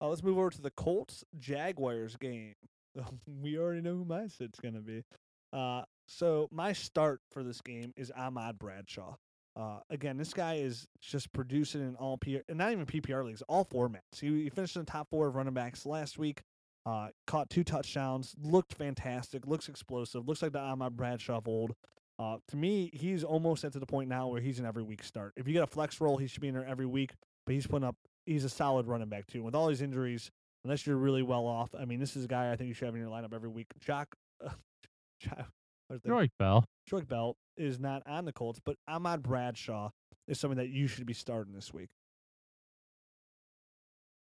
uh, 0.00 0.08
let's 0.08 0.22
move 0.22 0.38
over 0.38 0.50
to 0.50 0.62
the 0.62 0.70
Colts 0.70 1.24
Jaguars 1.38 2.16
game. 2.16 2.54
we 3.42 3.58
already 3.58 3.82
know 3.82 3.96
who 3.96 4.04
my 4.04 4.28
sit's 4.28 4.58
gonna 4.60 4.80
be. 4.80 5.04
Uh, 5.52 5.82
so 6.06 6.48
my 6.50 6.72
start 6.72 7.20
for 7.30 7.42
this 7.42 7.60
game 7.60 7.92
is 7.96 8.10
Ahmad 8.16 8.58
Bradshaw. 8.58 9.16
Uh, 9.56 9.80
again, 9.90 10.16
this 10.16 10.32
guy 10.32 10.54
is 10.54 10.86
just 11.00 11.32
producing 11.32 11.80
in 11.80 11.96
all 11.96 12.16
P, 12.16 12.40
and 12.48 12.58
not 12.58 12.72
even 12.72 12.86
PPR 12.86 13.24
leagues, 13.24 13.42
all 13.48 13.64
formats. 13.64 14.20
He, 14.20 14.44
he 14.44 14.48
finished 14.48 14.76
in 14.76 14.82
the 14.82 14.90
top 14.90 15.08
four 15.10 15.26
of 15.26 15.34
running 15.34 15.54
backs 15.54 15.84
last 15.84 16.18
week. 16.18 16.42
Uh, 16.90 17.08
caught 17.24 17.48
two 17.48 17.62
touchdowns, 17.62 18.34
looked 18.42 18.72
fantastic, 18.74 19.46
looks 19.46 19.68
explosive, 19.68 20.26
looks 20.26 20.42
like 20.42 20.50
the 20.50 20.58
Ahmad 20.58 20.96
Bradshaw 20.96 21.36
of 21.38 21.46
old. 21.46 21.72
Uh, 22.18 22.38
to 22.48 22.56
me, 22.56 22.90
he's 22.92 23.22
almost 23.22 23.62
at 23.62 23.72
to 23.74 23.78
the 23.78 23.86
point 23.86 24.08
now 24.08 24.26
where 24.26 24.40
he's 24.40 24.58
an 24.58 24.66
every 24.66 24.82
week 24.82 25.04
start. 25.04 25.32
If 25.36 25.46
you 25.46 25.52
get 25.52 25.62
a 25.62 25.68
flex 25.68 26.00
role, 26.00 26.16
he 26.16 26.26
should 26.26 26.40
be 26.40 26.48
in 26.48 26.54
there 26.54 26.66
every 26.66 26.86
week. 26.86 27.12
But 27.46 27.54
he's 27.54 27.64
putting 27.64 27.86
up, 27.86 27.94
he's 28.26 28.42
a 28.42 28.48
solid 28.48 28.88
running 28.88 29.08
back 29.08 29.28
too. 29.28 29.44
With 29.44 29.54
all 29.54 29.68
these 29.68 29.82
injuries, 29.82 30.32
unless 30.64 30.84
you're 30.84 30.96
really 30.96 31.22
well 31.22 31.46
off, 31.46 31.72
I 31.78 31.84
mean, 31.84 32.00
this 32.00 32.16
is 32.16 32.24
a 32.24 32.28
guy 32.28 32.50
I 32.50 32.56
think 32.56 32.66
you 32.66 32.74
should 32.74 32.86
have 32.86 32.94
in 32.96 33.00
your 33.00 33.10
lineup 33.10 33.32
every 33.32 33.48
week. 33.48 33.68
Jock, 33.78 34.08
uh, 34.44 34.50
Jock 35.20 35.46
what's 35.86 36.02
the- 36.02 36.08
Joique 36.10 36.30
Bell. 36.40 36.64
Joique 36.90 37.06
Bell 37.06 37.36
is 37.56 37.78
not 37.78 38.02
on 38.04 38.24
the 38.24 38.32
Colts, 38.32 38.58
but 38.64 38.74
Ahmad 38.88 39.22
Bradshaw 39.22 39.90
is 40.26 40.40
something 40.40 40.58
that 40.58 40.70
you 40.70 40.88
should 40.88 41.06
be 41.06 41.14
starting 41.14 41.54
this 41.54 41.72
week. 41.72 41.90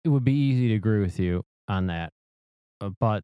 It 0.02 0.08
would 0.08 0.24
be 0.24 0.32
easy 0.32 0.68
to 0.68 0.74
agree 0.76 1.00
with 1.02 1.18
you 1.18 1.42
on 1.68 1.88
that, 1.88 2.12
but 3.00 3.22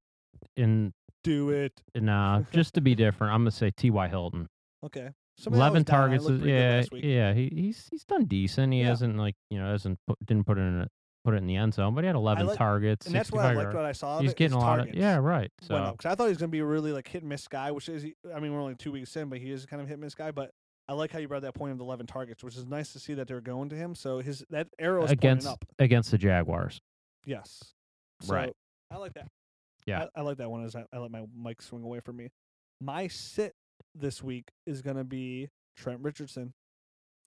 in 0.57 0.93
Do 1.25 1.51
it. 1.51 1.73
nah, 1.95 2.39
uh, 2.39 2.43
just 2.53 2.75
to 2.75 2.81
be 2.81 2.95
different, 2.95 3.33
I'm 3.35 3.41
gonna 3.43 3.51
say 3.51 3.71
T.Y. 3.77 4.09
Hilton. 4.09 4.49
Okay. 4.85 5.11
Somebody 5.39 5.61
Eleven 5.61 5.85
targets. 5.85 6.27
Is, 6.27 6.43
yeah, 6.43 6.83
yeah. 6.93 7.33
He, 7.33 7.51
he's 7.55 7.89
he's 7.91 8.05
done 8.05 8.25
decent. 8.27 8.73
He 8.73 8.81
Yeah. 8.81 8.89
hasn't 8.89 9.17
like 9.17 9.35
you 9.51 9.59
know 9.59 9.71
hasn't 9.71 9.99
put, 10.07 10.19
didn't 10.25 10.47
put 10.47 10.59
it 10.59 10.63
in 10.63 10.81
a, 10.83 10.89
put 11.25 11.35
it 11.35 11.39
in 11.39 11.47
the 11.47 11.57
end 11.57 11.73
zone, 11.75 11.95
but 11.95 12.05
he 12.05 12.07
had 12.07 12.17
11 12.17 12.47
like- 12.47 12.59
targets. 12.59 13.07
And 13.07 13.15
that's 13.15 13.31
what 13.33 13.41
I 13.45 13.49
65 13.51 13.65
liked 13.67 13.77
what 13.77 13.85
I 13.87 13.93
saw. 13.93 14.21
He's 14.21 14.33
it, 14.33 14.37
getting 14.37 14.57
a 14.57 14.61
lot 14.61 14.81
of 14.81 14.95
yeah, 14.95 15.17
right. 15.17 15.51
So 15.63 15.93
because 15.97 16.11
I 16.11 16.15
thought 16.15 16.25
he 16.25 16.31
was 16.31 16.39
going 16.39 16.49
to 16.51 16.53
be 16.53 16.59
a 16.61 16.65
really 16.65 16.93
like 16.93 17.09
hit 17.09 17.23
and 17.23 17.29
miss 17.29 17.47
guy, 17.49 17.71
which 17.71 17.89
is 17.89 18.05
I 18.35 18.41
mean 18.41 18.53
we're 18.53 18.61
only 18.61 18.75
two 18.75 18.93
weeks 18.93 19.15
in, 19.17 19.29
but 19.29 19.39
he 19.39 19.51
is 19.51 19.65
kind 19.67 19.81
of 19.81 19.89
hit 19.89 19.95
and 19.95 20.03
miss 20.03 20.15
guy. 20.15 20.31
But 20.31 20.51
I 20.89 20.93
like 20.95 21.11
how 21.13 21.19
you 21.21 21.29
brought 21.29 21.43
that 21.43 21.55
point 21.55 21.73
of 21.73 21.79
the 21.79 21.85
eleven 21.85 22.07
targets, 22.07 22.43
which 22.43 22.57
is 22.57 22.67
nice 22.67 22.93
to 22.95 22.99
see 22.99 23.15
that 23.15 23.29
they're 23.29 23.41
going 23.41 23.69
to 23.71 23.77
him. 23.77 23.95
So 23.95 24.19
his 24.21 24.45
that 24.51 24.69
arrow 24.79 25.05
is 25.05 25.11
against 25.11 25.47
up. 25.47 25.65
against 25.79 26.11
the 26.11 26.19
Jaguars. 26.19 26.81
Yes. 27.27 27.63
So 28.23 28.35
Right. 28.35 28.53
I 28.91 28.97
like 28.97 29.13
that. 29.15 29.29
Yeah. 29.87 30.07
I, 30.17 30.21
I 30.21 30.23
like 30.23 30.39
that 30.39 30.51
one 30.51 30.65
as 30.65 30.77
I, 30.77 30.85
I 30.93 30.99
let 30.99 31.11
my 31.11 31.25
mic 31.37 31.63
swing 31.63 31.83
away 31.83 32.01
from 32.01 32.17
me. 32.17 32.31
My 32.81 33.09
sit 33.09 33.55
this 33.95 34.23
week 34.23 34.51
is 34.67 34.83
gonna 34.83 35.05
be 35.05 35.49
Trent 35.77 36.01
Richardson. 36.03 36.53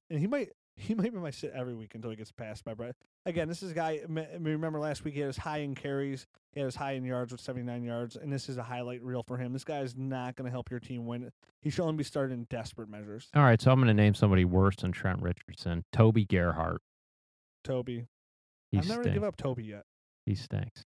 And 0.10 0.20
he 0.20 0.28
might 0.28 0.50
he 0.76 0.96
might 0.96 1.14
be 1.14 1.20
my 1.20 1.30
sit 1.32 1.52
every 1.56 1.76
week 1.76 1.94
until 1.96 2.10
he 2.10 2.16
gets 2.16 2.32
passed 2.32 2.64
by 2.66 2.74
Brett. 2.74 2.96
Again, 3.26 3.48
this 3.48 3.64
is 3.64 3.72
a 3.72 3.74
guy. 3.74 4.02
Remember 4.08 4.80
last 4.80 5.04
week 5.06 5.14
he 5.14 5.20
had 5.22 5.28
his 5.28 5.38
high 5.38 5.60
in 5.60 5.76
carries, 5.76 6.26
he 6.52 6.60
had 6.60 6.66
his 6.66 6.76
high 6.76 6.94
in 6.94 7.06
yards 7.06 7.32
with 7.32 7.40
seventy 7.42 7.66
nine 7.66 7.84
yards, 7.84 8.16
and 8.16 8.34
this 8.34 8.50
is 8.50 8.58
a 8.58 8.64
highlight 8.64 9.02
reel 9.04 9.24
for 9.24 9.38
him. 9.38 9.54
This 9.54 9.64
guy 9.64 9.80
is 9.80 9.96
not 9.96 10.36
going 10.36 10.46
to 10.46 10.52
help 10.52 10.70
your 10.72 10.80
team 10.82 11.06
win. 11.06 11.32
He 11.62 11.70
should 11.70 11.84
only 11.84 11.96
be 11.96 12.04
started 12.04 12.34
in 12.34 12.46
desperate 12.50 12.90
measures. 12.90 13.30
All 13.36 13.44
right, 13.44 13.62
so 13.62 13.72
I'm 13.72 13.80
going 13.80 13.88
to 13.88 13.94
name 13.94 14.14
somebody 14.14 14.44
worse 14.46 14.76
than 14.76 14.92
Trent 14.92 15.22
Richardson. 15.22 15.86
Toby 15.94 16.26
Gerhart. 16.26 16.82
Toby, 17.64 18.08
He 18.72 18.80
I've 18.80 18.88
never 18.90 19.04
stinks. 19.04 19.14
give 19.16 19.24
up 19.24 19.38
Toby 19.38 19.64
yet. 19.64 19.84
He 20.26 20.36
stinks. 20.36 20.84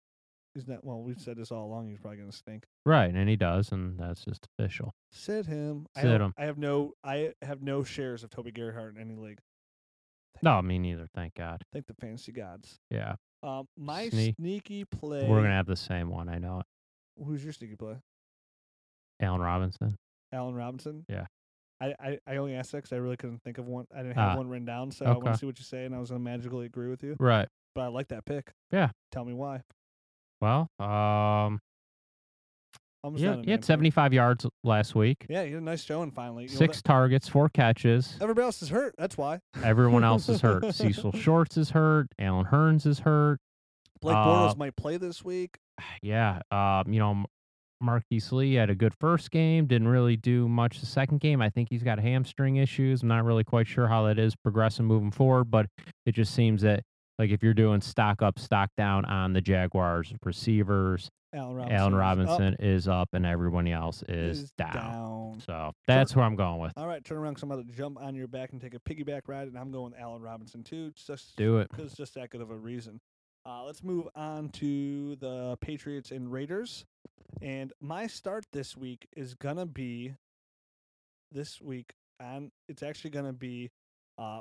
He's 0.55 0.69
not. 0.69 0.85
Well, 0.85 1.03
we've 1.03 1.21
said 1.21 1.37
this 1.37 1.51
all 1.51 1.67
along. 1.67 1.89
He's 1.89 1.99
probably 1.99 2.19
going 2.19 2.31
to 2.31 2.37
stink. 2.37 2.65
Right, 2.87 3.13
and 3.13 3.29
he 3.29 3.35
does, 3.37 3.73
and 3.73 3.99
that's 3.99 4.25
just 4.25 4.47
official. 4.59 4.93
Sit 5.11 5.47
him. 5.47 5.87
I 5.97 6.03
Sit 6.03 6.09
don't- 6.11 6.21
him. 6.21 6.35
I 6.39 6.45
have 6.45 6.59
no. 6.59 6.93
I 7.03 7.33
have 7.43 7.61
no 7.63 7.83
shares 7.83 8.23
of 8.23 8.31
Toby 8.31 8.53
Gerhart 8.53 8.95
in 8.95 9.01
any 9.01 9.17
league. 9.17 9.39
No, 10.43 10.61
me 10.63 10.79
neither. 10.79 11.07
Thank 11.15 11.35
God. 11.35 11.63
Thank 11.73 11.87
the 11.87 11.95
fantasy 11.95 12.33
gods. 12.33 12.79
Yeah, 12.91 13.15
Um, 13.43 13.67
my 13.77 14.09
Sneak- 14.09 14.37
sneaky 14.37 14.85
play. 14.85 15.29
we're 15.29 15.43
gonna 15.43 15.55
have 15.55 15.67
the 15.67 15.77
same 15.77 16.09
one. 16.09 16.29
I 16.29 16.39
know 16.39 16.61
it. 16.61 16.67
Who's 17.25 17.43
your 17.45 17.53
sneaky 17.53 17.77
play? 17.77 17.97
Allen 19.21 19.41
Robinson. 19.41 19.97
Allen 20.33 20.55
Robinson. 20.55 21.05
Yeah. 21.09 21.27
I, 21.81 21.95
I, 22.01 22.19
I 22.27 22.37
only 22.37 22.55
asked 22.55 22.73
that 22.73 22.79
because 22.79 22.93
I 22.93 22.97
really 22.97 23.17
couldn't 23.17 23.43
think 23.43 23.59
of 23.59 23.67
one. 23.67 23.87
I 23.95 23.99
didn't 24.03 24.15
have 24.17 24.33
Ah, 24.33 24.37
one 24.37 24.49
written 24.49 24.65
down, 24.65 24.91
so 24.91 25.05
I 25.07 25.11
want 25.13 25.27
to 25.27 25.37
see 25.39 25.47
what 25.47 25.59
you 25.59 25.65
say, 25.65 25.85
and 25.85 25.95
I 25.95 25.99
was 25.99 26.11
gonna 26.11 26.21
magically 26.21 26.67
agree 26.67 26.89
with 26.89 27.03
you. 27.03 27.17
Right. 27.19 27.49
But 27.75 27.83
I 27.83 27.87
like 27.89 28.09
that 28.09 28.25
pick. 28.25 28.53
Yeah. 28.71 28.91
Tell 29.13 29.25
me 29.25 29.35
why. 29.35 29.63
Well, 30.45 30.69
um, 30.79 31.59
Almost 33.03 33.23
yeah, 33.23 33.37
he 33.43 33.51
had 33.51 33.65
75 33.65 34.13
yards 34.13 34.47
last 34.63 34.95
week. 34.95 35.25
Yeah, 35.29 35.45
he 35.45 35.53
had 35.53 35.63
a 35.63 35.65
nice 35.65 35.83
showing 35.83 36.11
finally. 36.11 36.45
You 36.45 36.51
know, 36.51 36.55
Six 36.55 36.83
targets, 36.83 37.29
four 37.29 37.49
catches. 37.49 38.17
everybody 38.21 38.45
else 38.45 38.61
is 38.61 38.69
hurt. 38.69 38.95
That's 38.99 39.17
why. 39.17 39.41
Everyone 39.63 40.05
else 40.05 40.29
is 40.29 40.43
hurt. 40.43 40.65
Cecil 40.75 41.13
Shorts 41.13 41.57
is 41.57 41.71
hurt. 41.71 42.09
Allen 42.19 42.45
Hurns 42.47 42.87
is 42.87 42.99
hurt. 42.99 43.39
Blake 44.03 44.17
Uh, 44.17 44.27
Bortles 44.27 44.57
might 44.59 44.77
play 44.77 44.97
this 44.99 45.25
week. 45.25 45.57
Yeah. 46.03 46.41
Um, 46.51 46.93
you 46.93 46.99
know, 47.01 47.25
Marquise 47.81 48.31
Lee 48.31 48.55
had 48.55 48.69
a 48.71 48.75
good 48.75 48.93
first 49.01 49.31
game, 49.31 49.67
didn't 49.67 49.89
really 49.89 50.17
do 50.17 50.47
much 50.47 50.81
the 50.81 50.87
second 50.87 51.21
game. 51.21 51.41
I 51.43 51.49
think 51.51 51.69
he's 51.71 51.83
got 51.83 51.99
hamstring 51.99 52.57
issues. 52.57 53.03
I'm 53.03 53.09
not 53.09 53.25
really 53.25 53.45
quite 53.45 53.67
sure 53.67 53.89
how 53.89 54.07
that 54.07 54.19
is 54.19 54.37
progressing 54.37 54.85
moving 54.85 55.11
forward, 55.11 55.51
but 55.51 55.67
it 56.07 56.15
just 56.15 56.35
seems 56.35 56.61
that 56.63 56.83
like 57.19 57.31
if 57.31 57.43
you're 57.43 57.55
doing 57.55 57.81
stock 57.81 58.23
up, 58.23 58.39
stock 58.39 58.71
down 58.77 59.05
on 59.05 59.33
the 59.33 59.41
Jaguars 59.41 60.13
receivers, 60.25 61.11
Allen 61.35 61.95
Robinson. 61.95 62.43
Allen 62.43 62.57
is 62.59 62.59
up, 62.59 62.65
is 62.65 62.89
up 62.89 63.09
and 63.13 63.27
everybody 63.27 63.73
else 63.73 64.03
is, 64.09 64.43
is 64.43 64.51
down. 64.53 64.73
down. 64.73 65.43
So 65.45 65.73
that's 65.87 66.15
where 66.15 66.25
I'm 66.25 66.37
going 66.37 66.61
with. 66.61 66.73
All 66.77 66.87
right, 66.87 67.05
turn 67.05 67.19
around. 67.19 67.37
To 67.37 67.65
jump 67.77 68.01
on 68.01 68.15
your 68.15 68.29
back 68.29 68.53
and 68.53 68.61
take 68.61 68.75
a 68.75 68.81
piggyback 68.81 69.23
ride, 69.27 69.49
and 69.49 69.59
I'm 69.59 69.71
going 69.71 69.93
with 69.93 70.01
Allen 70.01 70.23
Robinson 70.23 70.63
too. 70.63 70.93
Just 70.95 71.37
Do 71.37 71.59
it. 71.59 71.69
because 71.71 71.95
just 71.95 72.15
that 72.15 72.31
good 72.31 72.41
of 72.41 72.51
a 72.51 72.57
reason. 72.57 73.01
Uh, 73.47 73.65
let's 73.65 73.83
move 73.83 74.09
on 74.15 74.49
to 74.51 75.17
the 75.17 75.57
Patriots 75.61 76.11
and 76.11 76.33
Raiders. 76.33 76.85
And 77.43 77.73
my 77.81 78.07
start 78.07 78.45
this 78.53 78.77
week 78.77 79.07
is 79.17 79.35
gonna 79.35 79.67
be 79.67 80.15
this 81.33 81.61
week, 81.61 81.93
and 82.21 82.51
it's 82.69 82.83
actually 82.83 83.11
gonna 83.11 83.33
be. 83.33 83.71
Uh, 84.17 84.41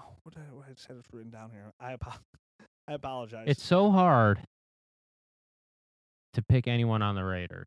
oh, 0.00 0.12
what 0.22 0.34
did 0.34 0.42
I, 0.42 0.54
what 0.54 0.66
I 0.66 0.72
said 0.76 0.96
it's 0.98 1.08
written 1.12 1.30
down 1.30 1.50
here. 1.50 1.72
I 1.80 1.92
apo- 1.94 2.18
I 2.88 2.94
apologize. 2.94 3.44
It's 3.46 3.62
so 3.62 3.90
hard 3.90 4.40
to 6.34 6.42
pick 6.42 6.66
anyone 6.66 7.02
on 7.02 7.14
the 7.14 7.24
Raiders. 7.24 7.66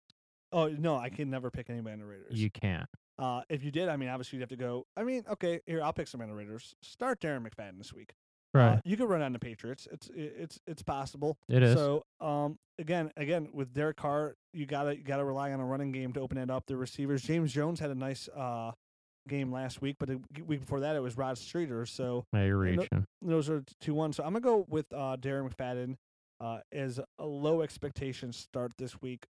oh 0.52 0.68
no, 0.68 0.98
I 0.98 1.10
can 1.10 1.30
never 1.30 1.50
pick 1.52 1.70
anybody 1.70 1.94
on 1.94 2.00
the 2.00 2.06
Raiders. 2.06 2.32
You 2.32 2.50
can't. 2.50 2.88
Uh, 3.20 3.42
if 3.50 3.64
you 3.64 3.72
did, 3.72 3.90
I 3.90 3.96
mean, 3.98 4.10
obviously 4.10 4.38
you'd 4.38 4.42
have 4.44 4.50
to 4.50 4.56
go. 4.56 4.86
I 4.98 5.04
mean, 5.04 5.24
okay, 5.30 5.62
here 5.68 5.84
I'll 5.84 5.94
pick 5.94 6.08
some 6.08 6.22
on 6.22 6.30
the 6.30 6.36
Raiders. 6.36 6.74
Start 6.82 7.20
Darren 7.22 7.46
McFadden 7.48 7.78
this 7.78 7.94
week. 7.94 8.12
Right. 8.56 8.74
Uh, 8.76 8.82
you 8.86 8.98
could 8.98 9.10
run 9.10 9.22
on 9.22 9.34
the 9.34 9.40
Patriots. 9.40 9.88
It's 9.92 10.10
it's 10.14 10.60
it's 10.68 10.84
possible. 10.84 11.38
It 11.50 11.64
is. 11.64 11.76
So 11.76 12.04
um 12.22 12.58
again 12.80 13.12
again 13.18 13.50
with 13.52 13.74
Derek 13.74 13.98
Carr, 13.98 14.36
you 14.54 14.66
gotta 14.68 14.96
you 14.96 15.04
gotta 15.04 15.24
rely 15.24 15.52
on 15.52 15.60
a 15.60 15.66
running 15.66 15.92
game 15.92 16.14
to 16.14 16.20
open 16.20 16.38
it 16.38 16.52
up. 16.52 16.66
The 16.68 16.78
receivers, 16.78 17.24
James 17.24 17.52
Jones 17.52 17.80
had 17.80 17.90
a 17.90 17.96
nice 17.96 18.30
uh 18.36 18.72
game 19.28 19.52
last 19.52 19.82
week, 19.82 19.96
but 20.00 20.10
the 20.10 20.20
week 20.46 20.62
before 20.62 20.82
that 20.82 20.96
it 20.96 21.00
was 21.02 21.18
Rod 21.18 21.38
Streater. 21.38 21.86
So 21.86 22.26
yeah, 22.34 22.46
you're 22.46 22.58
reaching. 22.58 23.06
those 23.22 23.50
are 23.50 23.64
two 23.82 23.94
one. 23.94 24.14
So 24.14 24.24
I'm 24.24 24.34
gonna 24.34 24.42
go 24.42 24.66
with 24.70 24.86
uh 24.94 25.18
Darren 25.18 25.50
McFadden 25.50 25.96
uh 26.42 26.60
as 26.72 27.00
a 27.20 27.26
low 27.26 27.62
expectation 27.62 28.34
start 28.34 28.72
this 28.78 29.02
week. 29.02 29.26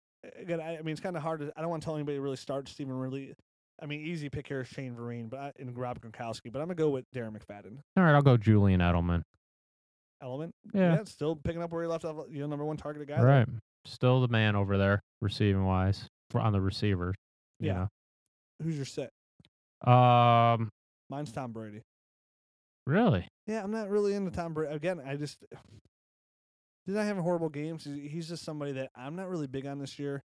Again, 0.41 0.61
I, 0.61 0.78
I 0.78 0.82
mean 0.82 0.93
it's 0.93 1.01
kind 1.01 1.16
of 1.16 1.22
hard. 1.22 1.41
To, 1.41 1.53
I 1.57 1.61
don't 1.61 1.70
want 1.70 1.82
to 1.82 1.86
tell 1.86 1.95
anybody 1.95 2.16
to 2.18 2.22
really 2.22 2.36
start 2.36 2.68
Stephen 2.68 2.93
really. 2.95 3.34
I 3.80 3.86
mean, 3.86 4.01
easy 4.01 4.28
pick 4.28 4.49
here 4.49 4.62
is 4.62 4.68
Shane 4.68 4.97
Vereen, 4.97 5.30
but 5.30 5.39
I, 5.39 5.53
and 5.61 5.76
Rob 5.78 6.01
Gronkowski. 6.01 6.51
But 6.53 6.61
I'm 6.61 6.66
gonna 6.66 6.74
go 6.74 6.91
with 6.91 7.05
Darren 7.14 7.30
McFadden. 7.30 7.78
All 7.97 8.03
right, 8.05 8.14
I'll 8.14 8.22
go 8.22 8.36
Julian 8.36 8.80
Edelman. 8.80 9.22
Element, 10.20 10.53
Yeah. 10.74 11.05
still 11.05 11.36
picking 11.36 11.62
up 11.62 11.70
where 11.70 11.82
he 11.82 11.89
left 11.89 12.05
off. 12.05 12.26
You 12.28 12.41
know, 12.41 12.49
number 12.49 12.64
one 12.64 12.76
targeted 12.76 13.07
guy. 13.07 13.18
there. 13.18 13.24
Right. 13.24 13.49
Still 13.84 14.20
the 14.20 14.26
man 14.26 14.57
over 14.57 14.76
there, 14.76 15.01
receiving 15.22 15.64
wise, 15.64 16.09
for 16.30 16.41
on 16.41 16.53
the 16.53 16.61
receivers. 16.61 17.14
You 17.61 17.68
Yeah. 17.68 17.86
Who's 18.61 18.74
your 18.74 18.84
set? 18.84 19.11
Um. 19.87 20.70
Mine's 21.11 21.33
Tom 21.33 21.53
Brady. 21.53 21.83
Really? 22.87 23.26
Yeah, 23.47 23.62
I'm 23.62 23.70
not 23.70 23.89
really 23.89 24.14
into 24.14 24.31
Tom 24.31 24.55
Brady. 24.55 24.74
Again, 24.74 25.01
I 25.05 25.16
just 25.16 25.39
did 26.87 26.97
not 26.97 27.05
have 27.05 27.16
horrible 27.18 27.49
games. 27.49 27.85
He's- 27.85 28.11
He's 28.12 28.29
just 28.29 28.45
somebody 28.45 28.72
that 28.72 28.91
I'm 28.95 29.16
not 29.16 29.29
really 29.29 29.47
big 29.47 29.66
on 29.66 29.79
this 29.79 29.99
year. 29.99 30.22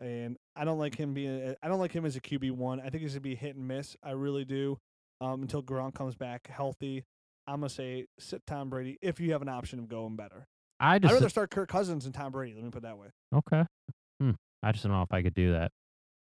and 0.00 0.36
I 0.56 0.64
don't 0.64 0.78
like 0.78 0.94
him 0.94 1.12
being. 1.14 1.40
a- 1.42 1.56
I 1.62 1.68
don't 1.68 1.78
like 1.78 1.92
him 1.92 2.04
as 2.06 2.16
a 2.16 2.20
QB 2.20 2.52
one. 2.52 2.80
I 2.80 2.88
think 2.90 3.02
he's 3.02 3.12
gonna 3.12 3.20
be 3.20 3.34
hit 3.34 3.54
and 3.56 3.68
miss. 3.68 3.96
I 4.02 4.12
really 4.12 4.44
do. 4.46 4.78
Um, 5.20 5.42
until 5.42 5.62
Gronk 5.62 5.94
comes 5.94 6.14
back 6.14 6.46
healthy, 6.48 7.04
I'm 7.46 7.56
gonna 7.60 7.68
say 7.68 8.06
sit 8.18 8.42
Tom 8.46 8.70
Brady 8.70 8.96
if 9.02 9.20
you 9.20 9.32
have 9.32 9.42
an 9.42 9.48
option 9.50 9.78
of 9.78 9.88
going 9.88 10.16
better. 10.16 10.46
I 10.78 10.94
I'd 10.94 11.04
rather 11.04 11.28
start 11.28 11.50
Kirk 11.50 11.68
Cousins 11.68 12.06
and 12.06 12.14
Tom 12.14 12.32
Brady. 12.32 12.54
Let 12.54 12.64
me 12.64 12.70
put 12.70 12.78
it 12.78 12.82
that 12.84 12.96
way. 12.98 13.08
okay. 13.34 13.64
Hmm. 14.20 14.30
I 14.62 14.72
just 14.72 14.84
don't 14.84 14.92
know 14.92 15.02
if 15.02 15.12
I 15.12 15.22
could 15.22 15.34
do 15.34 15.52
that. 15.52 15.70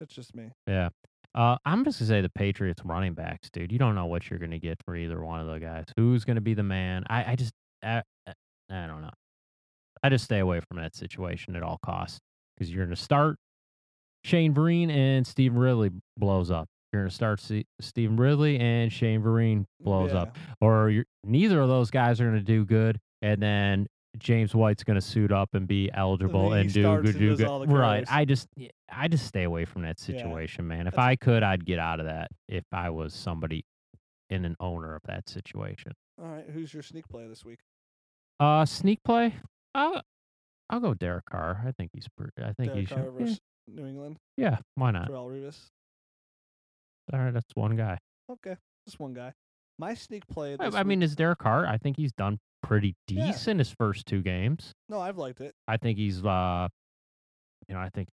That's 0.00 0.14
just 0.14 0.34
me. 0.34 0.50
Yeah. 0.66 0.88
Uh, 1.34 1.56
I'm 1.64 1.84
just 1.84 1.98
gonna 2.00 2.08
say 2.08 2.20
the 2.20 2.28
Patriots 2.30 2.82
running 2.84 3.14
backs, 3.14 3.50
dude. 3.50 3.70
You 3.70 3.78
don't 3.78 3.94
know 3.94 4.06
what 4.06 4.28
you're 4.28 4.38
gonna 4.38 4.58
get 4.58 4.78
for 4.84 4.96
either 4.96 5.22
one 5.24 5.40
of 5.40 5.46
the 5.46 5.60
guys. 5.60 5.84
Who's 5.96 6.24
gonna 6.24 6.40
be 6.40 6.54
the 6.54 6.62
man? 6.62 7.04
I, 7.08 7.32
I 7.32 7.36
just, 7.36 7.52
I, 7.82 8.02
I 8.26 8.32
I 8.70 8.86
don't 8.86 9.02
know. 9.02 9.10
I 10.02 10.08
just 10.08 10.24
stay 10.24 10.38
away 10.38 10.60
from 10.60 10.78
that 10.78 10.94
situation 10.96 11.54
at 11.56 11.62
all 11.62 11.78
costs 11.84 12.18
because 12.56 12.72
you're 12.72 12.84
gonna 12.84 12.96
start 12.96 13.36
Shane 14.24 14.54
Vereen 14.54 14.90
and 14.90 15.26
Stevan 15.26 15.58
Ridley 15.58 15.90
blows 16.16 16.50
up. 16.50 16.66
You're 16.92 17.02
gonna 17.02 17.10
start 17.10 17.40
C- 17.40 17.66
Stevan 17.80 18.16
Ridley 18.16 18.58
and 18.58 18.92
Shane 18.92 19.22
Vereen 19.22 19.64
blows 19.80 20.12
up, 20.12 20.36
or 20.60 20.90
you're, 20.90 21.04
neither 21.24 21.60
of 21.60 21.68
those 21.68 21.90
guys 21.90 22.20
are 22.20 22.24
gonna 22.26 22.40
do 22.40 22.64
good, 22.64 22.98
and 23.22 23.40
then 23.40 23.86
James 24.18 24.54
White's 24.54 24.82
gonna 24.82 25.00
suit 25.00 25.30
up 25.32 25.50
and 25.54 25.66
be 25.68 25.90
eligible 25.94 26.52
he 26.52 26.60
and 26.62 26.72
do 26.72 26.90
and 26.92 27.12
do 27.18 27.36
good. 27.36 27.70
Right. 27.70 28.04
I 28.10 28.24
just, 28.24 28.48
I 28.90 29.08
just 29.08 29.26
stay 29.26 29.44
away 29.44 29.64
from 29.64 29.82
that 29.82 29.96
Yeah. 30.00 30.16
situation, 30.18 30.66
man. 30.66 30.86
If 30.86 30.94
That's- 30.94 31.06
I 31.06 31.16
could, 31.16 31.42
I'd 31.42 31.64
get 31.64 31.78
out 31.78 32.00
of 32.00 32.06
that. 32.06 32.30
If 32.48 32.64
I 32.72 32.90
was 32.90 33.14
somebody 33.14 33.64
in 34.28 34.44
an 34.44 34.56
owner 34.60 34.94
of 34.94 35.02
that 35.04 35.28
situation. 35.28 35.92
All 36.20 36.26
right, 36.28 36.44
who's 36.50 36.72
your 36.74 36.82
sneak 36.82 37.08
play 37.08 37.26
this 37.28 37.44
week? 37.44 37.60
Uh, 38.38 38.64
sneak 38.66 39.02
play. 39.04 39.34
I'll, 39.74 40.02
I'll 40.68 40.80
go 40.80 40.94
Derek 40.94 41.24
Carr. 41.26 41.62
I 41.66 41.72
think 41.72 41.90
he's 41.92 42.06
pretty. 42.16 42.32
I 42.42 42.52
think 42.52 42.72
Derek 42.72 42.88
he 42.88 42.94
Carr 42.94 43.04
should. 43.18 43.28
Yeah, 43.28 43.34
New 43.68 43.86
England. 43.86 44.16
yeah, 44.36 44.58
why 44.74 44.90
not? 44.90 45.08
Darrelle 45.08 45.30
Revis. 45.30 45.68
All 47.12 47.18
right, 47.20 47.32
that's 47.32 47.54
one 47.54 47.76
guy. 47.76 47.98
Okay, 48.30 48.56
just 48.86 48.98
one 49.00 49.14
guy. 49.14 49.32
My 49.78 49.94
sneak 49.94 50.26
play. 50.28 50.56
I, 50.60 50.66
I 50.80 50.82
mean, 50.84 51.02
is 51.02 51.16
Derek 51.16 51.38
Carr? 51.38 51.66
I 51.66 51.76
think 51.78 51.96
he's 51.96 52.12
done 52.12 52.38
pretty 52.62 52.94
decent 53.06 53.58
his 53.60 53.70
first 53.78 54.06
two 54.06 54.22
games. 54.22 54.72
no, 54.88 55.00
I've 55.00 55.18
liked 55.18 55.40
it. 55.40 55.54
I 55.68 55.76
think 55.76 55.98
he's, 55.98 56.24
uh, 56.24 56.68
you 57.68 57.74
know, 57.74 57.80
I 57.80 57.88
think 57.90 58.08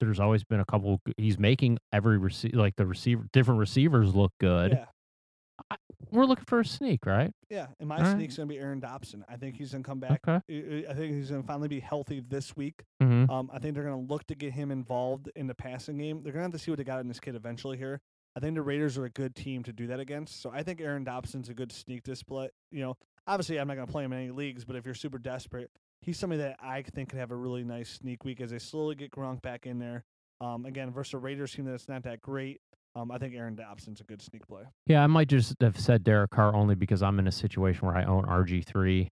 there's 0.00 0.20
always 0.20 0.44
been 0.44 0.60
a 0.60 0.64
couple. 0.64 1.00
He's 1.16 1.38
making 1.38 1.78
every 1.92 2.18
receiver, 2.18 2.56
like 2.56 2.74
the 2.76 2.86
receiver, 2.86 3.24
different 3.32 3.60
receivers 3.60 4.14
look 4.14 4.32
good. 4.40 4.72
Yeah, 4.72 5.76
We're 6.10 6.26
looking 6.26 6.44
for 6.46 6.60
a 6.60 6.64
sneak, 6.64 7.06
right? 7.06 7.30
yeah. 7.48 7.68
And 7.80 7.88
my 7.88 7.96
All 7.98 8.02
right. 8.02 8.12
sneak's 8.16 8.36
gonna 8.36 8.46
be 8.48 8.58
Aaron 8.58 8.80
Dobson. 8.80 9.24
I 9.28 9.36
think 9.36 9.56
he's 9.56 9.72
gonna 9.72 9.84
come 9.84 10.00
back. 10.00 10.20
Okay. 10.28 10.40
I- 10.48 10.86
I 10.88 10.90
I 10.90 10.94
think 10.94 11.14
he's 11.14 11.30
gonna 11.30 11.42
finally 11.42 11.68
be 11.68 11.80
healthy 11.80 12.20
this 12.20 12.56
week. 12.56 12.82
Mm-hmm. 13.02 13.30
Um, 13.30 13.50
I 13.52 13.58
think 13.58 13.74
they're 13.74 13.84
going 13.84 14.06
to 14.06 14.12
look 14.12 14.26
to 14.26 14.34
get 14.34 14.52
him 14.52 14.70
involved 14.70 15.30
in 15.36 15.46
the 15.46 15.54
passing 15.54 15.98
game. 15.98 16.22
They're 16.22 16.32
going 16.32 16.40
to 16.42 16.46
have 16.50 16.52
to 16.52 16.58
see 16.58 16.70
what 16.70 16.78
they 16.78 16.84
got 16.84 17.00
in 17.00 17.08
this 17.08 17.20
kid 17.20 17.34
eventually 17.34 17.76
here. 17.78 18.00
I 18.36 18.40
think 18.40 18.54
the 18.56 18.62
Raiders 18.62 18.98
are 18.98 19.04
a 19.04 19.10
good 19.10 19.34
team 19.36 19.62
to 19.64 19.72
do 19.72 19.86
that 19.88 20.00
against. 20.00 20.42
So 20.42 20.50
I 20.50 20.62
think 20.62 20.80
Aaron 20.80 21.04
Dobson's 21.04 21.48
a 21.48 21.54
good 21.54 21.70
sneak 21.72 22.02
display. 22.02 22.48
You 22.70 22.80
know, 22.82 22.96
obviously 23.26 23.58
I'm 23.58 23.68
not 23.68 23.74
going 23.74 23.86
to 23.86 23.92
play 23.92 24.04
him 24.04 24.12
in 24.12 24.18
any 24.18 24.30
leagues, 24.30 24.64
but 24.64 24.76
if 24.76 24.84
you're 24.84 24.94
super 24.94 25.18
desperate, 25.18 25.70
he's 26.00 26.18
somebody 26.18 26.42
that 26.42 26.56
I 26.62 26.82
think 26.82 27.10
could 27.10 27.18
have 27.18 27.30
a 27.30 27.36
really 27.36 27.64
nice 27.64 27.90
sneak 27.90 28.24
week 28.24 28.40
as 28.40 28.50
they 28.50 28.58
slowly 28.58 28.94
get 28.94 29.10
Gronk 29.10 29.42
back 29.42 29.66
in 29.66 29.78
there. 29.78 30.04
Um, 30.40 30.66
again, 30.66 30.90
versus 30.90 31.14
a 31.14 31.18
Raiders 31.18 31.52
team 31.52 31.64
that's 31.64 31.88
not 31.88 32.02
that 32.04 32.20
great. 32.20 32.60
Um, 32.96 33.10
I 33.10 33.18
think 33.18 33.34
Aaron 33.34 33.56
Dobson's 33.56 34.00
a 34.00 34.04
good 34.04 34.22
sneak 34.22 34.46
play. 34.46 34.62
Yeah, 34.86 35.02
I 35.02 35.06
might 35.06 35.28
just 35.28 35.56
have 35.60 35.78
said 35.78 36.04
Derek 36.04 36.30
Carr 36.30 36.54
only 36.54 36.74
because 36.74 37.02
I'm 37.02 37.18
in 37.18 37.26
a 37.26 37.32
situation 37.32 37.86
where 37.86 37.96
I 37.96 38.04
own 38.04 38.24
RG3 38.24 39.08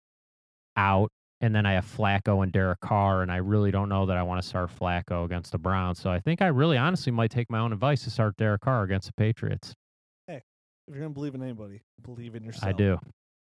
out, 0.76 1.10
and 1.40 1.54
then 1.54 1.64
I 1.64 1.72
have 1.72 1.86
Flacco 1.86 2.42
and 2.42 2.52
Derek 2.52 2.80
Carr, 2.80 3.22
and 3.22 3.32
I 3.32 3.36
really 3.36 3.70
don't 3.70 3.88
know 3.88 4.04
that 4.06 4.18
I 4.18 4.22
want 4.22 4.42
to 4.42 4.46
start 4.46 4.70
Flacco 4.78 5.24
against 5.24 5.52
the 5.52 5.58
Browns. 5.58 5.98
So 5.98 6.10
I 6.10 6.18
think 6.18 6.42
I 6.42 6.48
really 6.48 6.76
honestly 6.76 7.10
might 7.10 7.30
take 7.30 7.50
my 7.50 7.58
own 7.58 7.72
advice 7.72 8.04
to 8.04 8.10
start 8.10 8.36
Derek 8.36 8.60
Carr 8.60 8.82
against 8.82 9.06
the 9.06 9.14
Patriots. 9.14 9.72
Hey, 10.26 10.42
if 10.86 10.94
you're 10.94 10.98
going 10.98 11.12
to 11.12 11.14
believe 11.14 11.34
in 11.34 11.42
anybody, 11.42 11.80
believe 12.02 12.34
in 12.34 12.44
yourself. 12.44 12.66
I 12.66 12.72
do. 12.72 12.98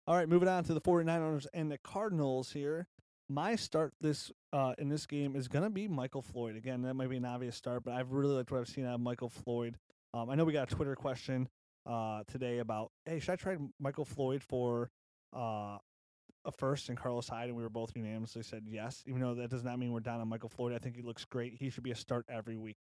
All 0.08 0.16
right, 0.16 0.30
moving 0.30 0.48
on 0.48 0.64
to 0.64 0.74
the 0.74 0.80
49ers 0.80 1.48
and 1.54 1.70
the 1.70 1.78
Cardinals 1.78 2.50
here. 2.50 2.88
My 3.28 3.58
start 3.58 3.94
this 4.00 4.32
uh, 4.54 4.74
in 4.78 4.88
this 4.88 5.06
game 5.06 5.36
is 5.36 5.50
going 5.50 5.66
to 5.66 5.70
be 5.70 5.90
Michael 5.90 6.22
Floyd. 6.22 6.56
Again, 6.56 6.82
that 6.84 6.94
might 6.94 7.10
be 7.10 7.18
an 7.18 7.26
obvious 7.26 7.58
start, 7.58 7.84
but 7.84 7.94
I've 7.94 8.14
really 8.14 8.36
liked 8.36 8.50
what 8.50 8.62
I've 8.62 8.70
seen 8.70 8.86
out 8.86 8.96
of 8.96 9.02
Michael 9.02 9.28
Floyd. 9.28 9.76
Um, 10.14 10.30
I 10.30 10.36
know 10.36 10.46
we 10.46 10.54
got 10.54 10.72
a 10.72 10.74
Twitter 10.74 10.96
question 10.96 11.50
uh, 11.86 12.24
today 12.26 12.60
about, 12.60 12.92
hey, 13.04 13.20
should 13.20 13.32
I 13.32 13.36
try 13.36 13.58
Michael 13.82 14.06
Floyd 14.06 14.42
for 14.42 14.90
uh, 15.36 15.78
a 16.46 16.52
first 16.58 16.88
and 16.88 16.98
Carlos 16.98 17.28
Hyde? 17.28 17.50
And 17.50 17.58
we 17.58 17.64
were 17.64 17.70
both 17.70 17.92
unanimously 17.94 18.44
said 18.44 18.64
yes, 18.66 19.04
even 19.08 19.20
though 19.20 19.36
that 19.36 19.50
does 19.50 19.66
not 19.66 19.78
mean 19.78 19.92
we're 19.92 20.00
down 20.00 20.22
on 20.22 20.30
Michael 20.30 20.48
Floyd. 20.48 20.72
I 20.72 20.78
think 20.78 20.96
he 20.96 21.02
looks 21.02 21.26
great. 21.26 21.56
He 21.60 21.70
should 21.70 21.84
be 21.84 21.92
a 21.92 21.96
start 21.96 22.26
every 22.30 22.56
week. 22.56 22.80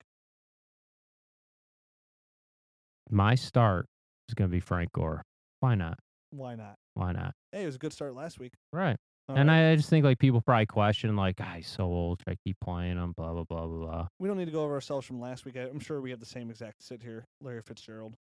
My 3.09 3.35
start 3.35 3.87
is 4.29 4.33
going 4.33 4.49
to 4.49 4.55
be 4.55 4.61
Frank 4.61 4.93
Gore. 4.93 5.23
Why 5.59 5.75
not? 5.75 5.99
Why 6.31 6.55
not? 6.55 6.75
Why 6.93 7.11
not? 7.11 7.33
Hey, 7.51 7.63
it 7.63 7.65
was 7.67 7.75
a 7.75 7.79
good 7.79 7.93
start 7.93 8.13
last 8.15 8.39
week. 8.39 8.53
Right. 8.73 8.97
All 9.29 9.35
and 9.35 9.49
right. 9.49 9.71
I, 9.71 9.75
just 9.75 9.89
think 9.89 10.05
like 10.05 10.19
people 10.19 10.41
probably 10.41 10.65
question 10.65 11.15
like, 11.15 11.35
ah, 11.41 11.53
he's 11.57 11.67
so 11.67 11.83
old. 11.83 12.19
Should 12.21 12.33
I 12.33 12.37
keep 12.45 12.57
playing 12.63 12.97
him? 12.97 13.13
Blah 13.17 13.33
blah 13.33 13.43
blah 13.43 13.65
blah 13.67 13.85
blah. 13.85 14.07
we 14.19 14.27
don't 14.27 14.37
need 14.37 14.45
to 14.45 14.51
go 14.51 14.63
over 14.63 14.73
ourselves 14.73 15.05
from 15.05 15.19
last 15.19 15.45
week. 15.45 15.57
I- 15.57 15.63
I'm 15.67 15.79
sure 15.79 15.99
we 16.01 16.11
have 16.11 16.19
the 16.19 16.25
same 16.25 16.49
exact 16.49 16.83
sit 16.83 17.03
here. 17.03 17.25
Larry 17.41 17.61
Fitzgerald. 17.61 18.15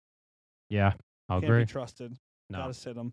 Yeah, 0.69 0.93
I'll 1.29 1.41
Can't 1.41 1.51
agree. 1.51 1.63
be 1.63 1.71
trusted. 1.71 2.15
No. 2.49 2.59
Gotta 2.59 2.73
sit 2.73 2.95
him. 2.97 3.11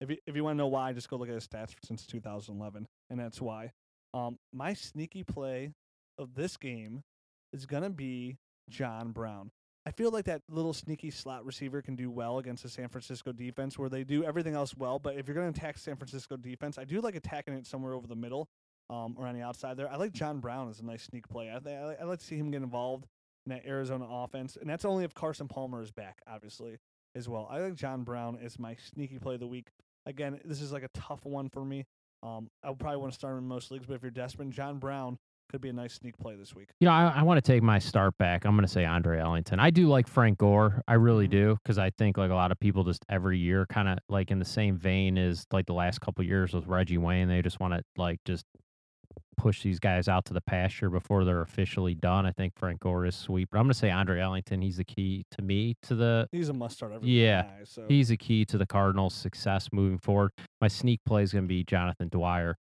If 0.00 0.10
you 0.10 0.16
if 0.26 0.36
you 0.36 0.44
want 0.44 0.56
to 0.56 0.58
know 0.58 0.68
why, 0.68 0.92
just 0.92 1.08
go 1.08 1.16
look 1.16 1.28
at 1.28 1.34
his 1.34 1.46
stats 1.46 1.74
since 1.84 2.06
2011, 2.06 2.86
and 3.10 3.18
that's 3.20 3.40
why. 3.40 3.72
Um, 4.12 4.36
my 4.52 4.74
sneaky 4.74 5.24
play 5.24 5.70
of 6.18 6.34
this 6.34 6.56
game 6.56 7.00
is 7.52 7.64
gonna 7.66 7.90
be 7.90 8.36
John 8.68 9.12
Brown. 9.12 9.50
I 9.86 9.90
feel 9.92 10.10
like 10.10 10.26
that 10.26 10.42
little 10.48 10.74
sneaky 10.74 11.10
slot 11.10 11.44
receiver 11.44 11.80
can 11.80 11.96
do 11.96 12.10
well 12.10 12.38
against 12.38 12.62
the 12.62 12.68
San 12.68 12.88
Francisco 12.88 13.32
defense, 13.32 13.78
where 13.78 13.88
they 13.88 14.04
do 14.04 14.24
everything 14.24 14.54
else 14.54 14.76
well. 14.76 14.98
But 14.98 15.16
if 15.16 15.26
you're 15.26 15.34
gonna 15.34 15.48
attack 15.48 15.78
San 15.78 15.96
Francisco 15.96 16.36
defense, 16.36 16.76
I 16.78 16.84
do 16.84 17.00
like 17.00 17.16
attacking 17.16 17.54
it 17.54 17.66
somewhere 17.66 17.94
over 17.94 18.06
the 18.06 18.16
middle, 18.16 18.48
um, 18.90 19.14
or 19.18 19.26
on 19.26 19.34
the 19.34 19.42
outside 19.42 19.76
there. 19.76 19.90
I 19.90 19.96
like 19.96 20.12
John 20.12 20.40
Brown 20.40 20.68
as 20.68 20.80
a 20.80 20.84
nice 20.84 21.04
sneak 21.04 21.28
play. 21.28 21.48
I, 21.48 21.56
I, 21.56 21.96
I 22.00 22.04
like 22.04 22.18
to 22.18 22.24
see 22.24 22.36
him 22.36 22.50
get 22.50 22.62
involved 22.62 23.06
in 23.46 23.50
that 23.50 23.66
Arizona 23.66 24.06
offense, 24.08 24.56
and 24.60 24.68
that's 24.68 24.84
only 24.84 25.04
if 25.04 25.14
Carson 25.14 25.48
Palmer 25.48 25.82
is 25.82 25.90
back, 25.90 26.20
obviously 26.26 26.78
as 27.14 27.28
well. 27.28 27.48
I 27.50 27.58
think 27.58 27.76
John 27.76 28.04
Brown 28.04 28.38
is 28.40 28.58
my 28.58 28.76
sneaky 28.76 29.18
play 29.18 29.34
of 29.34 29.40
the 29.40 29.46
week. 29.46 29.68
Again, 30.06 30.40
this 30.44 30.60
is 30.60 30.72
like 30.72 30.82
a 30.82 30.90
tough 30.94 31.24
one 31.24 31.48
for 31.48 31.64
me. 31.64 31.86
Um, 32.22 32.50
I 32.62 32.72
probably 32.74 32.98
want 32.98 33.12
to 33.12 33.18
start 33.18 33.32
him 33.32 33.38
in 33.38 33.48
most 33.48 33.70
leagues, 33.70 33.86
but 33.86 33.94
if 33.94 34.02
you're 34.02 34.10
desperate, 34.10 34.50
John 34.50 34.78
Brown 34.78 35.18
could 35.50 35.60
be 35.60 35.68
a 35.68 35.72
nice 35.72 35.94
sneak 35.94 36.16
play 36.18 36.36
this 36.36 36.54
week. 36.54 36.70
You 36.80 36.86
know, 36.86 36.92
I, 36.92 37.12
I 37.16 37.22
want 37.22 37.42
to 37.42 37.52
take 37.52 37.62
my 37.62 37.78
start 37.78 38.16
back. 38.18 38.44
I'm 38.44 38.52
going 38.54 38.66
to 38.66 38.72
say 38.72 38.84
Andre 38.84 39.18
Ellington. 39.20 39.58
I 39.60 39.70
do 39.70 39.88
like 39.88 40.06
Frank 40.06 40.38
Gore. 40.38 40.80
I 40.88 40.94
really 40.94 41.26
Mhm. 41.26 41.30
do 41.32 41.56
because 41.62 41.78
I 41.78 41.90
think 41.90 42.16
like 42.16 42.30
a 42.30 42.34
lot 42.34 42.52
of 42.52 42.60
people 42.60 42.84
just 42.84 43.04
every 43.08 43.38
year 43.38 43.66
kind 43.66 43.88
of 43.88 43.98
like 44.08 44.30
in 44.30 44.38
the 44.38 44.44
same 44.44 44.76
vein 44.76 45.18
as 45.18 45.46
like 45.52 45.66
the 45.66 45.74
last 45.74 46.00
couple 46.00 46.24
years 46.24 46.54
with 46.54 46.66
Reggie 46.66 46.98
Wayne. 46.98 47.28
They 47.28 47.42
just 47.42 47.60
want 47.60 47.74
to 47.74 47.82
like 47.96 48.20
just 48.24 48.44
push 49.36 49.62
these 49.62 49.80
guys 49.80 50.06
out 50.06 50.26
to 50.26 50.34
the 50.34 50.40
pasture 50.42 50.90
before 50.90 51.24
they're 51.24 51.40
officially 51.40 51.94
done. 51.94 52.26
I 52.26 52.32
think 52.32 52.52
Frank 52.56 52.80
Gore 52.80 53.06
is 53.06 53.16
sweet, 53.16 53.48
but 53.50 53.58
I'm 53.58 53.64
going 53.64 53.72
to 53.72 53.78
say 53.78 53.90
Andre 53.90 54.20
Ellington. 54.20 54.60
He's 54.60 54.76
the 54.76 54.84
key 54.84 55.24
to 55.30 55.42
me 55.42 55.74
to 55.82 55.94
the. 55.94 56.28
He's 56.30 56.50
a 56.50 56.52
must 56.52 56.76
start 56.76 56.92
every 56.92 57.08
Yeah, 57.08 57.42
guy, 57.42 57.64
so 57.64 57.86
He's 57.88 58.08
the 58.08 58.18
key 58.18 58.44
to 58.44 58.58
the 58.58 58.66
Cardinals' 58.66 59.14
success 59.14 59.68
moving 59.72 59.98
forward. 59.98 60.32
My 60.60 60.68
sneak 60.68 61.00
play 61.06 61.22
is 61.22 61.32
going 61.32 61.44
to 61.44 61.48
be 61.48 61.64
Jonathan 61.64 62.08
Dwyer. 62.08 62.56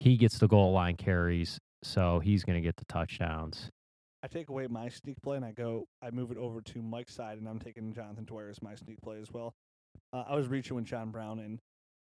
He 0.00 0.16
gets 0.16 0.38
the 0.38 0.48
goal 0.48 0.72
line 0.72 0.96
carries, 0.96 1.58
so 1.86 2.18
he's 2.20 2.44
going 2.44 2.56
to 2.56 2.66
get 2.66 2.76
the 2.76 2.84
touchdowns. 2.86 3.70
I 4.22 4.28
take 4.28 4.48
away 4.48 4.66
my 4.66 4.88
sneak 4.88 5.20
play 5.22 5.36
and 5.36 5.44
I 5.44 5.52
go, 5.52 5.84
I 6.02 6.10
move 6.10 6.30
it 6.32 6.36
over 6.38 6.60
to 6.60 6.82
Mike's 6.82 7.14
side, 7.14 7.38
and 7.38 7.48
I'm 7.48 7.58
taking 7.60 7.92
Jonathan 7.92 8.24
Dwyer 8.24 8.48
as 8.50 8.60
my 8.62 8.74
sneak 8.74 9.00
play 9.02 9.20
as 9.20 9.30
well. 9.32 9.54
Uh, 10.12 10.24
I 10.28 10.34
was 10.36 10.48
reaching 10.48 10.74
with 10.76 10.84
John 10.84 11.10
Brown, 11.10 11.38
and 11.38 11.58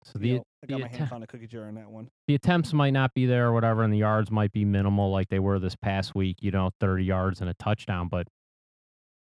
So 0.03 0.19
you 0.19 0.21
the 0.21 0.33
know, 0.35 0.43
I 0.63 0.67
got 0.67 0.81
my 0.81 0.87
hand 0.87 1.03
atta- 1.03 1.15
on 1.15 1.23
a 1.23 1.27
cookie 1.27 1.47
jar 1.47 1.65
on 1.67 1.75
that 1.75 1.89
one. 1.89 2.09
the 2.27 2.35
attempts 2.35 2.73
might 2.73 2.91
not 2.91 3.13
be 3.13 3.25
there 3.25 3.47
or 3.47 3.53
whatever, 3.53 3.83
and 3.83 3.91
the 3.93 3.97
yards 3.97 4.29
might 4.29 4.51
be 4.51 4.65
minimal 4.65 5.11
like 5.11 5.29
they 5.29 5.39
were 5.39 5.57
this 5.59 5.75
past 5.75 6.13
week, 6.13 6.37
you 6.41 6.51
know, 6.51 6.69
30 6.79 7.03
yards 7.05 7.41
and 7.41 7.49
a 7.49 7.53
touchdown, 7.55 8.07
but 8.07 8.27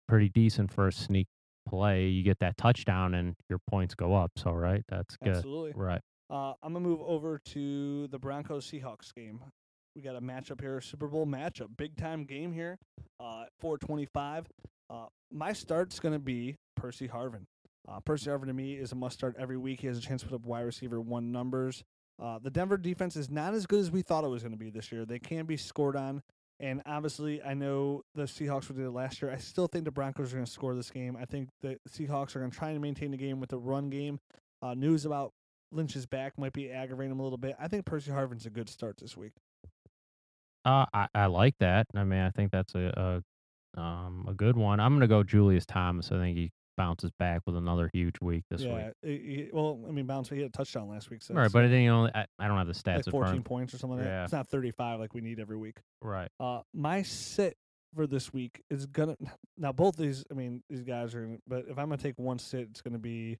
pretty 0.08 0.28
decent 0.30 0.72
for 0.72 0.88
a 0.88 0.92
sneak 0.92 1.28
play. 1.68 2.08
You 2.08 2.22
get 2.24 2.38
that 2.40 2.56
touchdown 2.56 3.14
and 3.14 3.34
your 3.48 3.60
points 3.68 3.94
go 3.94 4.14
up. 4.14 4.32
So, 4.36 4.50
right? 4.50 4.82
That's 4.88 5.16
good. 5.22 5.36
Absolutely. 5.36 5.72
Right. 5.76 6.00
Uh, 6.28 6.54
I'm 6.62 6.72
gonna 6.72 6.80
move 6.80 7.00
over 7.02 7.38
to 7.46 8.06
the 8.08 8.18
Broncos 8.18 8.68
Seahawks 8.68 9.14
game. 9.14 9.40
We 10.00 10.04
got 10.04 10.16
a 10.16 10.22
matchup 10.22 10.62
here, 10.62 10.80
Super 10.80 11.08
Bowl 11.08 11.26
matchup, 11.26 11.76
big 11.76 11.94
time 11.94 12.24
game 12.24 12.54
here. 12.54 12.78
Uh, 13.20 13.44
425. 13.58 14.46
Uh, 14.88 15.06
my 15.30 15.52
start's 15.52 16.00
gonna 16.00 16.18
be 16.18 16.56
Percy 16.74 17.06
Harvin. 17.06 17.44
Uh, 17.86 18.00
Percy 18.00 18.30
Harvin 18.30 18.46
to 18.46 18.54
me 18.54 18.76
is 18.76 18.92
a 18.92 18.94
must 18.94 19.18
start 19.18 19.36
every 19.38 19.58
week. 19.58 19.82
He 19.82 19.88
has 19.88 19.98
a 19.98 20.00
chance 20.00 20.22
to 20.22 20.28
put 20.28 20.36
up 20.36 20.46
wide 20.46 20.62
receiver 20.62 21.02
one 21.02 21.32
numbers. 21.32 21.84
Uh, 22.18 22.38
the 22.38 22.48
Denver 22.48 22.78
defense 22.78 23.14
is 23.14 23.28
not 23.28 23.52
as 23.52 23.66
good 23.66 23.80
as 23.80 23.90
we 23.90 24.00
thought 24.00 24.24
it 24.24 24.28
was 24.28 24.42
going 24.42 24.52
to 24.52 24.58
be 24.58 24.70
this 24.70 24.90
year. 24.90 25.04
They 25.04 25.18
can 25.18 25.44
be 25.44 25.58
scored 25.58 25.96
on, 25.96 26.22
and 26.58 26.80
obviously, 26.86 27.42
I 27.42 27.52
know 27.52 28.00
the 28.14 28.22
Seahawks 28.22 28.68
did 28.68 28.78
it 28.78 28.90
last 28.92 29.20
year. 29.20 29.30
I 29.30 29.36
still 29.36 29.66
think 29.66 29.84
the 29.84 29.90
Broncos 29.90 30.32
are 30.32 30.36
going 30.36 30.46
to 30.46 30.50
score 30.50 30.74
this 30.74 30.90
game. 30.90 31.14
I 31.14 31.26
think 31.26 31.50
the 31.60 31.76
Seahawks 31.90 32.34
are 32.34 32.38
going 32.38 32.50
to 32.50 32.56
try 32.56 32.70
and 32.70 32.80
maintain 32.80 33.10
the 33.10 33.18
game 33.18 33.38
with 33.38 33.50
the 33.50 33.58
run 33.58 33.90
game. 33.90 34.18
Uh, 34.62 34.72
news 34.72 35.04
about 35.04 35.34
Lynch's 35.72 36.06
back 36.06 36.38
might 36.38 36.54
be 36.54 36.70
aggravating 36.70 37.12
him 37.12 37.20
a 37.20 37.22
little 37.22 37.36
bit. 37.36 37.54
I 37.60 37.68
think 37.68 37.84
Percy 37.84 38.10
Harvin's 38.10 38.46
a 38.46 38.50
good 38.50 38.70
start 38.70 38.96
this 38.96 39.14
week. 39.14 39.32
Uh, 40.64 40.86
I, 40.92 41.08
I 41.14 41.26
like 41.26 41.54
that. 41.60 41.86
I 41.94 42.04
mean, 42.04 42.20
I 42.20 42.30
think 42.30 42.50
that's 42.52 42.74
a, 42.74 43.22
a 43.76 43.80
um 43.80 44.26
a 44.28 44.34
good 44.34 44.56
one. 44.56 44.80
I'm 44.80 44.94
gonna 44.94 45.06
go 45.08 45.22
Julius 45.22 45.64
Thomas. 45.66 46.10
I 46.12 46.16
think 46.18 46.36
he 46.36 46.50
bounces 46.76 47.10
back 47.18 47.42
with 47.46 47.56
another 47.56 47.90
huge 47.92 48.16
week 48.22 48.42
this 48.50 48.62
yeah. 48.62 48.74
week. 48.86 48.92
he- 49.02 49.34
he- 49.34 49.48
well, 49.52 49.78
I 49.86 49.90
mean, 49.92 50.06
bounce. 50.06 50.28
He 50.30 50.38
had 50.38 50.46
a 50.46 50.50
touchdown 50.50 50.88
last 50.88 51.10
week, 51.10 51.22
so 51.22 51.34
Right, 51.34 51.44
it's 51.44 51.52
but 51.52 51.64
I 51.64 51.68
think 51.68 51.86
know, 51.86 52.08
I, 52.14 52.24
I 52.38 52.48
don't 52.48 52.56
have 52.58 52.66
the 52.66 52.72
stats 52.72 52.96
like 52.96 53.06
in 53.06 53.12
front. 53.12 53.12
14 53.26 53.38
of- 53.38 53.44
points 53.44 53.74
or 53.74 53.78
something. 53.78 53.98
Like 53.98 54.06
that. 54.06 54.10
Yeah. 54.12 54.24
It's 54.24 54.32
not 54.32 54.48
35 54.48 54.98
like 55.00 55.14
we 55.14 55.20
need 55.20 55.40
every 55.40 55.56
week. 55.56 55.76
Right. 56.02 56.28
Uh, 56.40 56.60
my 56.74 57.02
sit 57.02 57.56
for 57.94 58.06
this 58.06 58.32
week 58.32 58.62
is 58.70 58.86
gonna 58.86 59.16
now 59.58 59.72
both 59.72 59.96
these. 59.96 60.24
I 60.30 60.34
mean, 60.34 60.62
these 60.70 60.82
guys 60.82 61.14
are. 61.14 61.24
gonna- 61.26 61.38
But 61.46 61.64
if 61.68 61.78
I'm 61.78 61.86
gonna 61.88 61.96
take 61.98 62.18
one 62.18 62.38
sit, 62.38 62.68
it's 62.70 62.80
gonna 62.82 62.98
be 62.98 63.38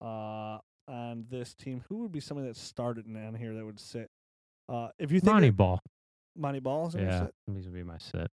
uh 0.00 0.58
on 0.88 1.24
this 1.30 1.54
team. 1.54 1.82
Who 1.88 1.98
would 1.98 2.12
be 2.12 2.20
somebody 2.20 2.48
that 2.48 2.56
started 2.56 3.12
down 3.12 3.34
here 3.34 3.54
that 3.54 3.64
would 3.64 3.80
sit? 3.80 4.08
Uh, 4.68 4.88
if 4.98 5.10
you 5.12 5.20
think 5.20 5.32
Montee 5.32 5.50
Ball. 5.56 5.80
Montee 6.36 6.60
Ball 6.60 6.88
is 6.88 6.94
gonna 6.94 7.06
Yeah, 7.06 7.24
sit. 7.26 7.34
he's 7.54 7.64
gonna 7.66 7.76
be 7.76 7.82
my 7.82 7.98
sit. 7.98 8.28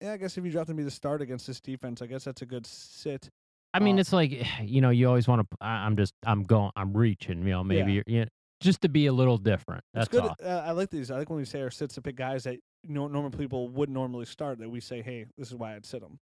Yeah, 0.00 0.12
I 0.12 0.16
guess 0.18 0.36
if 0.36 0.44
you 0.44 0.50
dropped 0.50 0.68
him 0.68 0.76
to 0.76 0.80
be 0.80 0.84
the 0.84 0.90
start 0.90 1.22
against 1.22 1.46
this 1.46 1.60
defense, 1.60 2.02
I 2.02 2.06
guess 2.06 2.24
that's 2.24 2.42
a 2.42 2.46
good 2.46 2.66
sit. 2.66 3.30
I 3.74 3.78
mean, 3.80 3.96
Uh, 3.96 4.00
it's 4.00 4.12
like 4.12 4.32
you 4.62 4.80
know, 4.80 4.90
you 4.90 5.08
always 5.08 5.26
want 5.28 5.42
to. 5.48 5.56
I'm 5.64 5.96
just, 5.96 6.12
I'm 6.24 6.42
going, 6.42 6.70
I'm 6.76 6.96
reaching. 6.96 7.38
You 7.42 7.50
know, 7.50 7.64
maybe 7.64 7.92
Yeah. 7.92 7.94
you're, 7.94 8.04
you 8.06 8.20
know, 8.22 8.28
just 8.60 8.80
to 8.82 8.88
be 8.88 9.06
a 9.06 9.12
little 9.12 9.38
different. 9.38 9.82
That's 9.94 10.06
it's 10.06 10.12
good. 10.12 10.22
all. 10.22 10.36
Uh, 10.42 10.62
I 10.66 10.70
like 10.72 10.90
these. 10.90 11.10
I 11.10 11.16
like 11.18 11.28
when 11.30 11.38
we 11.38 11.44
say 11.44 11.60
our 11.62 11.70
sits 11.70 11.94
to 11.96 12.02
pick 12.02 12.16
guys 12.16 12.44
that 12.44 12.58
no 12.84 13.06
normal 13.08 13.30
people 13.30 13.68
would 13.70 13.90
normally 13.90 14.24
start. 14.26 14.58
That 14.58 14.70
we 14.70 14.80
say, 14.80 15.02
hey, 15.02 15.26
this 15.38 15.48
is 15.48 15.54
why 15.54 15.74
I'd 15.76 15.84
sit 15.86 16.00
them. 16.00 16.18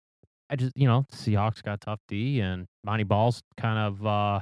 I 0.50 0.58
just, 0.58 0.76
you 0.78 0.86
know, 0.88 1.06
Seahawks 1.14 1.64
got 1.64 1.80
tough 1.80 2.00
D, 2.10 2.42
and 2.42 2.68
Montee 2.86 3.04
Ball's 3.08 3.42
kind 3.58 3.80
of, 3.80 4.06
uh 4.06 4.42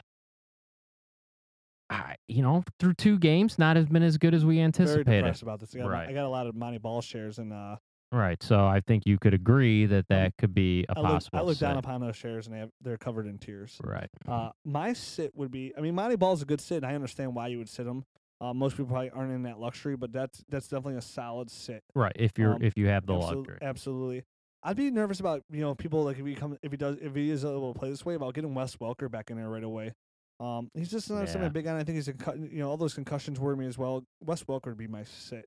I, 1.89 2.15
you 2.27 2.41
know, 2.43 2.63
through 2.79 2.93
two 2.93 3.17
games, 3.17 3.57
not 3.57 3.75
has 3.75 3.87
been 3.87 4.03
as 4.03 4.17
good 4.17 4.33
as 4.33 4.45
we 4.45 4.55
Very 4.55 4.65
anticipated. 4.65 5.21
depressed 5.21 5.41
about 5.41 5.59
this. 5.59 5.75
I 5.75 5.79
got, 5.79 5.89
Right. 5.89 6.09
I 6.09 6.13
got 6.13 6.25
a 6.25 6.29
lot 6.29 6.45
of 6.47 6.55
Montee 6.55 6.77
Ball 6.77 7.01
shares, 7.01 7.39
and 7.39 7.51
uh, 7.51 7.77
Right. 8.11 8.41
So 8.41 8.65
I 8.65 8.79
think 8.79 9.03
you 9.05 9.17
could 9.19 9.33
agree 9.35 9.85
that 9.85 10.07
that 10.09 10.35
could 10.37 10.53
be 10.53 10.85
a 10.89 10.97
I 10.97 11.01
look, 11.01 11.11
possible. 11.11 11.39
I 11.39 11.41
look 11.43 11.57
down 11.59 11.77
upon 11.77 12.01
those 12.01 12.15
shares, 12.15 12.47
and 12.47 12.55
they 12.55 12.59
have, 12.59 12.69
they're 12.81 12.97
covered 12.97 13.27
in 13.27 13.37
tears. 13.37 13.77
Right. 13.83 14.09
Uh, 14.27 14.49
my 14.65 14.93
sit 14.93 15.35
would 15.35 15.51
be. 15.51 15.73
I 15.77 15.81
mean, 15.81 15.95
Montee 15.95 16.15
Ball's 16.15 16.41
a 16.41 16.45
good 16.45 16.61
sit, 16.61 16.77
and 16.77 16.85
I 16.85 16.95
understand 16.95 17.35
why 17.35 17.47
you 17.47 17.57
would 17.59 17.69
sit 17.69 17.85
him. 17.85 18.05
Uh, 18.41 18.53
most 18.53 18.77
people 18.77 18.87
probably 18.87 19.09
aren't 19.09 19.33
in 19.33 19.43
that 19.43 19.59
luxury, 19.59 19.95
but 19.97 20.11
that's 20.13 20.43
that's 20.49 20.67
definitely 20.67 20.95
a 20.95 21.01
solid 21.01 21.51
sit. 21.51 21.83
Right. 21.93 22.13
If 22.15 22.37
you're, 22.37 22.53
Um, 22.55 22.61
if 22.61 22.77
you 22.77 22.87
have 22.87 23.05
the 23.05 23.13
luxury. 23.13 23.57
Absolutely. 23.61 24.23
I'd 24.63 24.75
be 24.77 24.91
nervous 24.91 25.19
about 25.19 25.43
you 25.51 25.61
know 25.61 25.75
people 25.75 26.03
like 26.03 26.19
if 26.19 26.25
he 26.25 26.35
comes 26.35 26.57
if 26.63 26.71
he 26.71 26.77
does 26.77 26.97
if 27.01 27.15
he 27.15 27.29
is 27.29 27.45
able 27.45 27.73
to 27.73 27.79
play 27.79 27.89
this 27.89 28.05
way 28.05 28.15
about 28.15 28.33
getting 28.33 28.53
Wes 28.53 28.75
Welker 28.77 29.09
back 29.09 29.29
in 29.29 29.37
there 29.37 29.49
right 29.49 29.63
away. 29.63 29.93
Um, 30.39 30.69
he's 30.73 30.89
just 30.89 31.09
not 31.09 31.21
Yeah. 31.21 31.25
something 31.25 31.51
big 31.51 31.67
on. 31.67 31.75
I 31.75 31.83
think 31.83 31.95
he's 31.97 32.07
a. 32.07 32.13
You 32.37 32.59
know 32.59 32.69
all 32.69 32.77
those 32.77 32.93
concussions 32.93 33.39
worry 33.39 33.57
me 33.57 33.65
as 33.65 33.77
well. 33.77 34.03
Wes 34.23 34.43
Welker 34.43 34.67
would 34.67 34.77
be 34.77 34.87
my 34.87 35.03
sit. 35.03 35.45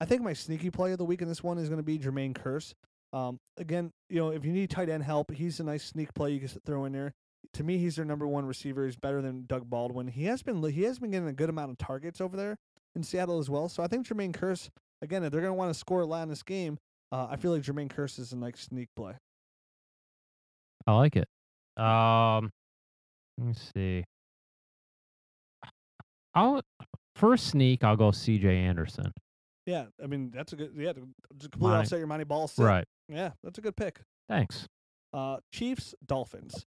I 0.00 0.04
think 0.04 0.22
my 0.22 0.32
sneaky 0.32 0.70
play 0.70 0.92
of 0.92 0.98
the 0.98 1.04
week 1.04 1.22
in 1.22 1.28
this 1.28 1.42
one 1.42 1.56
is 1.58 1.68
going 1.68 1.78
to 1.78 1.82
be 1.84 1.98
Jermaine 1.98 2.34
Kearse. 2.34 2.74
Um, 3.12 3.38
again, 3.56 3.90
you 4.10 4.18
know 4.18 4.30
if 4.30 4.44
you 4.44 4.52
need 4.52 4.70
tight 4.70 4.88
end 4.88 5.02
help, 5.04 5.30
he's 5.30 5.60
a 5.60 5.64
nice 5.64 5.84
sneak 5.84 6.12
play 6.14 6.32
you 6.32 6.40
can 6.40 6.48
throw 6.66 6.84
in 6.84 6.92
there. 6.92 7.12
To 7.54 7.62
me, 7.62 7.78
he's 7.78 7.96
their 7.96 8.04
number 8.04 8.26
one 8.26 8.44
receiver. 8.44 8.84
He's 8.84 8.96
better 8.96 9.22
than 9.22 9.46
Doug 9.46 9.70
Baldwin. 9.70 10.08
He 10.08 10.24
has 10.24 10.42
been 10.42 10.62
he 10.70 10.82
has 10.82 10.98
been 10.98 11.10
getting 11.10 11.28
a 11.28 11.32
good 11.32 11.48
amount 11.48 11.70
of 11.70 11.78
targets 11.78 12.20
over 12.20 12.36
there 12.36 12.56
in 12.94 13.02
Seattle 13.02 13.38
as 13.38 13.48
well. 13.48 13.68
So 13.68 13.82
I 13.82 13.86
think 13.86 14.06
Jermaine 14.06 14.32
Kearse 14.32 14.68
again, 15.00 15.22
if 15.24 15.30
they're 15.32 15.40
going 15.40 15.50
to 15.52 15.54
want 15.58 15.72
to 15.72 15.78
score 15.78 16.00
a 16.00 16.06
lot 16.06 16.22
in 16.24 16.28
this 16.28 16.42
game, 16.42 16.78
uh, 17.12 17.28
I 17.30 17.36
feel 17.36 17.52
like 17.52 17.62
Jermaine 17.62 17.88
Kearse 17.90 18.18
is 18.18 18.32
a 18.32 18.36
nice 18.36 18.60
sneak 18.60 18.88
play. 18.96 19.14
I 20.86 20.92
like 20.96 21.16
it. 21.16 21.28
Um, 21.76 22.50
let 23.38 23.46
me 23.46 23.54
see. 23.74 24.04
I'll 26.34 26.62
first 27.16 27.48
sneak. 27.48 27.84
I'll 27.84 27.96
go 27.96 28.10
C.J. 28.10 28.56
Anderson. 28.56 29.12
Yeah, 29.66 29.86
I 30.02 30.06
mean 30.06 30.30
that's 30.34 30.52
a 30.52 30.56
good 30.56 30.72
yeah 30.76 30.92
to, 30.92 31.08
to 31.40 31.48
completely 31.48 31.78
offset 31.78 31.98
your 31.98 32.06
Montee 32.06 32.24
Ball. 32.24 32.48
Sit. 32.48 32.64
Right. 32.64 32.84
Yeah, 33.08 33.30
that's 33.42 33.58
a 33.58 33.62
good 33.62 33.76
pick. 33.76 34.00
Thanks. 34.28 34.68
Uh, 35.12 35.38
Chiefs 35.52 35.94
Dolphins. 36.04 36.66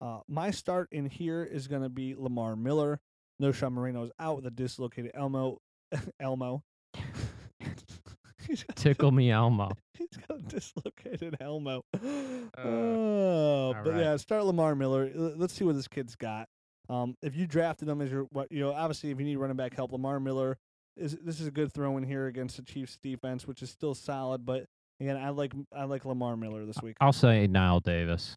Uh, 0.00 0.20
my 0.28 0.50
start 0.50 0.88
in 0.92 1.06
here 1.06 1.44
is 1.44 1.68
going 1.68 1.82
to 1.82 1.88
be 1.90 2.14
Lamar 2.16 2.56
Miller. 2.56 3.00
Knowshon 3.42 3.72
Moreno 3.72 4.04
is 4.04 4.10
out 4.18 4.36
with 4.36 4.46
a 4.46 4.50
dislocated 4.50 5.10
Elmo. 5.14 5.58
Elmo. 6.20 6.62
Tickle 8.74 9.10
me 9.10 9.30
Elmo. 9.30 9.70
He's 9.98 10.08
got 10.26 10.38
a 10.38 10.42
dislocated 10.42 11.36
Elmo. 11.40 11.84
Uh, 11.94 11.98
oh, 12.58 13.74
but 13.84 13.92
right. 13.92 14.00
yeah, 14.00 14.16
start 14.16 14.44
Lamar 14.44 14.74
Miller. 14.74 15.10
Let's 15.14 15.54
see 15.54 15.64
what 15.64 15.74
this 15.74 15.88
kid's 15.88 16.16
got. 16.16 16.48
Um, 16.90 17.16
if 17.22 17.36
you 17.36 17.46
drafted 17.46 17.88
him 17.88 18.00
as 18.00 18.10
your 18.10 18.24
what 18.32 18.50
you 18.50 18.60
know, 18.60 18.72
obviously 18.72 19.10
if 19.10 19.18
you 19.20 19.24
need 19.24 19.36
running 19.36 19.56
back 19.56 19.74
help, 19.74 19.92
Lamar 19.92 20.18
Miller 20.18 20.58
is 20.96 21.16
this 21.22 21.40
is 21.40 21.46
a 21.46 21.50
good 21.52 21.72
throw 21.72 21.96
in 21.96 22.02
here 22.02 22.26
against 22.26 22.56
the 22.56 22.62
Chiefs 22.64 22.98
defense, 23.00 23.46
which 23.46 23.62
is 23.62 23.70
still 23.70 23.94
solid. 23.94 24.44
But 24.44 24.66
again, 24.98 25.16
I 25.16 25.28
like 25.30 25.52
I 25.74 25.84
like 25.84 26.04
Lamar 26.04 26.36
Miller 26.36 26.66
this 26.66 26.82
week. 26.82 26.96
I'll 27.00 27.12
say 27.12 27.46
Knile 27.48 27.80
Davis 27.82 28.36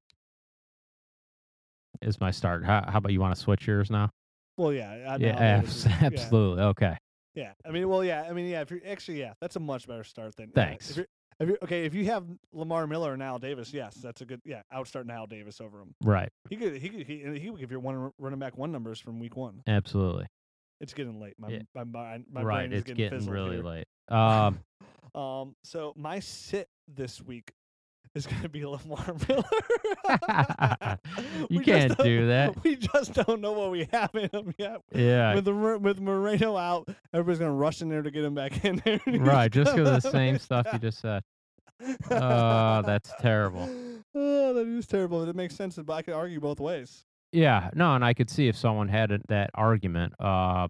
is 2.02 2.20
my 2.22 2.30
start. 2.32 2.64
How, 2.64 2.84
how 2.88 3.00
about 3.00 3.12
you 3.12 3.20
want 3.22 3.36
to 3.36 3.42
switch 3.42 3.66
yours 3.66 3.90
now? 3.90 4.10
Well, 4.58 4.72
yeah, 4.72 4.92
I, 4.92 5.16
yeah, 5.16 5.18
Knile 5.18 5.40
Davis 5.62 5.76
is- 5.78 5.86
abs- 5.88 6.04
absolutely. 6.04 6.64
Okay. 6.64 6.98
Yeah, 7.34 7.44
yeah. 7.44 7.52
I 7.68 7.72
mean, 7.72 7.90
well, 7.90 8.04
yeah. 8.04 8.24
I 8.30 8.34
mean, 8.34 8.48
yeah. 8.48 8.62
If 8.62 8.70
you're 8.70 8.82
actually, 8.88 9.20
yeah, 9.20 9.34
that's 9.42 9.56
a 9.56 9.60
much 9.60 9.88
better 9.88 10.04
start 10.04 10.36
than. 10.36 10.50
uh, 10.50 10.52
Thanks. 10.54 10.92
if 10.92 10.98
you're, 10.98 11.08
if 11.40 11.48
you're, 11.50 11.58
okay, 11.64 11.86
if 11.86 11.94
you 11.94 12.06
have 12.06 12.24
Lamar 12.52 12.88
Miller 12.88 13.14
and 13.14 13.22
Al 13.24 13.40
Davis, 13.40 13.74
yes, 13.74 13.96
that's 13.96 14.22
a 14.22 14.26
good. 14.26 14.42
Yeah, 14.46 14.62
outstart 14.74 15.10
Al 15.10 15.28
Davis 15.28 15.60
over 15.62 15.80
him. 15.82 15.94
Right. 16.04 16.30
He 16.50 16.56
could, 16.56 16.76
he 16.78 16.90
could, 16.90 17.06
he, 17.08 17.40
he 17.40 17.50
would 17.50 17.60
give 17.60 17.72
your 17.72 17.80
one 17.80 18.12
running 18.18 18.40
back 18.40 18.58
one 18.58 18.72
numbers 18.72 19.00
from 19.00 19.20
week 19.20 19.36
one. 19.36 19.62
Absolutely. 19.68 20.28
It's 20.82 20.94
getting 20.94 21.20
late. 21.20 21.36
My 21.38 21.50
Yeah. 21.50 21.60
my 21.76 21.84
my, 21.86 22.22
my 22.32 22.44
right. 22.44 22.56
brain 22.68 22.74
is 22.74 22.80
It's 22.80 22.88
getting, 22.92 23.10
getting 23.10 23.30
really 23.30 23.56
here. 23.58 23.64
late. 23.64 23.86
Um, 24.10 24.60
Um, 25.16 25.56
so 25.64 25.94
my 25.96 26.20
sit 26.20 26.68
this 26.88 27.22
week 27.22 27.52
is 28.16 28.28
going 28.28 28.42
to 28.42 28.50
be 28.50 28.66
Lamar 28.66 29.16
Miller. 29.28 29.44
You 31.50 31.62
can't 31.62 31.98
don't- 31.98 32.28
that. 32.28 32.54
We 32.64 32.76
just 32.76 33.14
don't 33.14 33.42
know 33.42 33.52
what 33.54 33.72
we 33.72 33.88
have 33.92 34.12
in 34.14 34.30
him 34.32 34.54
yet. 34.58 34.82
yeah. 34.94 35.36
With 35.36 35.46
the 35.46 35.54
with 35.82 36.00
Moreno 36.00 36.58
out, 36.58 36.88
everybody's 37.14 37.40
going 37.40 37.52
to 37.52 37.56
rush 37.56 37.82
in 37.82 37.90
there 37.90 38.02
to 38.02 38.12
get 38.12 38.24
him 38.24 38.36
back 38.36 38.64
in 38.64 38.82
there. 38.86 39.00
Right. 39.08 39.52
Just 39.52 39.74
because 39.76 39.90
of 39.90 40.02
the 40.04 40.12
same 40.12 40.38
stuff 40.40 40.68
you 40.72 40.80
just 40.80 41.00
said. 41.00 41.24
Oh, 42.10 42.82
that's 42.86 43.12
terrible. 43.20 43.70
Oh, 44.16 44.54
that 44.54 44.68
is 44.68 44.88
terrible. 44.88 45.28
It 45.28 45.36
makes 45.36 45.56
sense, 45.56 45.76
but 45.78 45.94
I 45.94 46.02
could 46.02 46.14
argue 46.14 46.40
both 46.40 46.60
ways. 46.60 47.04
Yeah. 47.32 47.70
No, 47.74 47.96
and 47.96 48.06
I 48.06 48.14
could 48.14 48.30
see 48.30 48.48
if 48.48 48.56
someone 48.56 48.88
had 48.88 49.12
a, 49.12 49.20
that 49.28 49.50
argument. 49.54 50.14
Uh, 50.20 50.68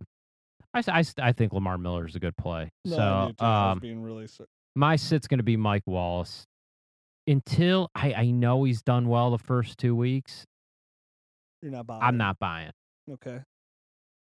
I 0.73 1.33
think 1.33 1.53
Lamar 1.53 1.77
Miller 1.77 2.07
is 2.07 2.15
a 2.15 2.19
good 2.19 2.35
play. 2.35 2.71
No, 2.85 3.31
so. 3.37 3.45
I 3.45 3.71
um, 3.71 3.79
being 3.79 4.01
really 4.01 4.27
my 4.75 4.95
sit's 4.95 5.27
going 5.27 5.37
to 5.37 5.43
be 5.43 5.55
Mike 5.57 5.83
Wallace. 5.85 6.47
Until 7.25 7.89
I, 7.95 8.13
I 8.13 8.31
know 8.31 8.63
he's 8.65 8.81
done 8.81 9.07
well 9.07 9.31
the 9.31 9.37
first 9.37 9.77
two 9.77 9.95
weeks, 9.95 10.45
you're 11.61 11.71
not 11.71 11.87
buying. 11.87 12.03
I'm 12.03 12.17
not 12.17 12.37
buying. 12.39 12.71
Okay, 13.09 13.39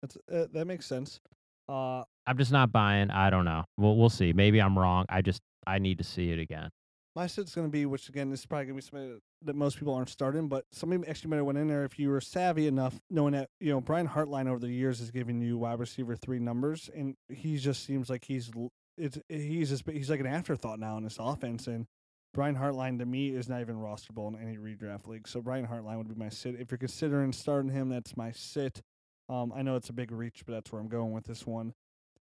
that's 0.01 0.17
uh, 0.31 0.45
that 0.53 0.65
makes 0.65 0.85
sense. 0.85 1.19
Uh, 1.67 2.03
I'm 2.27 2.37
just 2.37 2.51
not 2.51 2.71
buying. 2.71 3.09
I 3.09 3.29
don't 3.29 3.45
know. 3.45 3.63
We'll 3.77 3.95
we'll 3.97 4.09
see. 4.09 4.33
Maybe 4.33 4.61
I'm 4.61 4.77
wrong. 4.77 5.05
I 5.09 5.21
just 5.21 5.41
I 5.65 5.79
need 5.79 5.97
to 5.97 6.03
see 6.03 6.29
it 6.31 6.39
again. 6.39 6.69
my 7.15 7.25
sit's 7.25 7.55
going 7.55 7.67
to 7.67 7.71
be, 7.71 7.85
which 7.85 8.09
again, 8.09 8.29
this 8.29 8.41
is 8.41 8.45
probably 8.45 8.65
going 8.67 8.79
to 8.79 8.83
be 8.83 8.89
somebody 8.89 9.19
that 9.45 9.55
most 9.55 9.77
people 9.79 9.93
aren't 9.95 10.09
starting, 10.09 10.47
but 10.47 10.65
somebody 10.71 11.07
actually 11.07 11.29
might 11.31 11.37
have 11.37 11.45
went 11.45 11.57
in 11.57 11.67
there 11.67 11.85
if 11.85 11.97
you 11.97 12.09
were 12.09 12.21
savvy 12.21 12.67
enough, 12.67 12.99
knowing 13.09 13.33
that 13.33 13.49
you 13.59 13.71
know 13.71 13.81
Brian 13.81 14.07
Hartline 14.07 14.47
over 14.47 14.59
the 14.59 14.69
years 14.69 14.99
has 14.99 15.09
given 15.09 15.41
you 15.41 15.57
wide 15.57 15.79
receiver 15.79 16.15
three 16.15 16.39
numbers, 16.39 16.91
and 16.95 17.15
he 17.29 17.57
just 17.57 17.83
seems 17.85 18.09
like 18.09 18.23
he's 18.25 18.51
l- 18.55 18.71
it's 18.99 19.17
he's 19.29 19.69
just 19.69 19.89
he's 19.89 20.11
like 20.11 20.19
an 20.19 20.27
afterthought 20.27 20.79
now 20.79 20.97
in 20.97 21.03
this 21.03 21.17
offense, 21.19 21.65
and 21.65 21.87
Brian 22.33 22.55
Hartline 22.55 22.97
to 22.99 23.05
me 23.05 23.29
is 23.29 23.47
not 23.47 23.61
even 23.61 23.75
rosterable 23.75 24.27
in 24.33 24.41
any 24.41 24.57
redraft 24.57 25.07
league. 25.07 25.27
So 25.27 25.41
Brian 25.41 25.67
Hartline 25.67 25.97
would 25.97 26.07
be 26.07 26.15
my 26.15 26.29
sit. 26.29 26.55
If 26.59 26.71
you're 26.71 26.77
considering 26.79 27.31
starting 27.31 27.69
him, 27.71 27.89
that's 27.89 28.17
my 28.17 28.31
sit. 28.31 28.81
Um, 29.29 29.53
I 29.55 29.61
know 29.61 29.75
it's 29.75 29.89
a 29.89 29.93
big 29.93 30.11
reach, 30.11 30.43
but 30.45 30.53
that's 30.53 30.71
where 30.71 30.81
I'm 30.81 30.87
going 30.87 31.11
with 31.11 31.25
this 31.25 31.45
one. 31.45 31.73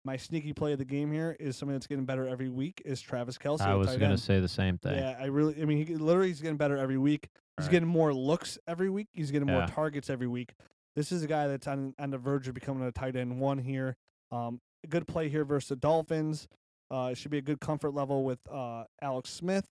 My 0.06 0.18
sneaky 0.18 0.54
play 0.54 0.74
of 0.74 0.80
the 0.80 0.86
game 0.86 1.12
here 1.12 1.36
is 1.40 1.58
something 1.58 1.74
that's 1.76 1.86
getting 1.86 2.06
better 2.06 2.28
every 2.28 2.50
week. 2.50 2.82
Is 2.86 3.02
Travis 3.02 3.38
Kelce? 3.38 3.62
I 3.62 3.76
was 3.76 3.96
going 3.98 4.12
to 4.12 4.18
say 4.18 4.40
the 4.40 4.48
same 4.48 4.78
thing. 4.78 4.96
Yeah, 4.98 5.16
I 5.20 5.26
really. 5.26 5.62
I 5.62 5.66
mean, 5.66 5.86
he 5.86 5.96
literally 5.96 6.30
he's 6.30 6.42
getting 6.42 6.58
better 6.58 6.78
every 6.78 6.98
week. 6.98 7.30
He's 7.58 7.66
Right. 7.68 7.72
getting 7.74 7.90
more 7.90 8.14
looks 8.14 8.58
every 8.68 8.90
week. 8.90 9.10
He's 9.14 9.30
getting 9.32 9.48
more 9.48 9.62
Yeah. 9.62 9.66
targets 9.68 10.10
every 10.10 10.28
week. 10.28 10.54
This 10.96 11.12
is 11.12 11.22
a 11.24 11.28
guy 11.28 11.48
that's 11.48 11.68
on 11.68 11.94
on 12.00 12.10
the 12.10 12.18
verge 12.18 12.48
of 12.48 12.54
becoming 12.56 12.84
a 12.88 12.92
tight 12.92 13.16
end 13.16 13.40
one 13.40 13.60
here. 13.60 13.96
Um, 14.32 14.60
a 14.84 14.88
good 14.88 15.06
play 15.06 15.28
here 15.30 15.44
versus 15.46 15.70
the 15.70 15.76
Dolphins. 15.76 16.48
Uh, 16.90 17.10
it 17.12 17.18
should 17.18 17.32
be 17.32 17.38
a 17.38 17.42
good 17.42 17.60
comfort 17.60 17.92
level 17.94 18.24
with 18.24 18.40
uh 18.50 18.86
Alex 19.02 19.30
Smith. 19.30 19.68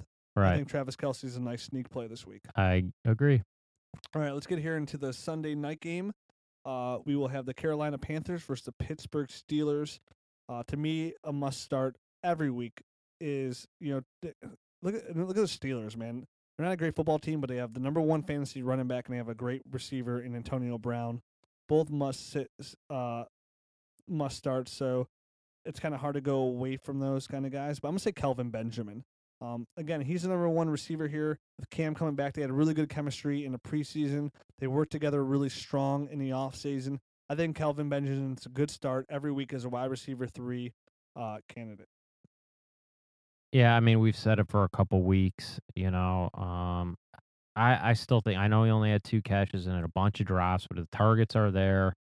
I 0.53 0.57
think 0.57 0.69
Travis 0.69 0.97
Kelce's 0.97 1.37
a 1.37 1.41
nice 1.41 1.63
sneak 1.63 1.91
play 1.91 2.07
this 2.07 2.27
week. 2.27 2.43
I 2.57 2.85
agree. 3.05 3.43
All 4.15 4.23
right, 4.23 4.33
let's 4.33 4.47
get 4.47 4.59
here 4.59 4.77
into 4.77 4.97
the 4.97 5.13
Sunday 5.13 5.55
night 5.55 5.81
game. 5.81 6.13
Uh, 6.65 6.99
we 7.05 7.17
will 7.17 7.29
have 7.29 7.47
the 7.47 7.55
Carolina 7.55 7.99
Panthers 7.99 8.43
versus 8.43 8.65
the 8.65 8.73
Pittsburgh 8.73 9.29
Steelers. 9.29 9.99
Uh, 10.49 10.63
to 10.69 10.77
me, 10.77 11.15
a 11.25 11.33
must 11.33 11.63
start 11.63 11.97
every 12.23 12.51
week 12.51 12.83
is 13.21 13.67
you 13.81 13.95
know 13.95 14.31
look 14.83 14.95
at 14.95 15.17
look 15.17 15.31
at 15.31 15.37
the 15.37 15.43
Steelers, 15.43 15.97
man. 15.97 16.27
They're 16.57 16.67
not 16.67 16.73
a 16.73 16.77
great 16.77 16.97
football 16.97 17.19
team, 17.19 17.41
but 17.41 17.49
they 17.49 17.57
have 17.57 17.73
the 17.73 17.81
number 17.81 18.01
one 18.01 18.23
fantasy 18.23 18.63
running 18.63 18.89
back 18.89 19.07
and 19.07 19.15
they 19.15 19.19
have 19.19 19.29
a 19.29 19.35
great 19.35 19.63
receiver 19.71 20.21
in 20.21 20.35
Antonio 20.35 20.77
Brown. 20.77 21.21
Both 21.69 21.89
must 21.89 22.31
sit, 22.33 22.51
uh, 22.91 23.25
must 24.09 24.37
start. 24.37 24.69
So 24.69 25.07
it's 25.65 25.79
kind 25.79 25.95
of 25.95 26.01
hard 26.01 26.15
to 26.15 26.21
go 26.21 26.39
away 26.39 26.77
from 26.77 26.99
those 26.99 27.27
kind 27.27 27.47
of 27.47 27.53
guys. 27.53 27.79
But 27.79 27.89
I'm 27.89 27.93
gonna 27.93 28.01
say 28.01 28.13
Kelvin 28.13 28.51
Benjamin. 28.51 29.05
Um, 29.41 29.67
again, 29.77 30.01
he's 30.01 30.23
the 30.23 30.29
number 30.29 30.49
one 30.49 30.69
receiver 30.69 31.07
here. 31.07 31.39
With 31.59 31.71
Cam 31.71 31.95
coming 31.95 32.15
back, 32.15 32.35
they 32.35 32.43
had 32.43 32.51
really 32.51 32.75
good 32.75 32.89
chemistry 32.89 33.45
in 33.45 33.53
the 33.53 33.59
preseason. 33.59 34.31
They 34.59 34.67
worked 34.67 34.93
together 34.93 35.25
really 35.25 35.49
strong 35.49 36.09
in 36.11 36.19
the 36.19 36.31
offseason. 36.31 36.99
I 37.31 37.35
think 37.35 37.57
Kelvin 37.57 37.89
Benjamin's 37.89 38.47
a 38.47 38.49
good 38.49 38.71
start 38.71 39.07
every 39.11 39.31
week 39.31 39.53
as 39.53 39.65
a 39.65 39.69
wide 39.69 39.91
receiver 39.91 40.27
three 40.27 40.73
uh, 41.15 41.39
candidate. 41.49 41.89
Yeah, 43.53 43.75
I 43.75 43.81
mean, 43.81 44.01
we've 44.01 44.17
said 44.17 44.39
it 44.39 44.49
for 44.49 44.65
a 44.65 44.69
couple 44.69 45.03
weeks. 45.03 45.61
You 45.75 45.91
know, 45.91 46.31
um, 46.35 46.97
I 47.57 47.91
I 47.91 47.93
still 47.95 48.21
think 48.21 48.39
I 48.39 48.49
know 48.49 48.65
he 48.65 48.71
only 48.71 48.91
had 48.91 49.05
two 49.05 49.23
catches 49.23 49.67
and 49.67 49.85
a 49.85 49.89
bunch 49.89 50.21
of 50.21 50.27
drops, 50.27 50.67
but 50.69 50.77
the 50.77 50.87
targets 50.93 51.35
are 51.37 51.51
there. 51.51 51.95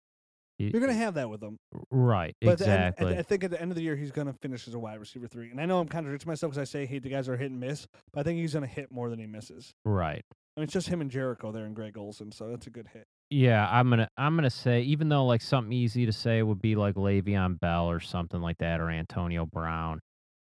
You're 0.58 0.80
gonna 0.80 0.92
have 0.92 1.14
that 1.14 1.30
with 1.30 1.42
him. 1.42 1.58
right, 1.90 2.34
But 2.42 2.52
at 2.52 2.58
the 2.58 2.64
end- 2.68 2.94
exactly. 2.94 3.18
I 3.18 3.22
think 3.22 3.44
at 3.44 3.50
the 3.50 3.60
end 3.60 3.70
of 3.70 3.76
the 3.76 3.82
year, 3.82 3.94
he's 3.96 4.10
going 4.10 4.26
to 4.26 4.32
finish 4.32 4.66
as 4.66 4.74
a 4.74 4.78
wide 4.78 4.98
receiver 4.98 5.28
three. 5.28 5.50
And 5.50 5.60
I 5.60 5.66
know 5.66 5.78
I'm 5.78 5.88
contradicting 5.88 6.28
myself 6.28 6.52
because 6.52 6.60
I 6.60 6.64
say, 6.64 6.84
hey, 6.86 6.98
the 6.98 7.08
guys 7.08 7.28
are 7.28 7.36
hit 7.36 7.50
and 7.50 7.60
miss, 7.60 7.86
but 8.12 8.20
I 8.20 8.22
think 8.24 8.38
he's 8.38 8.52
going 8.54 8.66
to 8.66 8.72
hit 8.72 8.90
more 8.90 9.08
than 9.08 9.18
he 9.20 9.26
misses. 9.26 9.72
right. 9.84 10.24
I 10.56 10.60
mean, 10.60 10.64
it's 10.64 10.72
just 10.72 10.88
him 10.88 11.00
and 11.00 11.08
Jerricho 11.08 11.52
there 11.52 11.64
and 11.64 11.76
Greg 11.76 11.96
Olsen, 11.96 12.32
so 12.32 12.48
that's 12.48 12.66
a 12.66 12.70
good 12.70 12.88
hit. 12.92 13.06
Yeah, 13.30 13.68
I'm 13.70 13.88
gonna 13.90 14.08
I'm 14.16 14.34
gonna 14.34 14.50
say 14.50 14.80
even 14.80 15.08
though 15.08 15.24
like 15.26 15.40
something 15.42 15.72
easy 15.72 16.04
to 16.06 16.12
say 16.12 16.42
would 16.42 16.60
be 16.60 16.74
like 16.74 16.96
Le'Veon 16.96 17.60
Bell 17.60 17.88
or 17.88 18.00
something 18.00 18.40
like 18.40 18.58
that 18.58 18.80
or 18.80 18.90
Antonio 18.90 19.46
Brown, 19.46 20.00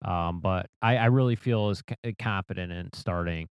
um, 0.05 0.41
but 0.41 0.67
I, 0.83 0.97
I 0.99 1.07
really 1.07 1.37
feel 1.37 1.71
as 1.71 1.83
c- 2.05 2.13
confident 2.19 2.73
in 2.73 2.91
starting 2.93 3.49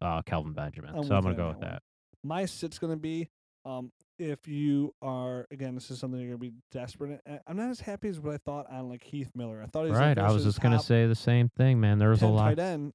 uh, 0.00 0.22
Kelvin 0.22 0.54
Benjamin, 0.54 0.94
I'm 0.96 1.04
so 1.04 1.14
I'm 1.16 1.22
gonna 1.24 1.34
go 1.34 1.48
with 1.48 1.60
that 1.60 1.70
that. 1.72 1.82
My 2.24 2.46
sit's 2.46 2.78
going 2.78 2.92
to 2.94 2.98
be 2.98 3.28
um, 3.66 3.90
if 4.18 4.48
you 4.48 4.94
are, 5.00 5.46
again, 5.50 5.74
this 5.74 5.90
is 5.90 5.98
something 5.98 6.18
you're 6.18 6.36
going 6.36 6.40
to 6.40 6.50
be 6.50 6.56
desperate 6.72 7.20
at. 7.26 7.42
I'm 7.46 7.56
not 7.56 7.70
as 7.70 7.80
happy 7.80 8.08
as 8.08 8.18
what 8.18 8.34
I 8.34 8.38
thought 8.38 8.70
on 8.70 8.88
like 8.88 9.02
Heath 9.02 9.30
Miller. 9.34 9.62
I 9.62 9.66
thought 9.66 9.84
he 9.84 9.90
was 9.90 9.98
Right, 9.98 10.16
like, 10.16 10.26
I 10.26 10.32
was 10.32 10.44
just 10.44 10.60
gonna 10.60 10.80
say 10.80 11.06
the 11.06 11.14
same 11.14 11.48
thing, 11.56 11.80
man. 11.80 11.98
There 11.98 12.10
was 12.10 12.22
a 12.22 12.26
lot. 12.26 12.48
tight 12.48 12.58
end, 12.58 12.92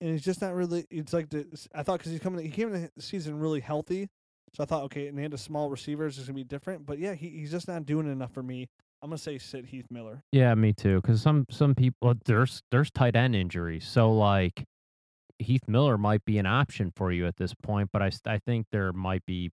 and 0.00 0.10
he's 0.10 0.22
just 0.22 0.40
not 0.42 0.54
really. 0.54 0.86
It's 0.90 1.12
like 1.12 1.30
the, 1.30 1.46
I 1.74 1.82
thought 1.82 1.98
because 1.98 2.12
he's 2.12 2.20
coming, 2.20 2.44
he 2.44 2.50
came 2.50 2.74
in 2.74 2.90
the 2.96 3.02
season 3.02 3.38
really 3.38 3.60
healthy, 3.60 4.08
so 4.54 4.62
I 4.62 4.66
thought 4.66 4.84
okay, 4.84 5.08
and 5.08 5.16
they 5.16 5.22
had 5.22 5.34
a 5.34 5.38
small 5.38 5.70
receivers, 5.70 6.18
it's 6.18 6.26
gonna 6.26 6.34
be 6.36 6.44
different. 6.44 6.86
But 6.86 6.98
yeah, 6.98 7.14
he, 7.14 7.28
he's 7.28 7.50
just 7.50 7.68
not 7.68 7.86
doing 7.86 8.10
enough 8.10 8.32
for 8.32 8.42
me. 8.42 8.68
I'm 9.02 9.10
gonna 9.10 9.18
say 9.18 9.38
sit 9.38 9.66
Heath 9.66 9.86
Miller. 9.90 10.24
Yeah, 10.32 10.54
me 10.54 10.72
too. 10.72 11.00
Because 11.00 11.22
some 11.22 11.46
some 11.50 11.74
people 11.74 12.14
there's 12.24 12.62
there's 12.70 12.90
tight 12.90 13.14
end 13.14 13.36
injuries, 13.36 13.86
so 13.86 14.10
like 14.12 14.64
Heath 15.38 15.62
Miller 15.68 15.96
might 15.96 16.24
be 16.24 16.38
an 16.38 16.46
option 16.46 16.92
for 16.96 17.12
you 17.12 17.26
at 17.26 17.36
this 17.36 17.54
point, 17.54 17.90
but 17.92 18.02
I 18.02 18.10
I 18.26 18.38
think 18.38 18.66
there 18.72 18.92
might 18.92 19.24
be 19.24 19.50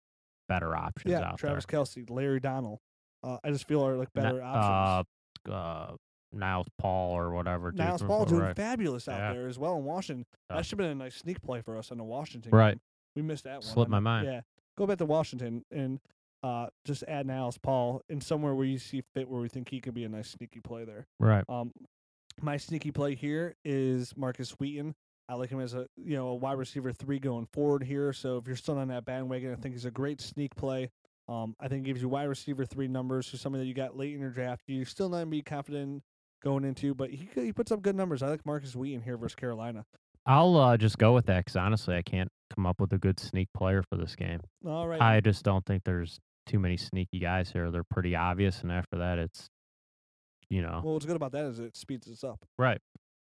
better 0.47 0.75
options 0.75 1.13
out 1.13 1.17
there. 1.19 1.27
Yeah, 1.27 1.31
out 1.33 1.37
Travis 1.37 1.65
Kelce, 1.65 2.09
Larry 2.09 2.39
Donnell. 2.39 2.81
Uh, 3.23 3.37
I 3.43 3.51
just 3.51 3.67
feel 3.67 3.85
are 3.85 3.95
like 3.97 4.11
better 4.13 4.39
Na- 4.39 4.45
options. 4.53 5.07
Uh, 5.49 5.51
uh, 5.53 5.95
Niles 6.31 6.67
Paul 6.77 7.17
or 7.17 7.31
whatever. 7.31 7.71
Niles 7.71 8.01
Paul 8.03 8.25
doing 8.25 8.41
right, 8.41 8.55
fabulous 8.55 9.07
out 9.07 9.17
Yeah. 9.19 9.33
there 9.33 9.47
as 9.47 9.57
well 9.57 9.77
in 9.77 9.85
Washington. 9.85 10.25
Yeah. 10.49 10.57
That 10.57 10.65
should 10.65 10.79
have 10.79 10.85
been 10.89 10.91
a 10.99 11.03
nice 11.03 11.15
sneak 11.15 11.41
play 11.41 11.61
for 11.61 11.77
us 11.77 11.91
on 11.91 11.97
the 11.97 12.03
Washington. 12.03 12.51
Right. 12.51 12.71
game. 12.73 12.79
We 13.15 13.21
missed 13.21 13.45
that 13.45 13.53
one. 13.53 13.61
Slipped 13.61 13.89
I 13.89 13.91
my 13.91 13.99
mind. 13.99 14.27
Yeah. 14.27 14.41
Go 14.77 14.85
back 14.85 14.97
to 14.97 15.05
Washington 15.05 15.63
and 15.71 15.99
uh, 16.43 16.67
just 16.83 17.03
add 17.07 17.25
Niles 17.25 17.57
Paul 17.57 18.01
in 18.09 18.19
somewhere 18.19 18.53
where 18.53 18.65
you 18.65 18.77
see 18.77 19.01
fit 19.13 19.29
where 19.29 19.39
we 19.41 19.47
think 19.47 19.69
he 19.69 19.79
could 19.79 19.93
be 19.93 20.03
a 20.03 20.09
nice 20.09 20.29
sneaky 20.29 20.59
play 20.59 20.83
there. 20.83 21.07
right. 21.19 21.45
Um, 21.47 21.71
my 22.41 22.57
sneaky 22.57 22.91
play 22.91 23.15
here 23.15 23.55
is 23.63 24.11
Markus 24.17 24.51
Wheaton. 24.59 24.93
I 25.27 25.35
like 25.35 25.49
him 25.49 25.59
as 25.59 25.73
a 25.73 25.87
you 25.97 26.15
know 26.15 26.29
a 26.29 26.35
wide 26.35 26.57
receiver 26.57 26.91
three 26.91 27.19
going 27.19 27.47
forward 27.51 27.83
here. 27.83 28.13
So 28.13 28.37
if 28.37 28.47
you're 28.47 28.55
still 28.55 28.77
on 28.77 28.87
that 28.89 29.05
bandwagon, 29.05 29.51
I 29.51 29.55
think 29.55 29.73
he's 29.75 29.85
a 29.85 29.91
great 29.91 30.21
sneak 30.21 30.55
play. 30.55 30.91
Um, 31.27 31.55
I 31.59 31.67
think 31.67 31.85
gives 31.85 32.01
you 32.01 32.09
wide 32.09 32.25
receiver 32.25 32.65
three 32.65 32.87
numbers 32.87 33.27
for 33.27 33.37
something 33.37 33.59
that 33.59 33.65
you 33.65 33.73
got 33.73 33.97
late 33.97 34.13
in 34.13 34.19
your 34.19 34.29
draft. 34.29 34.63
You're 34.67 34.85
still 34.85 35.09
not 35.09 35.17
gonna 35.17 35.25
be 35.27 35.41
confident 35.41 36.03
going 36.43 36.63
into, 36.63 36.93
but 36.93 37.09
he 37.09 37.27
he 37.33 37.51
puts 37.51 37.71
up 37.71 37.81
good 37.81 37.95
numbers. 37.95 38.21
I 38.21 38.29
like 38.29 38.45
Markus 38.45 38.75
Wheaton 38.75 39.01
here 39.01 39.17
versus 39.17 39.35
Carolina. 39.35 39.85
I'll 40.27 40.57
uh, 40.57 40.77
just 40.77 40.97
go 40.97 41.13
with 41.13 41.25
that 41.27 41.45
because 41.45 41.55
honestly, 41.55 41.95
I 41.95 42.01
can't 42.01 42.31
come 42.53 42.65
up 42.65 42.79
with 42.79 42.93
a 42.93 42.97
good 42.97 43.19
sneak 43.19 43.49
player 43.55 43.83
for 43.83 43.97
this 43.97 44.15
game. 44.15 44.39
All 44.65 44.87
right, 44.87 45.01
I 45.01 45.19
just 45.19 45.43
don't 45.43 45.65
think 45.65 45.83
there's 45.83 46.19
too 46.45 46.59
many 46.59 46.77
sneaky 46.77 47.19
guys 47.19 47.51
here. 47.51 47.71
They're 47.71 47.83
pretty 47.83 48.15
obvious, 48.15 48.61
and 48.61 48.71
after 48.71 48.99
that, 48.99 49.17
it's 49.17 49.49
you 50.49 50.61
know 50.61 50.81
well, 50.83 50.93
what's 50.93 51.05
good 51.05 51.15
about 51.15 51.31
that 51.31 51.45
is 51.45 51.59
it 51.59 51.75
speeds 51.75 52.07
us 52.07 52.23
up. 52.23 52.45
right. 52.59 52.79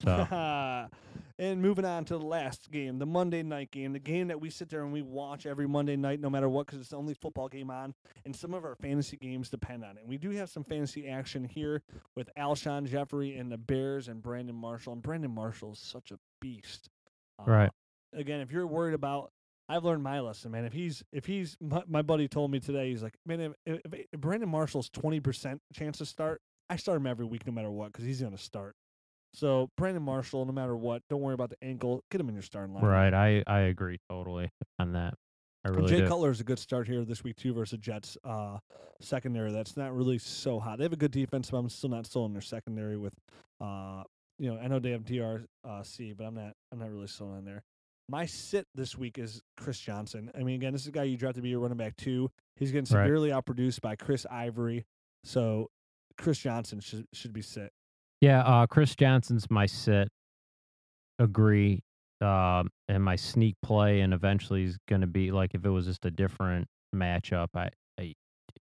So 0.03 0.87
and 1.39 1.61
moving 1.61 1.85
on 1.85 2.05
to 2.05 2.17
the 2.17 2.25
last 2.25 2.69
game, 2.71 2.99
the 2.99 3.05
Monday 3.05 3.43
night 3.43 3.71
game, 3.71 3.93
the 3.93 3.99
game 3.99 4.27
that 4.27 4.39
we 4.39 4.49
sit 4.49 4.69
there 4.69 4.83
and 4.83 4.91
we 4.91 5.01
watch 5.01 5.45
every 5.45 5.67
Monday 5.67 5.95
night, 5.95 6.19
no 6.19 6.29
matter 6.29 6.49
what, 6.49 6.65
because 6.65 6.79
it's 6.79 6.89
the 6.89 6.97
only 6.97 7.13
football 7.13 7.47
game 7.47 7.71
on, 7.71 7.93
and 8.25 8.35
some 8.35 8.53
of 8.53 8.65
our 8.65 8.75
fantasy 8.75 9.17
games 9.17 9.49
depend 9.49 9.83
on 9.83 9.97
it. 9.97 10.01
And 10.01 10.09
we 10.09 10.17
do 10.17 10.31
have 10.31 10.49
some 10.49 10.63
fantasy 10.63 11.07
action 11.07 11.43
here 11.45 11.81
with 12.15 12.29
Alshon 12.37 12.85
Jeffery 12.87 13.35
and 13.37 13.51
the 13.51 13.57
Bears 13.57 14.07
and 14.09 14.21
Brandon 14.21 14.55
Marshall. 14.55 14.93
And 14.93 15.01
Brandon 15.01 15.31
Marshall 15.31 15.73
is 15.73 15.79
such 15.79 16.11
a 16.11 16.19
beast. 16.41 16.89
Uh, 17.39 17.43
Right. 17.49 17.71
Again, 18.13 18.41
if 18.41 18.51
you're 18.51 18.67
worried 18.67 18.95
about, 18.95 19.31
I've 19.69 19.85
learned 19.85 20.01
my 20.01 20.19
lesson, 20.19 20.51
man. 20.51 20.65
If 20.65 20.73
he's, 20.73 21.03
if 21.11 21.25
he's, 21.25 21.55
my, 21.61 21.83
my 21.87 22.01
buddy 22.01 22.27
told 22.27 22.49
me 22.49 22.59
today, 22.59 22.89
he's 22.89 23.03
like, 23.03 23.13
man, 23.25 23.39
if, 23.39 23.53
if, 23.65 23.93
if 24.11 24.19
Brandon 24.19 24.49
Marshall's 24.49 24.89
twenty 24.89 25.19
percent 25.19 25.61
chance 25.73 25.99
to 25.99 26.05
start, 26.07 26.41
I 26.71 26.75
start 26.75 26.97
him 26.97 27.05
every 27.05 27.25
week, 27.25 27.45
no 27.45 27.53
matter 27.53 27.69
what, 27.69 27.91
because 27.91 28.05
he's 28.05 28.19
going 28.19 28.35
to 28.35 28.41
start. 28.41 28.75
So 29.33 29.69
Brandon 29.77 30.01
Marshall, 30.03 30.45
no 30.45 30.51
matter 30.51 30.75
what, 30.75 31.01
don't 31.09 31.21
worry 31.21 31.33
about 31.35 31.49
the 31.49 31.57
ankle. 31.61 32.03
Get 32.11 32.19
him 32.19 32.29
in 32.29 32.35
your 32.35 32.41
starting 32.43 32.73
line. 32.73 32.83
right, 32.83 33.13
I 33.13 33.43
I 33.47 33.59
agree 33.61 33.99
totally 34.09 34.49
on 34.79 34.93
that. 34.93 35.13
I 35.65 35.69
really 35.69 35.89
Jay 35.89 35.99
do. 35.99 36.07
Cutler 36.07 36.31
is 36.31 36.39
a 36.39 36.43
good 36.43 36.57
start 36.59 36.87
here 36.87 37.03
this 37.03 37.23
week 37.23 37.35
too 37.35 37.53
versus 37.53 37.79
Jets 37.79 38.17
uh, 38.23 38.57
secondary. 39.01 39.51
That's 39.51 39.75
not 39.75 39.93
really 39.95 40.17
so 40.17 40.59
hot. 40.59 40.77
They 40.77 40.85
have 40.85 40.93
a 40.93 40.97
good 40.97 41.11
defense, 41.11 41.51
but 41.51 41.57
I'm 41.57 41.69
still 41.69 41.89
not 41.89 42.07
sold 42.07 42.25
on 42.25 42.33
their 42.33 42.41
secondary. 42.41 42.97
With 42.97 43.13
uh, 43.61 44.03
you 44.39 44.49
know, 44.51 44.59
I 44.59 44.67
know 44.67 44.79
they 44.79 44.91
have 44.91 45.03
DRC, 45.03 46.17
but 46.17 46.23
I'm 46.23 46.35
not. 46.35 46.53
I'm 46.71 46.79
not 46.79 46.89
really 46.89 47.07
sold 47.07 47.35
on 47.35 47.45
there. 47.45 47.63
My 48.07 48.25
sit 48.25 48.65
this 48.73 48.97
week 48.97 49.19
is 49.19 49.41
Chris 49.57 49.79
Johnson. 49.79 50.31
I 50.33 50.39
mean, 50.39 50.55
again, 50.55 50.73
this 50.73 50.81
is 50.81 50.87
a 50.87 50.91
guy 50.91 51.03
you 51.03 51.17
drafted 51.17 51.35
to 51.35 51.41
be 51.43 51.49
your 51.49 51.59
running 51.59 51.77
back 51.77 51.95
too. 51.97 52.31
He's 52.55 52.71
getting 52.71 52.85
Right. 52.95 53.05
severely 53.05 53.29
outproduced 53.29 53.81
by 53.81 53.95
Chris 53.95 54.25
Ivory, 54.31 54.85
so 55.23 55.69
Chris 56.17 56.39
Johnson 56.39 56.79
should 56.79 57.05
should 57.13 57.33
be 57.33 57.41
sit. 57.41 57.71
Yeah, 58.21 58.41
uh, 58.41 58.67
Chris 58.67 58.95
Johnson's 58.95 59.49
my 59.49 59.65
sit. 59.65 60.09
Agree. 61.19 61.81
Um, 62.21 62.69
and 62.89 63.03
my 63.03 63.15
sneak 63.15 63.55
play, 63.63 64.01
and 64.01 64.13
eventually 64.13 64.63
is 64.63 64.77
going 64.89 65.01
to 65.01 65.07
be 65.07 65.31
like 65.31 65.51
if 65.53 65.65
it 65.65 65.69
was 65.69 65.85
just 65.85 66.05
a 66.05 66.11
different 66.11 66.67
matchup. 66.93 67.47
I, 67.55 67.69
I 67.97 68.13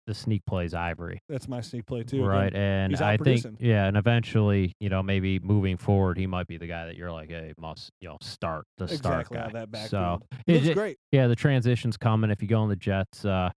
the 0.07 0.14
sneak 0.14 0.42
play 0.46 0.64
is 0.64 0.74
Ivory, 0.74 1.20
That's 1.28 1.48
my 1.48 1.61
sneak 1.61 1.86
play 1.86 2.03
too. 2.03 2.18
Again, 2.18 2.28
right? 2.28 2.55
And 2.55 2.92
he's 2.92 3.00
I 3.00 3.16
think 3.16 3.44
yeah, 3.61 3.86
and 3.86 3.96
eventually, 3.96 4.74
you 4.80 4.88
know, 4.88 5.03
maybe 5.03 5.38
moving 5.38 5.76
forward, 5.76 6.18
he 6.18 6.26
might 6.26 6.46
be 6.46 6.57
the 6.57 6.66
guy 6.66 6.86
that 6.86 6.96
you're 6.96 7.12
like, 7.12 7.30
hey, 7.30 7.53
must 7.59 7.90
you 8.00 8.09
know 8.09 8.18
start 8.20 8.64
the 8.78 8.88
start 8.88 9.26
exactly 9.26 9.36
guy. 9.36 9.42
out 9.42 9.55
of 9.55 9.72
that 9.72 9.90
so 9.90 10.20
it's 10.46 10.66
it 10.66 10.74
great. 10.74 10.96
yeah, 11.12 11.26
the 11.26 11.36
transition's 11.36 11.96
coming. 11.96 12.30
If 12.30 12.42
you 12.42 12.48
go 12.48 12.61
on 12.61 12.68
the 12.68 12.76
Jets 12.76 13.24
uh, 13.24 13.50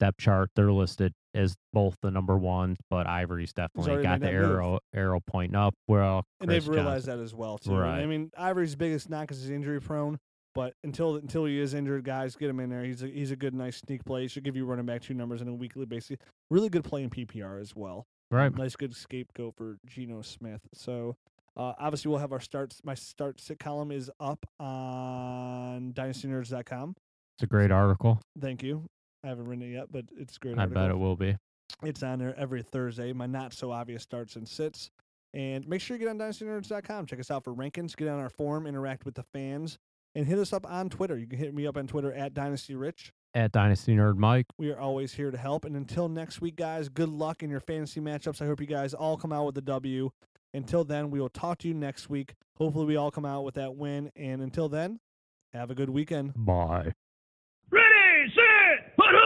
depth 0.00 0.18
chart, 0.18 0.50
they're 0.56 0.72
listed 0.72 1.12
as 1.36 1.54
both 1.72 1.96
the 2.02 2.10
number 2.10 2.36
ones, 2.36 2.78
but 2.90 3.06
Ivory's 3.06 3.52
definitely 3.52 4.02
got 4.02 4.20
the 4.20 4.26
that 4.26 4.32
move. 4.34 4.50
arrow 4.50 4.78
arrow 4.94 5.20
pointing 5.26 5.56
up. 5.56 5.74
Well, 5.86 6.24
and 6.40 6.50
they've 6.50 6.66
realized 6.66 7.06
Johnson- 7.06 7.18
that 7.18 7.24
as 7.24 7.34
well 7.34 7.58
too. 7.58 7.76
Right. 7.76 8.00
I 8.00 8.06
mean, 8.06 8.30
Ivory's 8.36 8.74
biggest 8.74 9.08
knock 9.10 9.30
is 9.30 9.42
he's 9.42 9.50
injury 9.50 9.80
prone, 9.80 10.18
but 10.54 10.74
until 10.82 11.16
until 11.16 11.44
he 11.44 11.58
is 11.60 11.74
injured, 11.74 12.04
guys, 12.04 12.34
get 12.36 12.48
him 12.50 12.60
in 12.60 12.70
there. 12.70 12.82
He's 12.84 13.02
a, 13.02 13.06
he's 13.06 13.30
a 13.30 13.36
good, 13.36 13.54
nice 13.54 13.76
sneak 13.76 14.04
play. 14.04 14.22
He 14.22 14.28
should 14.28 14.44
give 14.44 14.56
you 14.56 14.64
running 14.64 14.86
back 14.86 15.02
two 15.02 15.14
numbers 15.14 15.40
on 15.42 15.48
a 15.48 15.54
weekly 15.54 15.86
basis. 15.86 16.16
Really 16.50 16.68
good 16.68 16.84
play 16.84 17.02
in 17.02 17.10
PPR 17.10 17.60
as 17.60 17.76
well. 17.76 18.06
right. 18.30 18.54
Nice, 18.56 18.74
good 18.76 18.96
scapegoat 18.96 19.54
for 19.56 19.76
Geno 19.86 20.22
Smith. 20.22 20.62
So. 20.74 21.16
Uh, 21.58 21.72
obviously, 21.78 22.10
we'll 22.10 22.18
have 22.20 22.32
our 22.32 22.40
starts. 22.40 22.82
My 22.84 22.92
start 22.92 23.40
sit 23.40 23.58
column 23.58 23.90
is 23.90 24.10
up 24.20 24.44
on 24.60 25.90
dynastynerds.com. 25.94 26.94
It's 27.36 27.42
a 27.44 27.46
great 27.46 27.70
article. 27.70 28.20
Thank 28.38 28.62
you. 28.62 28.84
I 29.24 29.28
haven't 29.28 29.46
written 29.48 29.64
it 29.64 29.72
yet, 29.72 29.86
but 29.90 30.04
it's 30.16 30.36
a 30.36 30.38
great. 30.38 30.58
I 30.58 30.62
article. 30.62 30.82
bet 30.82 30.90
it 30.90 30.98
will 30.98 31.16
be. 31.16 31.36
It's 31.82 32.02
on 32.02 32.18
there 32.18 32.34
every 32.38 32.62
Thursday. 32.62 33.12
My 33.12 33.26
not 33.26 33.52
so 33.52 33.70
obvious 33.72 34.02
starts 34.02 34.36
and 34.36 34.48
sits. 34.48 34.90
And 35.34 35.68
make 35.68 35.80
sure 35.80 35.96
you 35.96 36.04
get 36.04 36.08
on 36.08 36.18
dynastynerds.com. 36.18 37.06
Check 37.06 37.20
us 37.20 37.30
out 37.30 37.44
for 37.44 37.52
rankings. 37.52 37.94
Get 37.96 38.08
on 38.08 38.18
our 38.18 38.30
forum, 38.30 38.66
interact 38.66 39.04
with 39.04 39.14
the 39.14 39.24
fans, 39.24 39.78
and 40.14 40.26
hit 40.26 40.38
us 40.38 40.52
up 40.52 40.64
on 40.70 40.88
Twitter. 40.88 41.18
You 41.18 41.26
can 41.26 41.38
hit 41.38 41.52
me 41.54 41.66
up 41.66 41.76
on 41.76 41.86
Twitter 41.86 42.12
at 42.12 42.32
DynastyRich. 42.32 43.10
At 43.34 43.52
Dynasty 43.52 43.94
Nerd 43.94 44.16
Mike. 44.16 44.46
We 44.56 44.70
are 44.70 44.78
always 44.78 45.12
here 45.12 45.30
to 45.30 45.36
help. 45.36 45.66
And 45.66 45.76
until 45.76 46.08
next 46.08 46.40
week, 46.40 46.56
guys, 46.56 46.88
good 46.88 47.10
luck 47.10 47.42
in 47.42 47.50
your 47.50 47.60
fantasy 47.60 48.00
matchups. 48.00 48.40
I 48.40 48.46
hope 48.46 48.60
you 48.60 48.66
guys 48.66 48.94
all 48.94 49.18
come 49.18 49.32
out 49.32 49.44
with 49.44 49.58
a 49.58 49.62
W. 49.62 50.10
Until 50.54 50.84
then, 50.84 51.10
we 51.10 51.20
will 51.20 51.28
talk 51.28 51.58
to 51.58 51.68
you 51.68 51.74
next 51.74 52.08
week. 52.08 52.34
Hopefully, 52.56 52.86
we 52.86 52.96
all 52.96 53.10
come 53.10 53.26
out 53.26 53.44
with 53.44 53.56
that 53.56 53.74
win. 53.76 54.10
And 54.16 54.40
until 54.40 54.70
then, 54.70 55.00
have 55.52 55.70
a 55.70 55.74
good 55.74 55.90
weekend. 55.90 56.32
Bye. 56.34 56.94
Ready, 57.70 58.32
set, 58.34 58.96
put 58.96 59.14
up! 59.14 59.25